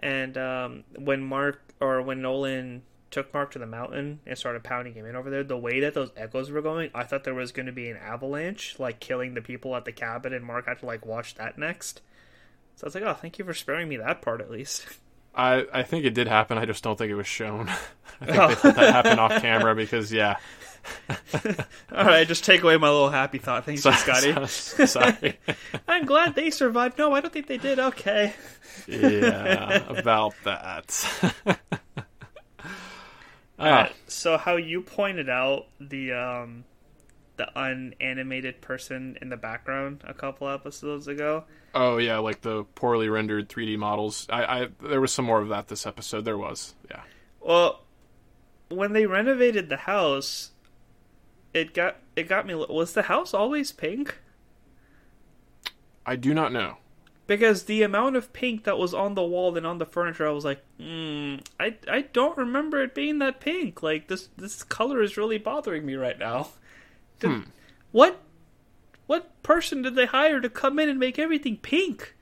and 0.00 0.36
um, 0.36 0.82
when 0.98 1.22
mark 1.22 1.60
or 1.80 2.02
when 2.02 2.20
nolan 2.20 2.82
took 3.10 3.32
mark 3.34 3.50
to 3.50 3.58
the 3.58 3.66
mountain 3.66 4.20
and 4.26 4.38
started 4.38 4.64
pounding 4.64 4.94
him 4.94 5.04
in 5.04 5.14
over 5.14 5.30
there 5.30 5.44
the 5.44 5.56
way 5.56 5.80
that 5.80 5.94
those 5.94 6.10
echoes 6.16 6.50
were 6.50 6.62
going 6.62 6.90
i 6.94 7.04
thought 7.04 7.24
there 7.24 7.34
was 7.34 7.52
going 7.52 7.66
to 7.66 7.72
be 7.72 7.88
an 7.88 7.96
avalanche 7.98 8.76
like 8.78 8.98
killing 8.98 9.34
the 9.34 9.42
people 9.42 9.76
at 9.76 9.84
the 9.84 9.92
cabin 9.92 10.32
and 10.32 10.44
mark 10.44 10.66
had 10.66 10.78
to 10.78 10.86
like 10.86 11.04
watch 11.04 11.34
that 11.34 11.58
next 11.58 12.00
so 12.76 12.84
i 12.84 12.86
was 12.86 12.94
like 12.94 13.04
oh 13.04 13.14
thank 13.14 13.38
you 13.38 13.44
for 13.44 13.54
sparing 13.54 13.88
me 13.88 13.96
that 13.96 14.22
part 14.22 14.40
at 14.40 14.50
least 14.50 14.86
I 15.34 15.66
I 15.72 15.82
think 15.84 16.04
it 16.04 16.14
did 16.14 16.26
happen. 16.26 16.58
I 16.58 16.66
just 16.66 16.82
don't 16.82 16.98
think 16.98 17.10
it 17.10 17.14
was 17.14 17.26
shown. 17.26 17.68
I 18.20 18.54
think 18.54 18.62
they 18.62 18.68
let 18.68 18.76
that 18.76 18.92
happen 18.92 19.18
off 19.18 19.40
camera 19.40 19.74
because 19.74 20.12
yeah. 20.12 20.38
all 21.92 22.04
right 22.04 22.26
just 22.26 22.44
take 22.44 22.62
away 22.62 22.76
my 22.76 22.88
little 22.88 23.10
happy 23.10 23.38
thought 23.38 23.64
thanks 23.64 23.82
scotty 23.82 24.46
Sorry. 24.46 25.38
i'm 25.88 26.04
glad 26.04 26.34
they 26.34 26.50
survived 26.50 26.98
no 26.98 27.12
i 27.12 27.20
don't 27.20 27.32
think 27.32 27.46
they 27.46 27.58
did 27.58 27.78
okay 27.78 28.34
yeah, 28.86 29.84
about 29.88 30.34
that. 30.44 31.06
Ah, 33.58 33.64
Alright, 33.66 33.92
so 34.06 34.38
how 34.38 34.56
you 34.56 34.80
pointed 34.80 35.28
out 35.28 35.66
the 35.80 36.12
um 36.12 36.64
the 37.36 37.46
unanimated 37.58 38.60
person 38.60 39.16
in 39.20 39.28
the 39.28 39.36
background 39.36 40.02
a 40.06 40.14
couple 40.14 40.48
episodes 40.48 41.08
ago. 41.08 41.44
oh 41.74 41.98
yeah, 41.98 42.18
like 42.18 42.40
the 42.40 42.64
poorly 42.74 43.08
rendered 43.08 43.48
3D 43.48 43.78
models. 43.78 44.26
I, 44.30 44.44
I 44.44 44.68
there 44.82 45.00
was 45.00 45.12
some 45.12 45.24
more 45.24 45.40
of 45.40 45.48
that 45.48 45.68
this 45.68 45.86
episode. 45.86 46.24
There 46.24 46.38
was, 46.38 46.74
yeah. 46.90 47.02
Well, 47.40 47.82
when 48.68 48.92
they 48.92 49.06
renovated 49.06 49.68
the 49.68 49.76
house, 49.76 50.52
it 51.54 51.74
got 51.74 51.96
it 52.16 52.28
got 52.28 52.46
me. 52.46 52.54
Was 52.54 52.92
the 52.92 53.02
house 53.02 53.34
always 53.34 53.72
pink? 53.72 54.18
I 56.06 56.16
do 56.16 56.34
not 56.34 56.52
know. 56.52 56.78
Because 57.26 57.64
the 57.64 57.82
amount 57.82 58.16
of 58.16 58.32
pink 58.32 58.64
that 58.64 58.76
was 58.78 58.92
on 58.92 59.14
the 59.14 59.22
wall 59.22 59.56
and 59.56 59.64
on 59.64 59.78
the 59.78 59.86
furniture, 59.86 60.26
I 60.26 60.32
was 60.32 60.44
like, 60.44 60.62
mm, 60.80 61.40
I 61.60 61.76
I 61.88 62.02
don't 62.02 62.36
remember 62.36 62.82
it 62.82 62.94
being 62.94 63.18
that 63.20 63.40
pink. 63.40 63.82
Like 63.82 64.08
this 64.08 64.28
this 64.36 64.62
color 64.64 65.00
is 65.02 65.16
really 65.16 65.38
bothering 65.38 65.86
me 65.86 65.94
right 65.94 66.18
now. 66.18 66.48
Did- 67.20 67.44
What 67.92 68.20
what 69.06 69.42
person 69.42 69.82
did 69.82 69.94
they 69.94 70.06
hire 70.06 70.40
to 70.40 70.48
come 70.48 70.78
in 70.78 70.88
and 70.88 70.98
make 70.98 71.18
everything 71.18 71.56
pink? 71.58 72.16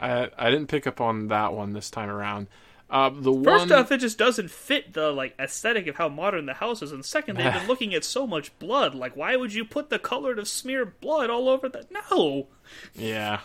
I 0.00 0.30
I 0.38 0.50
didn't 0.50 0.68
pick 0.68 0.86
up 0.86 1.00
on 1.00 1.28
that 1.28 1.52
one 1.52 1.72
this 1.72 1.90
time 1.90 2.08
around. 2.08 2.46
Uh, 2.90 3.08
the 3.10 3.32
First 3.42 3.70
one, 3.70 3.78
off, 3.80 3.90
it 3.92 3.98
just 3.98 4.18
doesn't 4.18 4.50
fit 4.50 4.92
the 4.92 5.10
like 5.10 5.34
aesthetic 5.38 5.86
of 5.86 5.96
how 5.96 6.08
modern 6.08 6.46
the 6.46 6.54
house 6.54 6.82
is, 6.82 6.92
and 6.92 7.04
second, 7.04 7.36
they've 7.36 7.52
been 7.52 7.66
looking 7.68 7.94
at 7.94 8.04
so 8.04 8.26
much 8.26 8.56
blood. 8.58 8.94
Like, 8.94 9.16
why 9.16 9.36
would 9.36 9.52
you 9.54 9.64
put 9.64 9.88
the 9.90 9.98
color 9.98 10.34
to 10.34 10.44
smear 10.44 10.84
blood 10.84 11.30
all 11.30 11.48
over 11.48 11.68
the? 11.68 11.86
No. 12.10 12.48
yeah, 12.94 13.40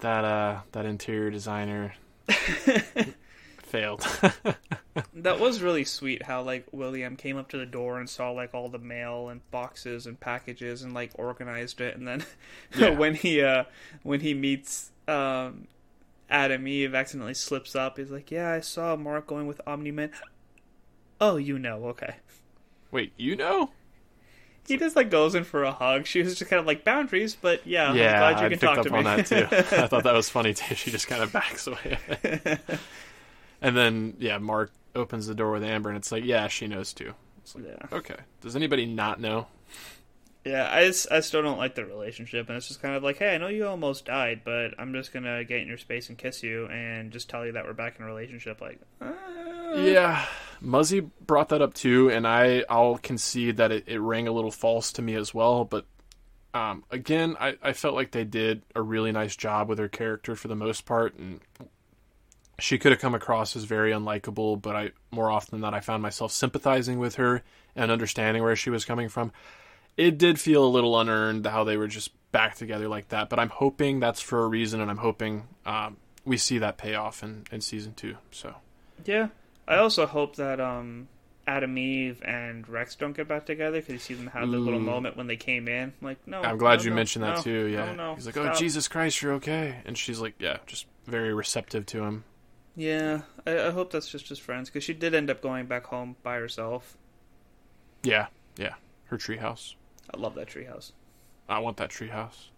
that 0.00 0.24
uh 0.24 0.60
that 0.72 0.84
interior 0.86 1.30
designer 1.30 1.94
failed. 3.62 4.06
That 5.14 5.40
was 5.40 5.62
really 5.62 5.84
sweet. 5.84 6.22
How 6.24 6.42
like 6.42 6.66
William 6.70 7.16
came 7.16 7.38
up 7.38 7.48
to 7.50 7.56
the 7.56 7.64
door 7.64 7.98
and 7.98 8.10
saw 8.10 8.30
like 8.30 8.52
all 8.52 8.68
the 8.68 8.78
mail 8.78 9.30
and 9.30 9.40
boxes 9.50 10.06
and 10.06 10.20
packages 10.20 10.82
and 10.82 10.92
like 10.92 11.12
organized 11.14 11.80
it, 11.80 11.96
and 11.96 12.06
then 12.06 12.24
Yeah. 12.76 12.90
when 12.90 13.14
he 13.14 13.40
uh 13.40 13.64
when 14.02 14.20
he 14.20 14.34
meets 14.34 14.90
um 15.08 15.66
Adam 16.32 16.66
Eve 16.66 16.94
accidentally 16.94 17.34
slips 17.34 17.76
up. 17.76 17.98
He's 17.98 18.10
like, 18.10 18.30
"Yeah, 18.30 18.50
I 18.50 18.60
saw 18.60 18.96
Mark 18.96 19.26
going 19.26 19.46
with 19.46 19.60
Omni 19.66 19.90
Man." 19.92 20.10
Oh, 21.20 21.36
you 21.36 21.58
know, 21.58 21.84
okay. 21.88 22.16
Wait, 22.90 23.12
you 23.16 23.36
know? 23.36 23.70
He 24.66 24.76
just 24.76 24.96
like 24.96 25.10
goes 25.10 25.34
in 25.34 25.44
for 25.44 25.62
a 25.64 25.72
hug. 25.72 26.06
She 26.06 26.22
was 26.22 26.36
just 26.36 26.48
kind 26.50 26.58
of 26.60 26.66
like 26.66 26.84
boundaries, 26.84 27.34
but 27.34 27.66
yeah, 27.66 27.92
yeah, 27.92 28.12
I'm 28.12 28.18
glad 28.18 28.30
you 28.30 28.46
I 28.46 28.48
can 28.48 28.50
picked 28.50 28.62
talk 28.62 28.78
up 28.78 28.84
to 28.86 28.90
me. 28.92 28.98
on 28.98 29.04
that 29.04 29.26
too. 29.26 29.46
I 29.76 29.86
thought 29.88 30.04
that 30.04 30.14
was 30.14 30.28
funny 30.30 30.54
too. 30.54 30.74
She 30.74 30.90
just 30.90 31.06
kind 31.08 31.22
of 31.22 31.32
backs 31.32 31.66
away. 31.66 31.98
and 33.60 33.76
then 33.76 34.16
yeah, 34.18 34.38
Mark 34.38 34.72
opens 34.94 35.26
the 35.26 35.34
door 35.34 35.52
with 35.52 35.62
Amber, 35.64 35.88
and 35.90 35.96
it's 35.98 36.12
like, 36.12 36.24
yeah, 36.24 36.48
she 36.48 36.66
knows 36.66 36.92
too. 36.92 37.14
Like, 37.54 37.64
Yeah. 37.66 37.96
okay. 37.96 38.16
Does 38.40 38.54
anybody 38.56 38.86
not 38.86 39.20
know? 39.20 39.46
Yeah, 40.44 40.64
I, 40.64 40.92
I 41.10 41.20
still 41.20 41.42
don't 41.42 41.58
like 41.58 41.76
the 41.76 41.84
relationship, 41.84 42.48
and 42.48 42.56
it's 42.56 42.66
just 42.66 42.82
kind 42.82 42.96
of 42.96 43.04
like, 43.04 43.18
hey, 43.18 43.34
I 43.34 43.38
know 43.38 43.46
you 43.46 43.66
almost 43.66 44.06
died, 44.06 44.40
but 44.44 44.74
I'm 44.76 44.92
just 44.92 45.12
gonna 45.12 45.44
get 45.44 45.60
in 45.60 45.68
your 45.68 45.78
space 45.78 46.08
and 46.08 46.18
kiss 46.18 46.42
you, 46.42 46.66
and 46.66 47.12
just 47.12 47.30
tell 47.30 47.46
you 47.46 47.52
that 47.52 47.64
we're 47.64 47.74
back 47.74 47.96
in 47.98 48.04
a 48.04 48.08
relationship. 48.08 48.60
Like, 48.60 48.80
uh, 49.00 49.12
Yeah, 49.76 50.26
Muzzy 50.60 51.00
brought 51.00 51.50
that 51.50 51.62
up 51.62 51.74
too, 51.74 52.10
and 52.10 52.26
I 52.26 52.64
I'll 52.68 52.98
concede 52.98 53.58
that 53.58 53.70
it, 53.70 53.84
it 53.86 54.00
rang 54.00 54.26
a 54.26 54.32
little 54.32 54.50
false 54.50 54.92
to 54.94 55.02
me 55.02 55.14
as 55.14 55.32
well. 55.32 55.64
But 55.64 55.86
um, 56.54 56.82
again, 56.90 57.36
I, 57.38 57.56
I 57.62 57.72
felt 57.72 57.94
like 57.94 58.10
they 58.10 58.24
did 58.24 58.62
a 58.74 58.82
really 58.82 59.12
nice 59.12 59.36
job 59.36 59.68
with 59.68 59.78
her 59.78 59.88
character 59.88 60.34
for 60.34 60.48
the 60.48 60.56
most 60.56 60.86
part, 60.86 61.16
and 61.18 61.40
she 62.58 62.78
could 62.78 62.92
have 62.92 63.00
come 63.00 63.14
across 63.14 63.54
as 63.54 63.62
very 63.62 63.92
unlikable. 63.92 64.60
But 64.60 64.74
I 64.74 64.90
more 65.12 65.30
often 65.30 65.52
than 65.52 65.60
not, 65.60 65.74
I 65.74 65.80
found 65.80 66.02
myself 66.02 66.32
sympathizing 66.32 66.98
with 66.98 67.14
her 67.14 67.42
and 67.76 67.92
understanding 67.92 68.42
where 68.42 68.56
she 68.56 68.70
was 68.70 68.84
coming 68.84 69.08
from. 69.08 69.30
It 69.96 70.18
did 70.18 70.40
feel 70.40 70.64
a 70.64 70.68
little 70.68 70.98
unearned 70.98 71.46
how 71.46 71.64
they 71.64 71.76
were 71.76 71.88
just 71.88 72.10
back 72.32 72.56
together 72.56 72.88
like 72.88 73.08
that. 73.08 73.28
But 73.28 73.38
I'm 73.38 73.50
hoping 73.50 74.00
that's 74.00 74.20
for 74.20 74.42
a 74.44 74.46
reason, 74.48 74.80
and 74.80 74.90
I'm 74.90 74.96
hoping 74.98 75.46
um, 75.66 75.96
we 76.24 76.36
see 76.36 76.58
that 76.58 76.78
payoff 76.78 77.22
in, 77.22 77.44
in 77.52 77.60
season 77.60 77.94
two. 77.94 78.16
So 78.30 78.54
Yeah. 79.04 79.28
I 79.68 79.76
also 79.76 80.06
hope 80.06 80.36
that 80.36 80.60
um, 80.60 81.08
Adam 81.46 81.78
Eve 81.78 82.20
and 82.24 82.68
Rex 82.68 82.94
don't 82.96 83.16
get 83.16 83.28
back 83.28 83.46
together 83.46 83.78
because 83.78 83.92
you 83.92 83.98
see 83.98 84.14
them 84.14 84.26
have 84.28 84.50
the 84.50 84.58
little 84.58 84.80
moment 84.80 85.16
when 85.16 85.28
they 85.28 85.36
came 85.36 85.68
in. 85.68 85.92
Like, 86.00 86.18
no. 86.26 86.42
I'm 86.42 86.58
glad 86.58 86.80
no, 86.80 86.84
you 86.84 86.90
no, 86.90 86.96
mentioned 86.96 87.24
that 87.24 87.36
no, 87.36 87.42
too. 87.42 87.66
Yeah, 87.66 87.86
No, 87.86 87.94
no, 87.94 88.14
he's 88.16 88.26
like, 88.26 88.36
"Oh 88.36 88.44
stop." 88.44 88.56
Jesus 88.58 88.88
Christ, 88.88 89.22
you're 89.22 89.34
okay," 89.34 89.76
and 89.84 89.96
she's 89.96 90.18
like, 90.20 90.34
"Yeah," 90.40 90.58
just 90.66 90.86
very 91.06 91.32
receptive 91.32 91.86
to 91.86 92.02
him. 92.02 92.24
Yeah, 92.74 93.22
I, 93.46 93.66
I 93.66 93.70
hope 93.70 93.92
that's 93.92 94.08
just 94.10 94.28
his 94.28 94.38
friends 94.38 94.68
because 94.68 94.82
she 94.82 94.94
did 94.94 95.14
end 95.14 95.30
up 95.30 95.40
going 95.42 95.66
back 95.66 95.86
home 95.86 96.16
by 96.24 96.36
herself. 96.36 96.96
Yeah, 98.02 98.26
yeah, 98.56 98.74
her 99.06 99.16
treehouse. 99.16 99.74
I 100.14 100.18
love 100.18 100.34
that 100.34 100.48
treehouse. 100.48 100.92
I 101.48 101.58
want 101.58 101.76
that 101.78 101.90
treehouse. 101.90 102.48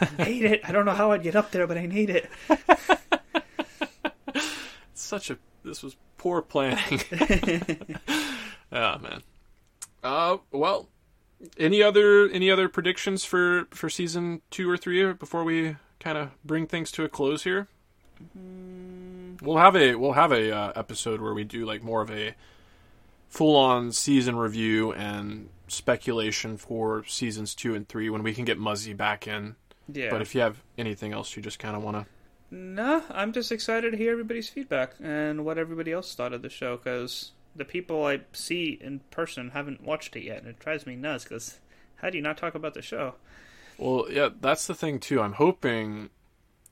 I 0.00 0.24
need 0.24 0.44
it. 0.44 0.60
I 0.64 0.72
don't 0.72 0.84
know 0.84 0.92
how 0.92 1.12
I'd 1.12 1.22
get 1.22 1.36
up 1.36 1.50
there, 1.50 1.66
but 1.66 1.78
I 1.78 1.86
need 1.86 2.10
it. 2.10 2.30
such 4.94 5.30
a 5.30 5.38
this 5.64 5.82
was 5.82 5.96
poor 6.18 6.42
planning. 6.42 7.00
oh 8.72 8.98
man. 8.98 9.22
Uh 10.02 10.38
well, 10.52 10.88
any 11.58 11.82
other 11.82 12.28
any 12.28 12.50
other 12.50 12.68
predictions 12.68 13.24
for 13.24 13.66
for 13.70 13.88
season 13.88 14.42
2 14.50 14.70
or 14.70 14.76
3 14.76 15.14
before 15.14 15.44
we 15.44 15.76
kind 15.98 16.18
of 16.18 16.30
bring 16.44 16.66
things 16.66 16.90
to 16.92 17.04
a 17.04 17.08
close 17.08 17.44
here? 17.44 17.68
We'll 19.42 19.58
have 19.58 19.76
a 19.76 19.94
we'll 19.94 20.12
have 20.12 20.32
a 20.32 20.54
uh, 20.54 20.72
episode 20.76 21.20
where 21.20 21.32
we 21.32 21.44
do 21.44 21.64
like 21.64 21.82
more 21.82 22.02
of 22.02 22.10
a 22.10 22.34
full 23.28 23.56
on 23.56 23.92
season 23.92 24.36
review 24.36 24.92
and 24.92 25.48
speculation 25.70 26.56
for 26.56 27.04
seasons 27.06 27.54
2 27.54 27.74
and 27.74 27.88
3 27.88 28.10
when 28.10 28.22
we 28.22 28.34
can 28.34 28.44
get 28.44 28.58
Muzzy 28.58 28.92
back 28.92 29.26
in. 29.26 29.56
Yeah. 29.92 30.10
But 30.10 30.22
if 30.22 30.34
you 30.34 30.40
have 30.40 30.62
anything 30.78 31.12
else 31.12 31.36
you 31.36 31.42
just 31.42 31.58
kind 31.58 31.76
of 31.76 31.82
want 31.82 31.96
to 31.96 32.06
No, 32.50 33.02
I'm 33.10 33.32
just 33.32 33.52
excited 33.52 33.92
to 33.92 33.96
hear 33.96 34.12
everybody's 34.12 34.48
feedback 34.48 34.94
and 35.00 35.44
what 35.44 35.58
everybody 35.58 35.92
else 35.92 36.14
thought 36.14 36.32
of 36.32 36.42
the 36.42 36.48
show 36.48 36.76
because 36.76 37.32
the 37.54 37.64
people 37.64 38.04
I 38.06 38.20
see 38.32 38.78
in 38.80 39.00
person 39.10 39.50
haven't 39.50 39.82
watched 39.82 40.16
it 40.16 40.24
yet, 40.24 40.38
and 40.38 40.48
it 40.48 40.58
drives 40.58 40.86
me 40.86 40.96
nuts 40.96 41.24
because 41.24 41.58
how 41.96 42.10
do 42.10 42.16
you 42.16 42.22
not 42.22 42.36
talk 42.36 42.54
about 42.54 42.74
the 42.74 42.82
show? 42.82 43.14
Well, 43.78 44.06
yeah, 44.10 44.28
that's 44.40 44.66
the 44.66 44.74
thing 44.74 44.98
too. 44.98 45.20
I'm 45.20 45.34
hoping 45.34 46.10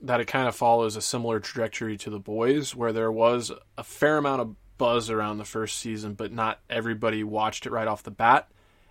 that 0.01 0.21
it 0.21 0.27
kind 0.27 0.47
of 0.47 0.55
follows 0.55 0.95
a 0.95 1.01
similar 1.01 1.41
trajectory 1.41 1.97
to 1.99 2.11
the 2.11 2.21
boys, 2.21 2.75
where 2.75 2.93
there 2.93 3.11
was 3.11 3.51
a 3.77 3.83
fair 3.83 4.19
amount 4.19 4.41
of 4.41 4.55
buzz 4.79 5.11
around 5.11 5.39
the 5.39 5.45
first 5.45 5.79
season, 5.79 6.15
but 6.15 6.33
not 6.33 6.61
everybody 6.71 7.25
watched 7.25 7.67
it 7.67 7.73
right 7.73 7.89
off 7.89 8.03
the 8.05 8.11
bat. 8.11 8.49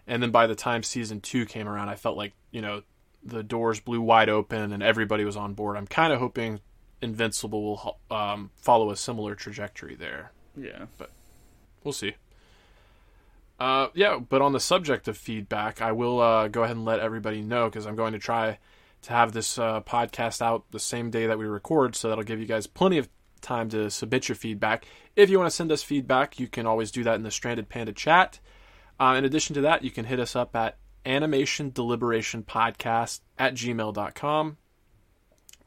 And 0.08 0.24
then 0.24 0.32
by 0.32 0.48
the 0.48 0.56
time 0.56 0.84
season 0.84 1.22
two 1.22 1.46
came 1.46 1.68
around, 1.68 1.90
I 1.90 1.96
felt 1.96 2.18
like 2.18 2.34
you 2.52 2.62
know 2.62 2.84
the 3.24 3.44
doors 3.44 3.80
blew 3.80 4.02
wide 4.02 4.30
open 4.30 4.72
and 4.72 4.82
everybody 4.82 5.26
was 5.26 5.36
on 5.38 5.54
board. 5.54 5.78
I'm 5.78 5.88
kind 5.88 6.14
of 6.14 6.20
hoping 6.20 6.62
Invincible 7.02 7.62
will 7.62 8.00
um, 8.10 8.52
follow 8.56 8.90
a 8.90 8.96
similar 8.96 9.36
trajectory 9.36 9.96
there. 9.96 10.32
Yeah. 10.56 10.86
But 10.98 11.12
we'll 11.84 11.94
see. 11.94 12.16
Uh, 13.60 13.88
yeah, 13.94 14.20
but 14.20 14.42
on 14.42 14.54
the 14.54 14.60
subject 14.60 15.08
of 15.08 15.18
feedback, 15.18 15.82
I 15.82 15.92
will 15.92 16.22
uh, 16.22 16.48
go 16.48 16.64
ahead 16.64 16.76
and 16.76 16.86
let 16.86 17.00
everybody 17.00 17.42
know 17.42 17.66
because 17.66 17.88
I'm 17.88 17.96
going 17.96 18.14
to 18.14 18.20
try 18.20 18.60
to 19.04 19.14
have 19.14 19.32
this 19.32 19.58
uh, 19.58 19.82
podcast 19.82 20.42
out 20.42 20.66
the 20.72 20.80
same 20.80 21.10
day 21.10 21.28
that 21.28 21.40
we 21.40 21.46
record, 21.46 21.96
so 21.96 22.10
that'll 22.10 22.24
give 22.24 22.40
you 22.40 22.46
guys 22.46 22.68
plenty 22.68 22.98
of 23.00 23.10
time 23.42 23.70
to 23.70 23.90
submit 23.90 24.30
your 24.30 24.36
feedback. 24.36 24.86
If 25.16 25.30
you 25.30 25.40
want 25.40 25.50
to 25.50 25.56
send 25.56 25.72
us 25.72 25.82
feedback, 25.82 26.40
you 26.40 26.48
can 26.48 26.68
always 26.68 26.92
do 26.92 27.04
that 27.04 27.16
in 27.16 27.24
the 27.24 27.32
Stranded 27.32 27.70
Panda 27.70 27.94
chat. 27.94 28.40
Uh, 29.00 29.16
in 29.18 29.26
addition 29.26 29.54
to 29.56 29.62
that, 29.62 29.84
you 29.84 29.92
can 29.92 30.06
hit 30.06 30.20
us 30.20 30.36
up 30.36 30.56
at 30.56 30.78
animation 31.06 31.72
deliberation 31.72 32.44
podcast 32.44 33.22
at 33.38 33.54
gmail.com 33.54 34.58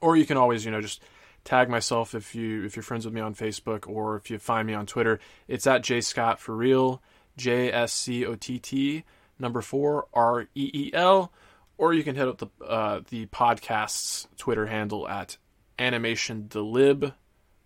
or 0.01 0.17
you 0.17 0.27
can 0.27 0.37
always 0.37 0.65
you 0.65 0.71
know 0.71 0.81
just 0.81 1.01
tag 1.45 1.69
myself 1.69 2.15
if 2.15 2.35
you 2.35 2.65
if 2.65 2.77
you're 2.77 2.83
friends 2.83 3.05
with 3.05 3.15
me 3.15 3.21
on 3.21 3.35
facebook 3.35 3.89
or 3.89 4.17
if 4.17 4.31
you 4.31 4.39
find 4.39 4.67
me 4.67 4.75
on 4.75 4.87
twitter. 4.87 5.19
It's 5.49 5.67
at 5.67 5.83
j 5.83 6.01
scott 6.01 6.39
for 6.41 6.55
real 6.55 7.03
j 7.37 7.73
s 7.73 7.93
c 7.93 8.25
o 8.27 8.35
t 8.35 8.59
t 8.59 9.05
number 9.39 9.63
four 9.63 10.07
r 10.13 10.47
e 10.55 10.71
e 10.73 10.91
l. 10.93 11.33
Or 11.79 11.95
you 11.95 12.05
can 12.05 12.15
hit 12.15 12.29
up 12.29 12.37
the 12.37 12.49
uh, 12.63 13.01
the 13.09 13.27
podcast's 13.27 14.29
twitter 14.37 14.67
handle 14.67 15.09
at 15.09 15.39
animation 15.79 16.47
delib 16.49 17.15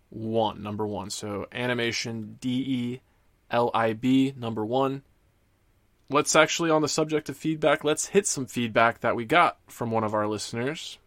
one 0.09 0.63
number 0.63 0.87
one. 0.87 1.09
So 1.09 1.47
animation 1.51 2.37
d 2.39 2.49
e 2.49 3.01
l 3.51 3.71
i 3.73 3.91
b 3.91 4.33
number 4.37 4.65
one 4.65 5.03
let's 6.09 6.35
actually 6.35 6.69
on 6.69 6.81
the 6.81 6.87
subject 6.87 7.29
of 7.29 7.37
feedback 7.37 7.83
let's 7.83 8.07
hit 8.07 8.27
some 8.27 8.45
feedback 8.45 8.99
that 8.99 9.15
we 9.15 9.25
got 9.25 9.57
from 9.67 9.91
one 9.91 10.03
of 10.03 10.13
our 10.13 10.27
listeners 10.27 10.97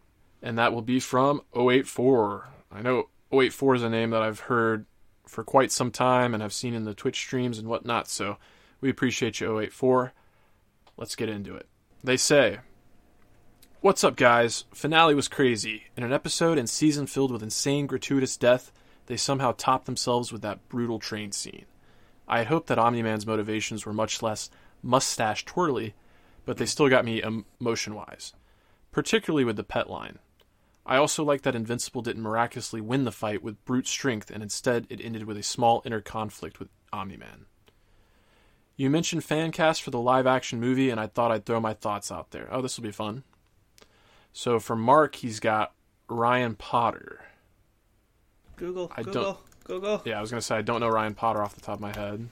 and 0.41 0.57
that 0.57 0.73
will 0.73 0.81
be 0.81 0.99
from 0.99 1.41
084 1.55 2.49
i 2.71 2.81
know 2.81 3.09
084 3.31 3.75
is 3.75 3.83
a 3.83 3.89
name 3.89 4.09
that 4.09 4.21
i've 4.21 4.41
heard 4.41 4.85
for 5.29 5.43
quite 5.43 5.71
some 5.71 5.91
time 5.91 6.33
and 6.33 6.43
I've 6.43 6.53
seen 6.53 6.73
in 6.73 6.83
the 6.83 6.93
twitch 6.93 7.17
streams 7.17 7.59
and 7.59 7.67
whatnot 7.67 8.07
so 8.07 8.37
we 8.81 8.89
appreciate 8.89 9.39
you 9.39 9.59
084 9.59 10.13
let's 10.97 11.15
get 11.15 11.29
into 11.29 11.55
it. 11.55 11.67
They 12.03 12.17
say 12.17 12.59
what's 13.81 14.03
up 14.03 14.15
guys? 14.15 14.65
Finale 14.73 15.15
was 15.15 15.27
crazy. 15.27 15.83
In 15.95 16.03
an 16.03 16.11
episode 16.11 16.57
and 16.57 16.69
season 16.69 17.05
filled 17.05 17.31
with 17.31 17.43
insane 17.43 17.85
gratuitous 17.85 18.37
death 18.37 18.71
they 19.05 19.17
somehow 19.17 19.53
topped 19.55 19.85
themselves 19.85 20.31
with 20.31 20.41
that 20.41 20.67
brutal 20.67 20.99
train 20.99 21.31
scene. 21.31 21.65
I 22.27 22.39
had 22.39 22.47
hoped 22.47 22.67
that 22.67 22.79
omni-man's 22.79 23.25
motivations 23.25 23.85
were 23.85 23.93
much 23.93 24.21
less 24.21 24.49
mustache 24.81 25.45
twirly, 25.45 25.93
but 26.45 26.57
they 26.57 26.65
still 26.65 26.89
got 26.89 27.05
me 27.05 27.21
emotion 27.59 27.95
wise, 27.95 28.33
particularly 28.91 29.43
with 29.43 29.55
the 29.55 29.63
pet 29.63 29.89
line. 29.89 30.19
I 30.85 30.97
also 30.97 31.23
like 31.23 31.43
that 31.43 31.55
Invincible 31.55 32.01
didn't 32.01 32.23
miraculously 32.23 32.81
win 32.81 33.03
the 33.03 33.11
fight 33.11 33.43
with 33.43 33.63
brute 33.65 33.87
strength, 33.87 34.31
and 34.31 34.41
instead 34.41 34.87
it 34.89 35.01
ended 35.03 35.25
with 35.25 35.37
a 35.37 35.43
small 35.43 35.81
inner 35.85 36.01
conflict 36.01 36.59
with 36.59 36.69
Omni 36.91 37.17
Man. 37.17 37.45
You 38.75 38.89
mentioned 38.89 39.23
fan 39.23 39.51
cast 39.51 39.83
for 39.83 39.91
the 39.91 39.99
live 39.99 40.25
action 40.25 40.59
movie, 40.59 40.89
and 40.89 40.99
I 40.99 41.07
thought 41.07 41.31
I'd 41.31 41.45
throw 41.45 41.59
my 41.59 41.73
thoughts 41.73 42.11
out 42.11 42.31
there. 42.31 42.47
Oh, 42.49 42.61
this 42.61 42.77
will 42.77 42.83
be 42.83 42.91
fun. 42.91 43.23
So 44.31 44.59
for 44.59 44.75
Mark, 44.75 45.15
he's 45.17 45.39
got 45.39 45.73
Ryan 46.07 46.55
Potter. 46.55 47.21
Google, 48.55 48.91
I 48.95 49.03
Google, 49.03 49.23
don't- 49.23 49.39
Google. 49.65 50.01
Yeah, 50.05 50.17
I 50.17 50.21
was 50.21 50.31
gonna 50.31 50.41
say 50.41 50.55
I 50.57 50.61
don't 50.61 50.79
know 50.79 50.87
Ryan 50.89 51.13
Potter 51.13 51.43
off 51.43 51.53
the 51.55 51.61
top 51.61 51.75
of 51.75 51.81
my 51.81 51.95
head. 51.95 52.27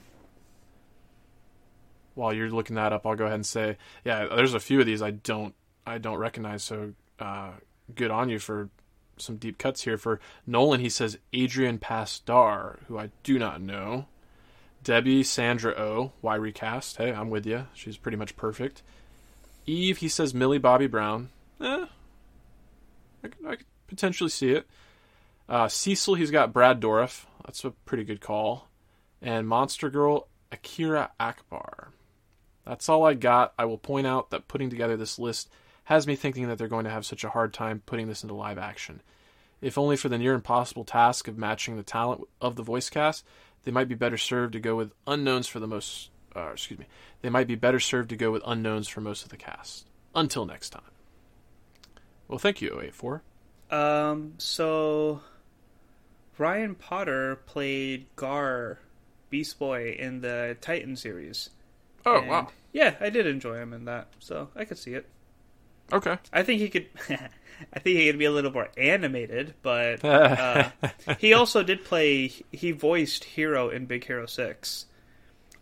While 2.18 2.32
you're 2.32 2.50
looking 2.50 2.74
that 2.74 2.92
up, 2.92 3.06
I'll 3.06 3.14
go 3.14 3.26
ahead 3.26 3.36
and 3.36 3.46
say, 3.46 3.76
yeah, 4.04 4.26
there's 4.34 4.52
a 4.54 4.58
few 4.60 4.80
of 4.80 4.86
these 4.86 5.02
I 5.02 5.12
don't 5.12 5.54
I 5.86 5.98
don't 5.98 6.18
recognize. 6.18 6.64
So 6.64 6.94
uh, 7.20 7.52
good 7.94 8.10
on 8.10 8.28
you 8.28 8.40
for 8.40 8.70
some 9.18 9.36
deep 9.36 9.56
cuts 9.56 9.82
here. 9.82 9.96
For 9.96 10.18
Nolan, 10.46 10.80
he 10.80 10.88
says 10.88 11.16
Adrian 11.32 11.78
Pasdar, 11.78 12.80
who 12.88 12.98
I 12.98 13.10
do 13.22 13.38
not 13.38 13.60
know. 13.60 14.06
Debbie 14.82 15.22
Sandra 15.22 15.72
O. 15.80 16.12
Why 16.20 16.34
recast? 16.34 16.96
Hey, 16.96 17.12
I'm 17.12 17.30
with 17.30 17.46
you. 17.46 17.66
She's 17.72 17.96
pretty 17.96 18.16
much 18.16 18.36
perfect. 18.36 18.82
Eve, 19.66 19.98
he 19.98 20.08
says 20.08 20.34
Millie 20.34 20.58
Bobby 20.58 20.86
Brown. 20.88 21.30
Eh, 21.60 21.86
I, 23.24 23.28
could- 23.28 23.46
I 23.46 23.56
could 23.56 23.66
potentially 23.86 24.30
see 24.30 24.50
it. 24.52 24.66
Uh, 25.48 25.68
Cecil, 25.68 26.14
he's 26.14 26.30
got 26.30 26.52
Brad 26.52 26.80
Dourif. 26.80 27.26
That's 27.44 27.64
a 27.64 27.70
pretty 27.70 28.04
good 28.04 28.20
call. 28.20 28.68
And 29.22 29.46
Monster 29.48 29.88
Girl, 29.90 30.26
Akira 30.52 31.10
Akbar. 31.20 31.90
That's 32.68 32.90
all 32.90 33.06
I 33.06 33.14
got. 33.14 33.54
I 33.58 33.64
will 33.64 33.78
point 33.78 34.06
out 34.06 34.28
that 34.28 34.46
putting 34.46 34.68
together 34.68 34.94
this 34.94 35.18
list 35.18 35.48
has 35.84 36.06
me 36.06 36.16
thinking 36.16 36.48
that 36.48 36.58
they're 36.58 36.68
going 36.68 36.84
to 36.84 36.90
have 36.90 37.06
such 37.06 37.24
a 37.24 37.30
hard 37.30 37.54
time 37.54 37.82
putting 37.86 38.08
this 38.08 38.22
into 38.22 38.34
live 38.34 38.58
action. 38.58 39.00
If 39.62 39.78
only 39.78 39.96
for 39.96 40.10
the 40.10 40.18
near 40.18 40.34
impossible 40.34 40.84
task 40.84 41.28
of 41.28 41.38
matching 41.38 41.78
the 41.78 41.82
talent 41.82 42.24
of 42.42 42.56
the 42.56 42.62
voice 42.62 42.90
cast, 42.90 43.24
they 43.64 43.70
might 43.70 43.88
be 43.88 43.94
better 43.94 44.18
served 44.18 44.52
to 44.52 44.60
go 44.60 44.76
with 44.76 44.92
unknowns 45.06 45.48
for 45.48 45.60
the 45.60 45.66
most. 45.66 46.10
Uh, 46.36 46.50
excuse 46.52 46.78
me. 46.78 46.84
They 47.22 47.30
might 47.30 47.46
be 47.46 47.54
better 47.54 47.80
served 47.80 48.10
to 48.10 48.16
go 48.16 48.30
with 48.30 48.42
unknowns 48.44 48.86
for 48.86 49.00
most 49.00 49.24
of 49.24 49.30
the 49.30 49.38
cast. 49.38 49.86
Until 50.14 50.44
next 50.44 50.68
time. 50.68 50.82
Well, 52.28 52.38
thank 52.38 52.60
you, 52.60 52.78
084. 52.78 53.22
Um, 53.70 54.34
so 54.36 55.22
Ryan 56.36 56.74
Potter 56.74 57.36
played 57.46 58.06
Gar, 58.14 58.78
Beast 59.30 59.58
Boy 59.58 59.96
in 59.98 60.20
the 60.20 60.58
Titan 60.60 60.94
series. 60.94 61.48
Oh, 62.08 62.18
And, 62.18 62.28
wow. 62.28 62.48
Yeah, 62.72 62.94
I 63.00 63.10
did 63.10 63.26
enjoy 63.26 63.56
him 63.56 63.72
in 63.72 63.84
that, 63.86 64.08
so 64.18 64.48
I 64.56 64.64
could 64.64 64.78
see 64.78 64.94
it. 64.94 65.06
Okay. 65.92 66.18
I 66.32 66.42
think 66.42 66.60
he 66.60 66.68
could. 66.68 66.86
I 67.72 67.78
think 67.80 67.98
he 67.98 68.06
could 68.10 68.18
be 68.18 68.26
a 68.26 68.30
little 68.30 68.52
more 68.52 68.68
animated, 68.76 69.54
but 69.62 70.04
uh, 70.04 70.70
he 71.18 71.32
also 71.32 71.62
did 71.62 71.84
play. 71.84 72.30
He 72.52 72.72
voiced 72.72 73.24
Hero 73.24 73.68
in 73.70 73.86
Big 73.86 74.04
Hero 74.04 74.26
Six. 74.26 74.84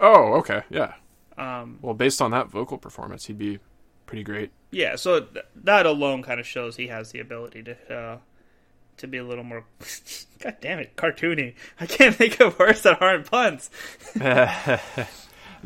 Oh, 0.00 0.34
okay. 0.34 0.62
Yeah. 0.68 0.94
Um, 1.38 1.78
Well, 1.80 1.94
based 1.94 2.20
on 2.20 2.32
that 2.32 2.48
vocal 2.48 2.76
performance, 2.76 3.26
he'd 3.26 3.38
be 3.38 3.60
pretty 4.06 4.24
great. 4.24 4.50
yeah, 4.72 4.96
so 4.96 5.20
th- 5.20 5.44
that 5.64 5.86
alone 5.86 6.22
kind 6.22 6.40
of 6.40 6.46
shows 6.46 6.76
he 6.76 6.88
has 6.88 7.12
the 7.12 7.20
ability 7.20 7.62
to 7.62 7.76
uh, 7.94 8.18
to 8.98 9.06
be 9.06 9.18
a 9.18 9.24
little 9.24 9.44
more. 9.44 9.64
God 10.40 10.56
damn 10.60 10.80
it, 10.80 10.96
cartoony! 10.96 11.54
I 11.80 11.86
can't 11.86 12.14
think 12.16 12.40
of 12.40 12.58
words 12.58 12.82
that 12.82 13.00
aren't 13.00 13.30
puns. 13.30 13.70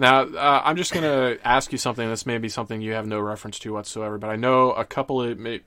Now, 0.00 0.22
uh, 0.22 0.62
I'm 0.64 0.76
just 0.76 0.94
going 0.94 1.04
to 1.04 1.38
ask 1.46 1.72
you 1.72 1.76
something. 1.76 2.08
This 2.08 2.24
may 2.24 2.38
be 2.38 2.48
something 2.48 2.80
you 2.80 2.94
have 2.94 3.06
no 3.06 3.20
reference 3.20 3.58
to 3.58 3.72
whatsoever, 3.74 4.16
but 4.16 4.30
I 4.30 4.36
know 4.36 4.72
a 4.72 4.86
couple 4.86 5.20
of, 5.20 5.38
may, 5.38 5.60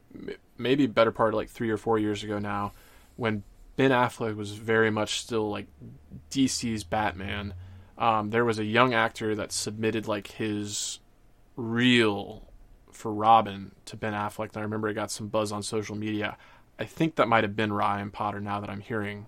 maybe 0.57 0.87
better 0.87 1.11
part 1.11 1.35
of 1.35 1.37
like 1.37 1.51
three 1.51 1.69
or 1.69 1.77
four 1.77 1.99
years 1.99 2.23
ago 2.23 2.39
now, 2.39 2.71
when 3.15 3.43
Ben 3.75 3.91
Affleck 3.91 4.35
was 4.35 4.53
very 4.53 4.89
much 4.89 5.19
still 5.19 5.51
like 5.51 5.67
DC's 6.31 6.83
Batman, 6.83 7.53
um, 7.99 8.31
there 8.31 8.43
was 8.43 8.57
a 8.57 8.65
young 8.65 8.91
actor 8.91 9.35
that 9.35 9.51
submitted 9.51 10.07
like 10.07 10.25
his 10.25 10.99
reel 11.55 12.47
for 12.91 13.13
Robin 13.13 13.71
to 13.85 13.95
Ben 13.95 14.13
Affleck. 14.13 14.47
And 14.49 14.57
I 14.57 14.61
remember 14.61 14.89
it 14.89 14.95
got 14.95 15.11
some 15.11 15.27
buzz 15.27 15.51
on 15.51 15.61
social 15.61 15.95
media. 15.95 16.37
I 16.79 16.85
think 16.85 17.17
that 17.17 17.27
might 17.27 17.43
have 17.43 17.55
been 17.55 17.71
Ryan 17.71 18.09
Potter 18.09 18.41
now 18.41 18.59
that 18.59 18.69
I'm 18.71 18.81
hearing 18.81 19.27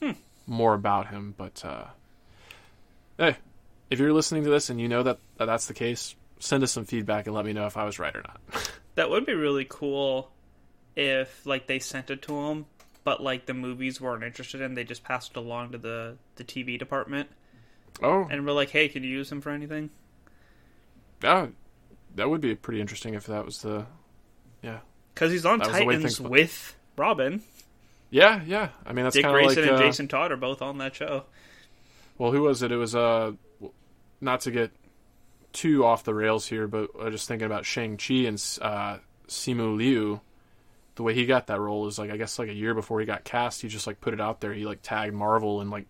Hmm. 0.00 0.12
more 0.46 0.74
about 0.74 1.08
him. 1.08 1.34
But 1.36 1.64
uh, 1.64 1.86
hey, 3.16 3.38
if 3.90 3.98
you're 3.98 4.12
listening 4.12 4.44
to 4.44 4.50
this 4.50 4.70
and 4.70 4.80
you 4.80 4.88
know 4.88 5.02
that, 5.02 5.18
that 5.36 5.46
that's 5.46 5.66
the 5.66 5.74
case, 5.74 6.14
send 6.38 6.62
us 6.62 6.72
some 6.72 6.84
feedback 6.84 7.26
and 7.26 7.34
let 7.34 7.44
me 7.44 7.52
know 7.52 7.66
if 7.66 7.76
I 7.76 7.84
was 7.84 7.98
right 7.98 8.14
or 8.14 8.22
not. 8.22 8.70
That 8.94 9.10
would 9.10 9.26
be 9.26 9.34
really 9.34 9.64
cool 9.68 10.32
if 10.96 11.46
like 11.46 11.68
they 11.68 11.78
sent 11.78 12.10
it 12.10 12.20
to 12.22 12.36
him, 12.36 12.66
but 13.04 13.22
like 13.22 13.46
the 13.46 13.54
movies 13.54 14.00
weren't 14.00 14.24
interested 14.24 14.60
in, 14.60 14.74
they 14.74 14.82
just 14.82 15.04
passed 15.04 15.30
it 15.30 15.36
along 15.36 15.70
to 15.70 15.78
the 15.78 16.16
the 16.34 16.42
TV 16.42 16.76
department, 16.76 17.28
oh, 18.02 18.26
and 18.28 18.44
we're 18.44 18.50
like, 18.50 18.70
hey, 18.70 18.88
can 18.88 19.04
you 19.04 19.10
use 19.10 19.30
him 19.30 19.40
for 19.40 19.50
anything? 19.50 19.90
yeah, 21.22 21.46
that 22.16 22.28
would 22.28 22.40
be 22.40 22.56
pretty 22.56 22.80
interesting 22.80 23.14
if 23.14 23.26
that 23.26 23.44
was 23.44 23.62
the. 23.62 23.86
Yeah, 24.62 24.78
Because 25.14 25.30
he's 25.30 25.46
on 25.46 25.60
That 25.60 25.68
was 25.68 25.78
the 25.78 25.84
way 25.84 25.94
Titans 25.94 26.20
with 26.20 26.74
Robin. 26.96 27.42
yeah, 28.10 28.42
yeah. 28.44 28.70
I 28.84 28.92
mean, 28.92 29.04
that's 29.04 29.14
Dick 29.14 29.24
kind 29.24 29.36
of 29.36 29.44
Grayson 29.44 29.62
like 29.62 29.70
and 29.70 29.80
uh, 29.80 29.86
Jason 29.86 30.08
Todd 30.08 30.32
are 30.32 30.36
both 30.36 30.60
on 30.60 30.78
that 30.78 30.96
show. 30.96 31.22
Well, 32.18 32.32
who 32.32 32.42
was 32.42 32.62
it? 32.62 32.72
It 32.72 32.76
was 32.76 32.96
uh, 32.96 33.30
not 34.20 34.40
to 34.42 34.50
get 34.50 34.70
too 35.52 35.84
off 35.84 36.04
the 36.04 36.14
rails 36.14 36.46
here, 36.46 36.68
but 36.68 36.90
uh, 36.98 37.10
just 37.10 37.28
thinking 37.28 37.46
about 37.46 37.64
Shang 37.64 37.96
Chi 37.96 38.14
and 38.26 38.42
uh, 38.60 38.98
Simu 39.28 39.76
Liu. 39.76 40.20
The 40.96 41.02
way 41.02 41.14
he 41.14 41.26
got 41.26 41.46
that 41.46 41.60
role 41.60 41.86
is 41.86 41.98
like 41.98 42.10
I 42.10 42.16
guess 42.16 42.38
like 42.38 42.48
a 42.48 42.54
year 42.54 42.74
before 42.74 43.00
he 43.00 43.06
got 43.06 43.24
cast, 43.24 43.62
he 43.62 43.68
just 43.68 43.86
like 43.86 44.00
put 44.00 44.14
it 44.14 44.20
out 44.20 44.40
there. 44.40 44.52
He 44.52 44.66
like 44.66 44.82
tagged 44.82 45.14
Marvel 45.14 45.60
and 45.60 45.70
like 45.70 45.86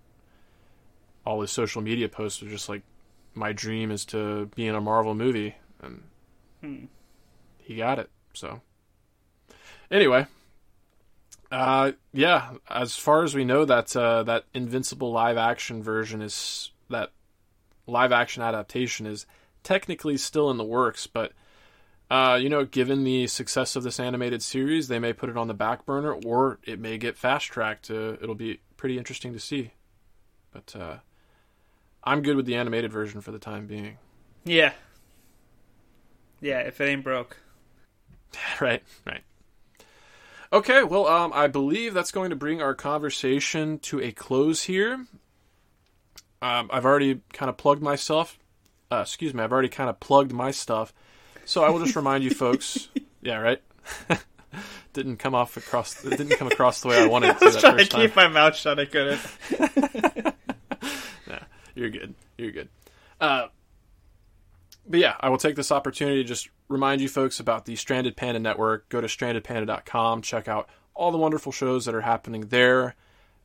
all 1.25 1.41
his 1.41 1.51
social 1.51 1.83
media 1.83 2.09
posts 2.09 2.43
were 2.43 2.49
just 2.49 2.69
like, 2.69 2.83
"My 3.35 3.53
dream 3.53 3.91
is 3.91 4.05
to 4.07 4.47
be 4.55 4.67
in 4.67 4.75
a 4.75 4.81
Marvel 4.81 5.15
movie," 5.15 5.55
and 5.83 6.03
Hmm. 6.61 6.85
he 7.59 7.77
got 7.77 7.99
it. 7.99 8.11
So 8.35 8.61
anyway, 9.91 10.27
uh, 11.51 11.93
yeah. 12.13 12.53
As 12.69 12.97
far 12.97 13.25
as 13.25 13.35
we 13.35 13.45
know, 13.45 13.65
that 13.65 13.97
uh, 13.97 14.23
that 14.25 14.45
Invincible 14.53 15.11
live 15.13 15.37
action 15.37 15.83
version 15.83 16.21
is 16.21 16.71
that 16.91 17.11
live 17.89 18.13
action 18.13 18.43
adaptation 18.43 19.07
is 19.07 19.27
technically 19.63 20.17
still 20.17 20.51
in 20.51 20.57
the 20.57 20.65
works, 20.65 21.07
but 21.07 21.33
uh, 22.11 22.39
you 22.41 22.49
know, 22.49 22.65
given 22.65 23.05
the 23.05 23.27
success 23.27 23.77
of 23.77 23.83
this 23.83 24.01
animated 24.01 24.43
series, 24.43 24.89
they 24.89 24.99
may 24.99 25.13
put 25.13 25.29
it 25.29 25.37
on 25.37 25.47
the 25.47 25.55
back 25.55 25.85
burner, 25.85 26.13
or 26.25 26.59
it 26.65 26.79
may 26.79 26.97
get 26.97 27.19
fast 27.19 27.47
tracked. 27.47 27.91
Uh, 27.91 28.17
it'll 28.23 28.35
be 28.35 28.61
pretty 28.77 28.97
interesting 28.97 29.35
to 29.35 29.41
see. 29.41 29.73
But 30.51 30.75
uh, 30.75 30.97
I'm 32.03 32.23
good 32.23 32.37
with 32.37 32.47
the 32.47 32.57
animated 32.57 32.91
version 32.91 33.21
for 33.21 33.31
the 33.31 33.39
time 33.39 33.67
being. 33.67 33.99
Yeah. 34.45 34.73
Yeah, 36.41 36.61
if 36.61 36.81
it 36.81 36.85
ain't 36.85 37.05
broke. 37.05 37.37
right, 38.61 38.83
right. 39.07 39.23
Okay, 40.51 40.83
well, 40.83 41.07
um, 41.07 41.31
I 41.35 41.47
believe 41.47 41.93
that's 41.93 42.11
going 42.13 42.31
to 42.31 42.37
bring 42.37 42.63
our 42.63 42.75
conversation 42.75 43.79
to 43.81 44.01
a 44.01 44.13
close 44.13 44.63
here. 44.63 45.05
Um, 46.41 46.71
I've 46.73 46.85
already 46.85 47.21
kind 47.33 47.49
of 47.49 47.57
plugged 47.57 47.83
myself. 47.83 48.39
Uh, 48.91 49.01
excuse 49.03 49.35
me, 49.35 49.43
I've 49.43 49.53
already 49.53 49.69
kind 49.69 49.91
of 49.91 50.01
plugged 50.01 50.33
my 50.33 50.51
stuff. 50.51 50.93
So 51.45 51.65
I 51.65 51.71
will 51.71 51.83
just 51.83 51.97
remind 51.97 52.25
you 52.25 52.31
folks. 52.31 52.89
Yeah, 53.21 53.39
right. 53.39 53.61
didn't 54.93 55.17
come 55.17 55.35
off 55.35 55.57
across. 55.57 56.05
It 56.05 56.11
didn't 56.11 56.37
come 56.39 56.47
across 56.47 56.83
the 56.83 56.89
way 56.89 57.03
I 57.03 57.07
wanted 57.09 57.31
it 57.31 57.39
to 57.41 57.45
I 57.45 57.47
was 57.47 57.55
that 57.55 57.61
trying 57.61 57.73
to 57.73 57.79
first 57.81 57.91
time. 57.91 58.01
keep 58.07 58.15
my 58.15 58.29
mouth 58.29 58.55
shut. 58.55 58.79
I 58.79 58.85
couldn't. 58.85 59.21
You're 61.75 61.91
good. 61.91 62.15
You're 62.37 62.53
good. 62.53 62.69
Uh, 63.21 63.49
but 64.87 65.01
yeah, 65.01 65.17
I 65.21 65.29
will 65.29 65.37
take 65.39 65.57
this 65.57 65.71
opportunity 65.73 66.23
to 66.23 66.29
just 66.29 66.49
remind 66.69 67.01
you 67.01 67.09
folks 67.09 67.41
about 67.41 67.65
the 67.67 67.77
Stranded 67.77 68.17
Panda 68.17 68.39
Network. 68.41 68.89
Go 68.89 69.01
to 69.01 69.07
strandedpanda.com, 69.07 70.23
check 70.23 70.49
out 70.49 70.69
all 70.95 71.11
the 71.13 71.19
wonderful 71.19 71.53
shows 71.53 71.85
that 71.85 71.95
are 71.95 72.01
happening 72.01 72.43
there. 72.49 72.95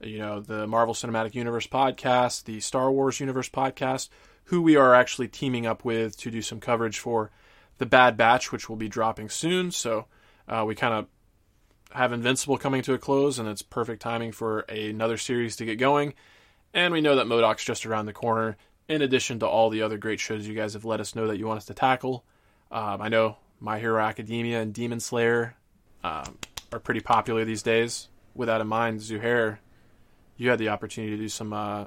You 0.04 0.20
know, 0.20 0.40
the 0.40 0.68
Marvel 0.68 0.94
Cinematic 0.94 1.34
Universe 1.34 1.68
podcast, 1.68 2.44
the 2.44 2.60
Star 2.60 2.92
Wars 2.92 3.20
Universe 3.20 3.50
podcast, 3.50 4.10
who 4.46 4.62
we 4.62 4.76
are 4.76 4.94
actually 4.94 5.28
teaming 5.28 5.66
up 5.66 5.86
with 5.86 6.18
to 6.18 6.32
do 6.32 6.42
some 6.42 6.60
coverage 6.60 7.00
for 7.00 7.32
the 7.78 7.86
Bad 7.86 8.18
Batch, 8.18 8.52
which 8.52 8.70
will 8.70 8.76
be 8.76 8.90
dropping 8.90 9.30
soon. 9.30 9.72
So 9.72 10.06
uh, 10.48 10.64
we 10.68 10.76
kind 10.76 10.94
of 10.94 11.08
have 11.92 12.12
Invincible 12.12 12.58
coming 12.58 12.82
to 12.84 12.94
a 12.94 12.98
close, 12.98 13.40
and 13.40 13.48
it's 13.48 13.62
perfect 13.62 14.02
timing 14.02 14.32
for 14.32 14.62
another 14.62 15.18
series 15.18 15.56
to 15.58 15.66
get 15.66 15.78
going. 15.78 16.14
And 16.74 16.94
we 16.94 17.02
know 17.02 17.16
that 17.16 17.28
MODOK's 17.28 17.64
just 17.64 17.86
around 17.86 18.08
the 18.08 18.14
corner, 18.14 18.58
in 18.88 19.02
addition 19.02 19.40
to 19.40 19.48
all 19.48 19.70
the 19.70 19.84
other 19.84 19.98
great 19.98 20.20
shows 20.20 20.48
you 20.48 20.56
guys 20.56 20.74
have 20.74 20.86
let 20.86 21.00
us 21.00 21.16
know 21.16 21.28
that 21.28 21.38
you 21.38 21.48
want 21.48 21.58
us 21.58 21.66
to 21.66 21.74
tackle. 21.74 22.26
Um, 22.72 23.02
I 23.02 23.10
know 23.10 23.38
My 23.60 23.80
Hero 23.80 24.02
Academia 24.02 24.62
and 24.62 24.74
Demon 24.74 25.00
Slayer 25.00 25.56
um, 26.04 26.38
are 26.72 26.80
pretty 26.80 27.02
popular 27.02 27.46
these 27.46 27.64
days. 27.64 28.10
With 28.34 28.48
that 28.48 28.62
in 28.62 28.68
mind, 28.68 29.00
Zuhair, 29.00 29.60
you 30.38 30.50
had 30.50 30.60
the 30.60 30.70
opportunity 30.70 31.16
to 31.16 31.22
do 31.24 31.30
some 31.30 31.54
uh, 31.54 31.86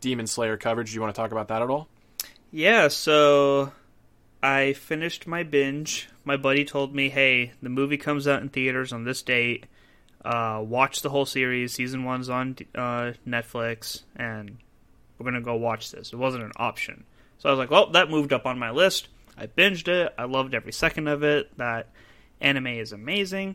Demon 0.00 0.26
Slayer 0.26 0.56
coverage. 0.56 0.90
Do 0.90 0.94
you 0.94 1.00
want 1.00 1.14
to 1.14 1.20
talk 1.20 1.32
about 1.32 1.48
that 1.48 1.62
at 1.62 1.70
all? 1.70 1.88
Yeah, 2.50 2.88
so 2.88 3.72
I 4.42 4.72
finished 4.72 5.26
my 5.26 5.42
binge. 5.42 6.08
My 6.24 6.36
buddy 6.36 6.64
told 6.64 6.94
me, 6.94 7.08
"Hey, 7.08 7.52
the 7.62 7.68
movie 7.68 7.98
comes 7.98 8.26
out 8.26 8.42
in 8.42 8.48
theaters 8.48 8.92
on 8.92 9.04
this 9.04 9.22
date. 9.22 9.66
Uh, 10.24 10.62
watch 10.64 11.02
the 11.02 11.10
whole 11.10 11.26
series. 11.26 11.72
Season 11.72 12.04
one's 12.04 12.28
on 12.28 12.56
uh, 12.74 13.12
Netflix, 13.26 14.02
and 14.16 14.58
we're 15.18 15.24
gonna 15.24 15.40
go 15.40 15.56
watch 15.56 15.90
this." 15.90 16.12
It 16.12 16.16
wasn't 16.16 16.44
an 16.44 16.52
option, 16.56 17.04
so 17.38 17.48
I 17.48 17.52
was 17.52 17.58
like, 17.58 17.70
"Well, 17.70 17.90
that 17.90 18.10
moved 18.10 18.32
up 18.32 18.46
on 18.46 18.58
my 18.58 18.70
list." 18.70 19.08
I 19.36 19.46
binged 19.46 19.86
it. 19.86 20.12
I 20.18 20.24
loved 20.24 20.54
every 20.54 20.72
second 20.72 21.06
of 21.06 21.22
it. 21.22 21.56
That 21.58 21.90
anime 22.40 22.66
is 22.66 22.92
amazing. 22.92 23.54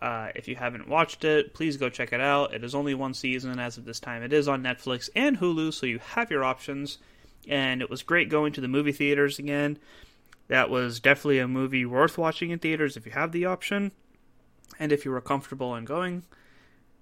Uh, 0.00 0.28
if 0.34 0.48
you 0.48 0.56
haven't 0.56 0.88
watched 0.88 1.24
it, 1.24 1.52
please 1.52 1.76
go 1.76 1.90
check 1.90 2.12
it 2.12 2.20
out. 2.20 2.54
It 2.54 2.64
is 2.64 2.74
only 2.74 2.94
one 2.94 3.12
season 3.12 3.58
as 3.58 3.76
of 3.76 3.84
this 3.84 4.00
time. 4.00 4.22
It 4.22 4.32
is 4.32 4.48
on 4.48 4.62
Netflix 4.62 5.10
and 5.14 5.38
Hulu, 5.38 5.74
so 5.74 5.84
you 5.84 5.98
have 5.98 6.30
your 6.30 6.42
options. 6.42 6.98
And 7.46 7.82
it 7.82 7.90
was 7.90 8.02
great 8.02 8.30
going 8.30 8.52
to 8.54 8.60
the 8.60 8.68
movie 8.68 8.92
theaters 8.92 9.38
again. 9.38 9.78
That 10.48 10.70
was 10.70 11.00
definitely 11.00 11.38
a 11.38 11.48
movie 11.48 11.84
worth 11.84 12.16
watching 12.16 12.50
in 12.50 12.58
theaters 12.58 12.96
if 12.96 13.04
you 13.06 13.12
have 13.12 13.32
the 13.32 13.46
option, 13.46 13.92
and 14.78 14.90
if 14.90 15.04
you 15.04 15.10
were 15.10 15.20
comfortable 15.20 15.76
in 15.76 15.84
going. 15.84 16.24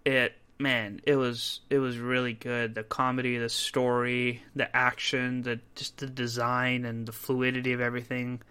It 0.05 0.35
man, 0.59 1.01
it 1.05 1.17
was 1.17 1.61
it 1.71 1.79
was 1.79 1.99
really 1.99 2.35
good. 2.35 2.75
The 2.75 2.83
comedy, 2.83 3.39
the 3.39 3.49
story, 3.49 4.43
the 4.55 4.75
action, 4.77 5.43
the 5.43 5.61
just 5.77 5.97
the 5.97 6.09
design 6.09 6.85
and 6.85 7.07
the 7.07 7.13
fluidity 7.13 7.73
of 7.73 7.81
everything. 7.81 8.43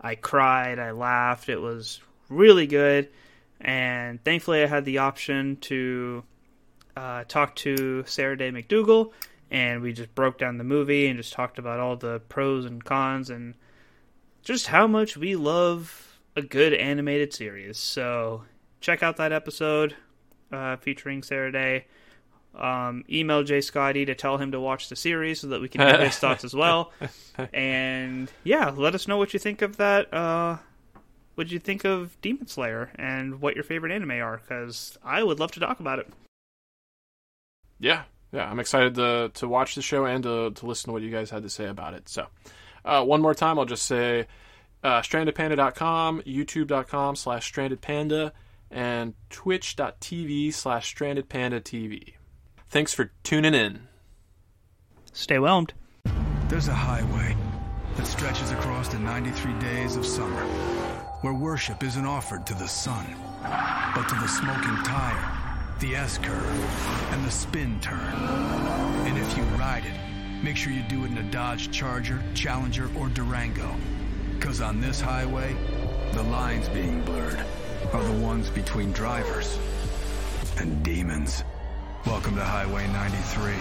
I 0.00 0.16
cried, 0.16 0.80
I 0.80 0.90
laughed. 0.90 1.48
It 1.48 1.60
was 1.60 2.00
really 2.28 2.66
good 2.66 3.08
and 3.62 4.22
thankfully 4.24 4.62
I 4.62 4.66
had 4.66 4.84
the 4.84 4.98
option 4.98 5.56
to 5.62 6.24
uh, 6.96 7.24
talk 7.24 7.56
to 7.56 8.04
Sarah 8.06 8.36
Day 8.36 8.50
McDougal, 8.50 9.12
and 9.50 9.80
we 9.80 9.92
just 9.92 10.14
broke 10.14 10.38
down 10.38 10.58
the 10.58 10.64
movie 10.64 11.06
and 11.06 11.16
just 11.16 11.32
talked 11.32 11.58
about 11.58 11.80
all 11.80 11.96
the 11.96 12.20
pros 12.28 12.64
and 12.64 12.84
cons 12.84 13.30
and 13.30 13.54
just 14.42 14.66
how 14.66 14.86
much 14.86 15.16
we 15.16 15.36
love 15.36 16.18
a 16.36 16.42
good 16.42 16.74
animated 16.74 17.32
series. 17.32 17.78
So 17.78 18.44
check 18.80 19.02
out 19.02 19.16
that 19.18 19.32
episode 19.32 19.94
uh, 20.50 20.76
featuring 20.76 21.22
Sarah 21.22 21.52
Day. 21.52 21.86
Um, 22.54 23.04
email 23.10 23.42
Jay 23.44 23.62
Scotty 23.62 24.04
to 24.04 24.14
tell 24.14 24.36
him 24.36 24.52
to 24.52 24.60
watch 24.60 24.90
the 24.90 24.96
series 24.96 25.40
so 25.40 25.46
that 25.48 25.60
we 25.62 25.68
can 25.68 25.80
hear 25.80 26.04
his 26.04 26.18
thoughts 26.18 26.44
as 26.44 26.54
well. 26.54 26.92
And 27.52 28.30
yeah, 28.44 28.70
let 28.76 28.94
us 28.94 29.08
know 29.08 29.16
what 29.16 29.32
you 29.32 29.38
think 29.38 29.62
of 29.62 29.78
that. 29.78 30.12
Uh, 30.12 30.58
what 31.34 31.50
you 31.50 31.58
think 31.58 31.84
of 31.84 32.20
Demon 32.20 32.46
Slayer 32.46 32.90
and 32.96 33.40
what 33.40 33.54
your 33.54 33.64
favorite 33.64 33.92
anime 33.92 34.12
are, 34.12 34.38
because 34.38 34.98
I 35.04 35.22
would 35.22 35.40
love 35.40 35.52
to 35.52 35.60
talk 35.60 35.80
about 35.80 35.98
it. 35.98 36.08
Yeah, 37.78 38.02
yeah, 38.32 38.48
I'm 38.50 38.60
excited 38.60 38.94
to 38.96 39.30
to 39.34 39.48
watch 39.48 39.74
the 39.74 39.82
show 39.82 40.04
and 40.04 40.22
to 40.24 40.50
to 40.52 40.66
listen 40.66 40.88
to 40.88 40.92
what 40.92 41.02
you 41.02 41.10
guys 41.10 41.30
had 41.30 41.42
to 41.42 41.50
say 41.50 41.66
about 41.66 41.94
it. 41.94 42.08
So, 42.08 42.26
uh, 42.84 43.04
one 43.04 43.20
more 43.20 43.34
time, 43.34 43.58
I'll 43.58 43.64
just 43.64 43.86
say 43.86 44.26
uh, 44.82 45.00
strandedpanda.com, 45.00 46.22
youtube.com 46.22 47.16
slash 47.16 47.52
strandedpanda, 47.52 48.32
and 48.70 49.14
twitch.tv 49.30 50.52
slash 50.54 50.94
strandedpandatv. 50.94 52.14
Thanks 52.68 52.94
for 52.94 53.12
tuning 53.22 53.54
in. 53.54 53.88
Stay 55.12 55.38
whelmed. 55.38 55.74
There's 56.48 56.68
a 56.68 56.74
highway 56.74 57.36
that 57.96 58.06
stretches 58.06 58.50
across 58.50 58.88
the 58.88 58.98
93 58.98 59.52
days 59.58 59.96
of 59.96 60.06
summer, 60.06 60.42
where 61.22 61.32
worship 61.32 61.84
isn't 61.84 62.04
offered 62.04 62.44
to 62.44 62.54
the 62.54 62.66
sun, 62.66 63.14
but 63.94 64.08
to 64.08 64.14
the 64.16 64.26
smoking 64.26 64.76
tire, 64.82 65.70
the 65.78 65.94
S 65.94 66.18
curve, 66.18 67.12
and 67.12 67.24
the 67.24 67.30
spin 67.30 67.78
turn. 67.80 68.12
And 69.06 69.16
if 69.16 69.36
you 69.36 69.44
ride 69.56 69.84
it, 69.84 70.42
make 70.42 70.56
sure 70.56 70.72
you 70.72 70.82
do 70.82 71.04
it 71.04 71.12
in 71.12 71.18
a 71.18 71.22
Dodge 71.30 71.70
Charger, 71.70 72.20
Challenger, 72.34 72.90
or 72.98 73.08
Durango. 73.08 73.72
Because 74.34 74.60
on 74.60 74.80
this 74.80 75.00
highway, 75.00 75.54
the 76.12 76.24
lines 76.24 76.68
being 76.68 77.02
blurred 77.02 77.38
are 77.92 78.02
the 78.02 78.20
ones 78.20 78.50
between 78.50 78.90
drivers 78.92 79.56
and 80.58 80.82
demons. 80.82 81.44
Welcome 82.04 82.34
to 82.34 82.44
Highway 82.44 82.88
93. 82.88 83.54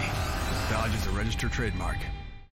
Dodge 0.71 0.95
is 0.95 1.05
a 1.05 1.11
registered 1.11 1.51
trademark. 1.51 1.97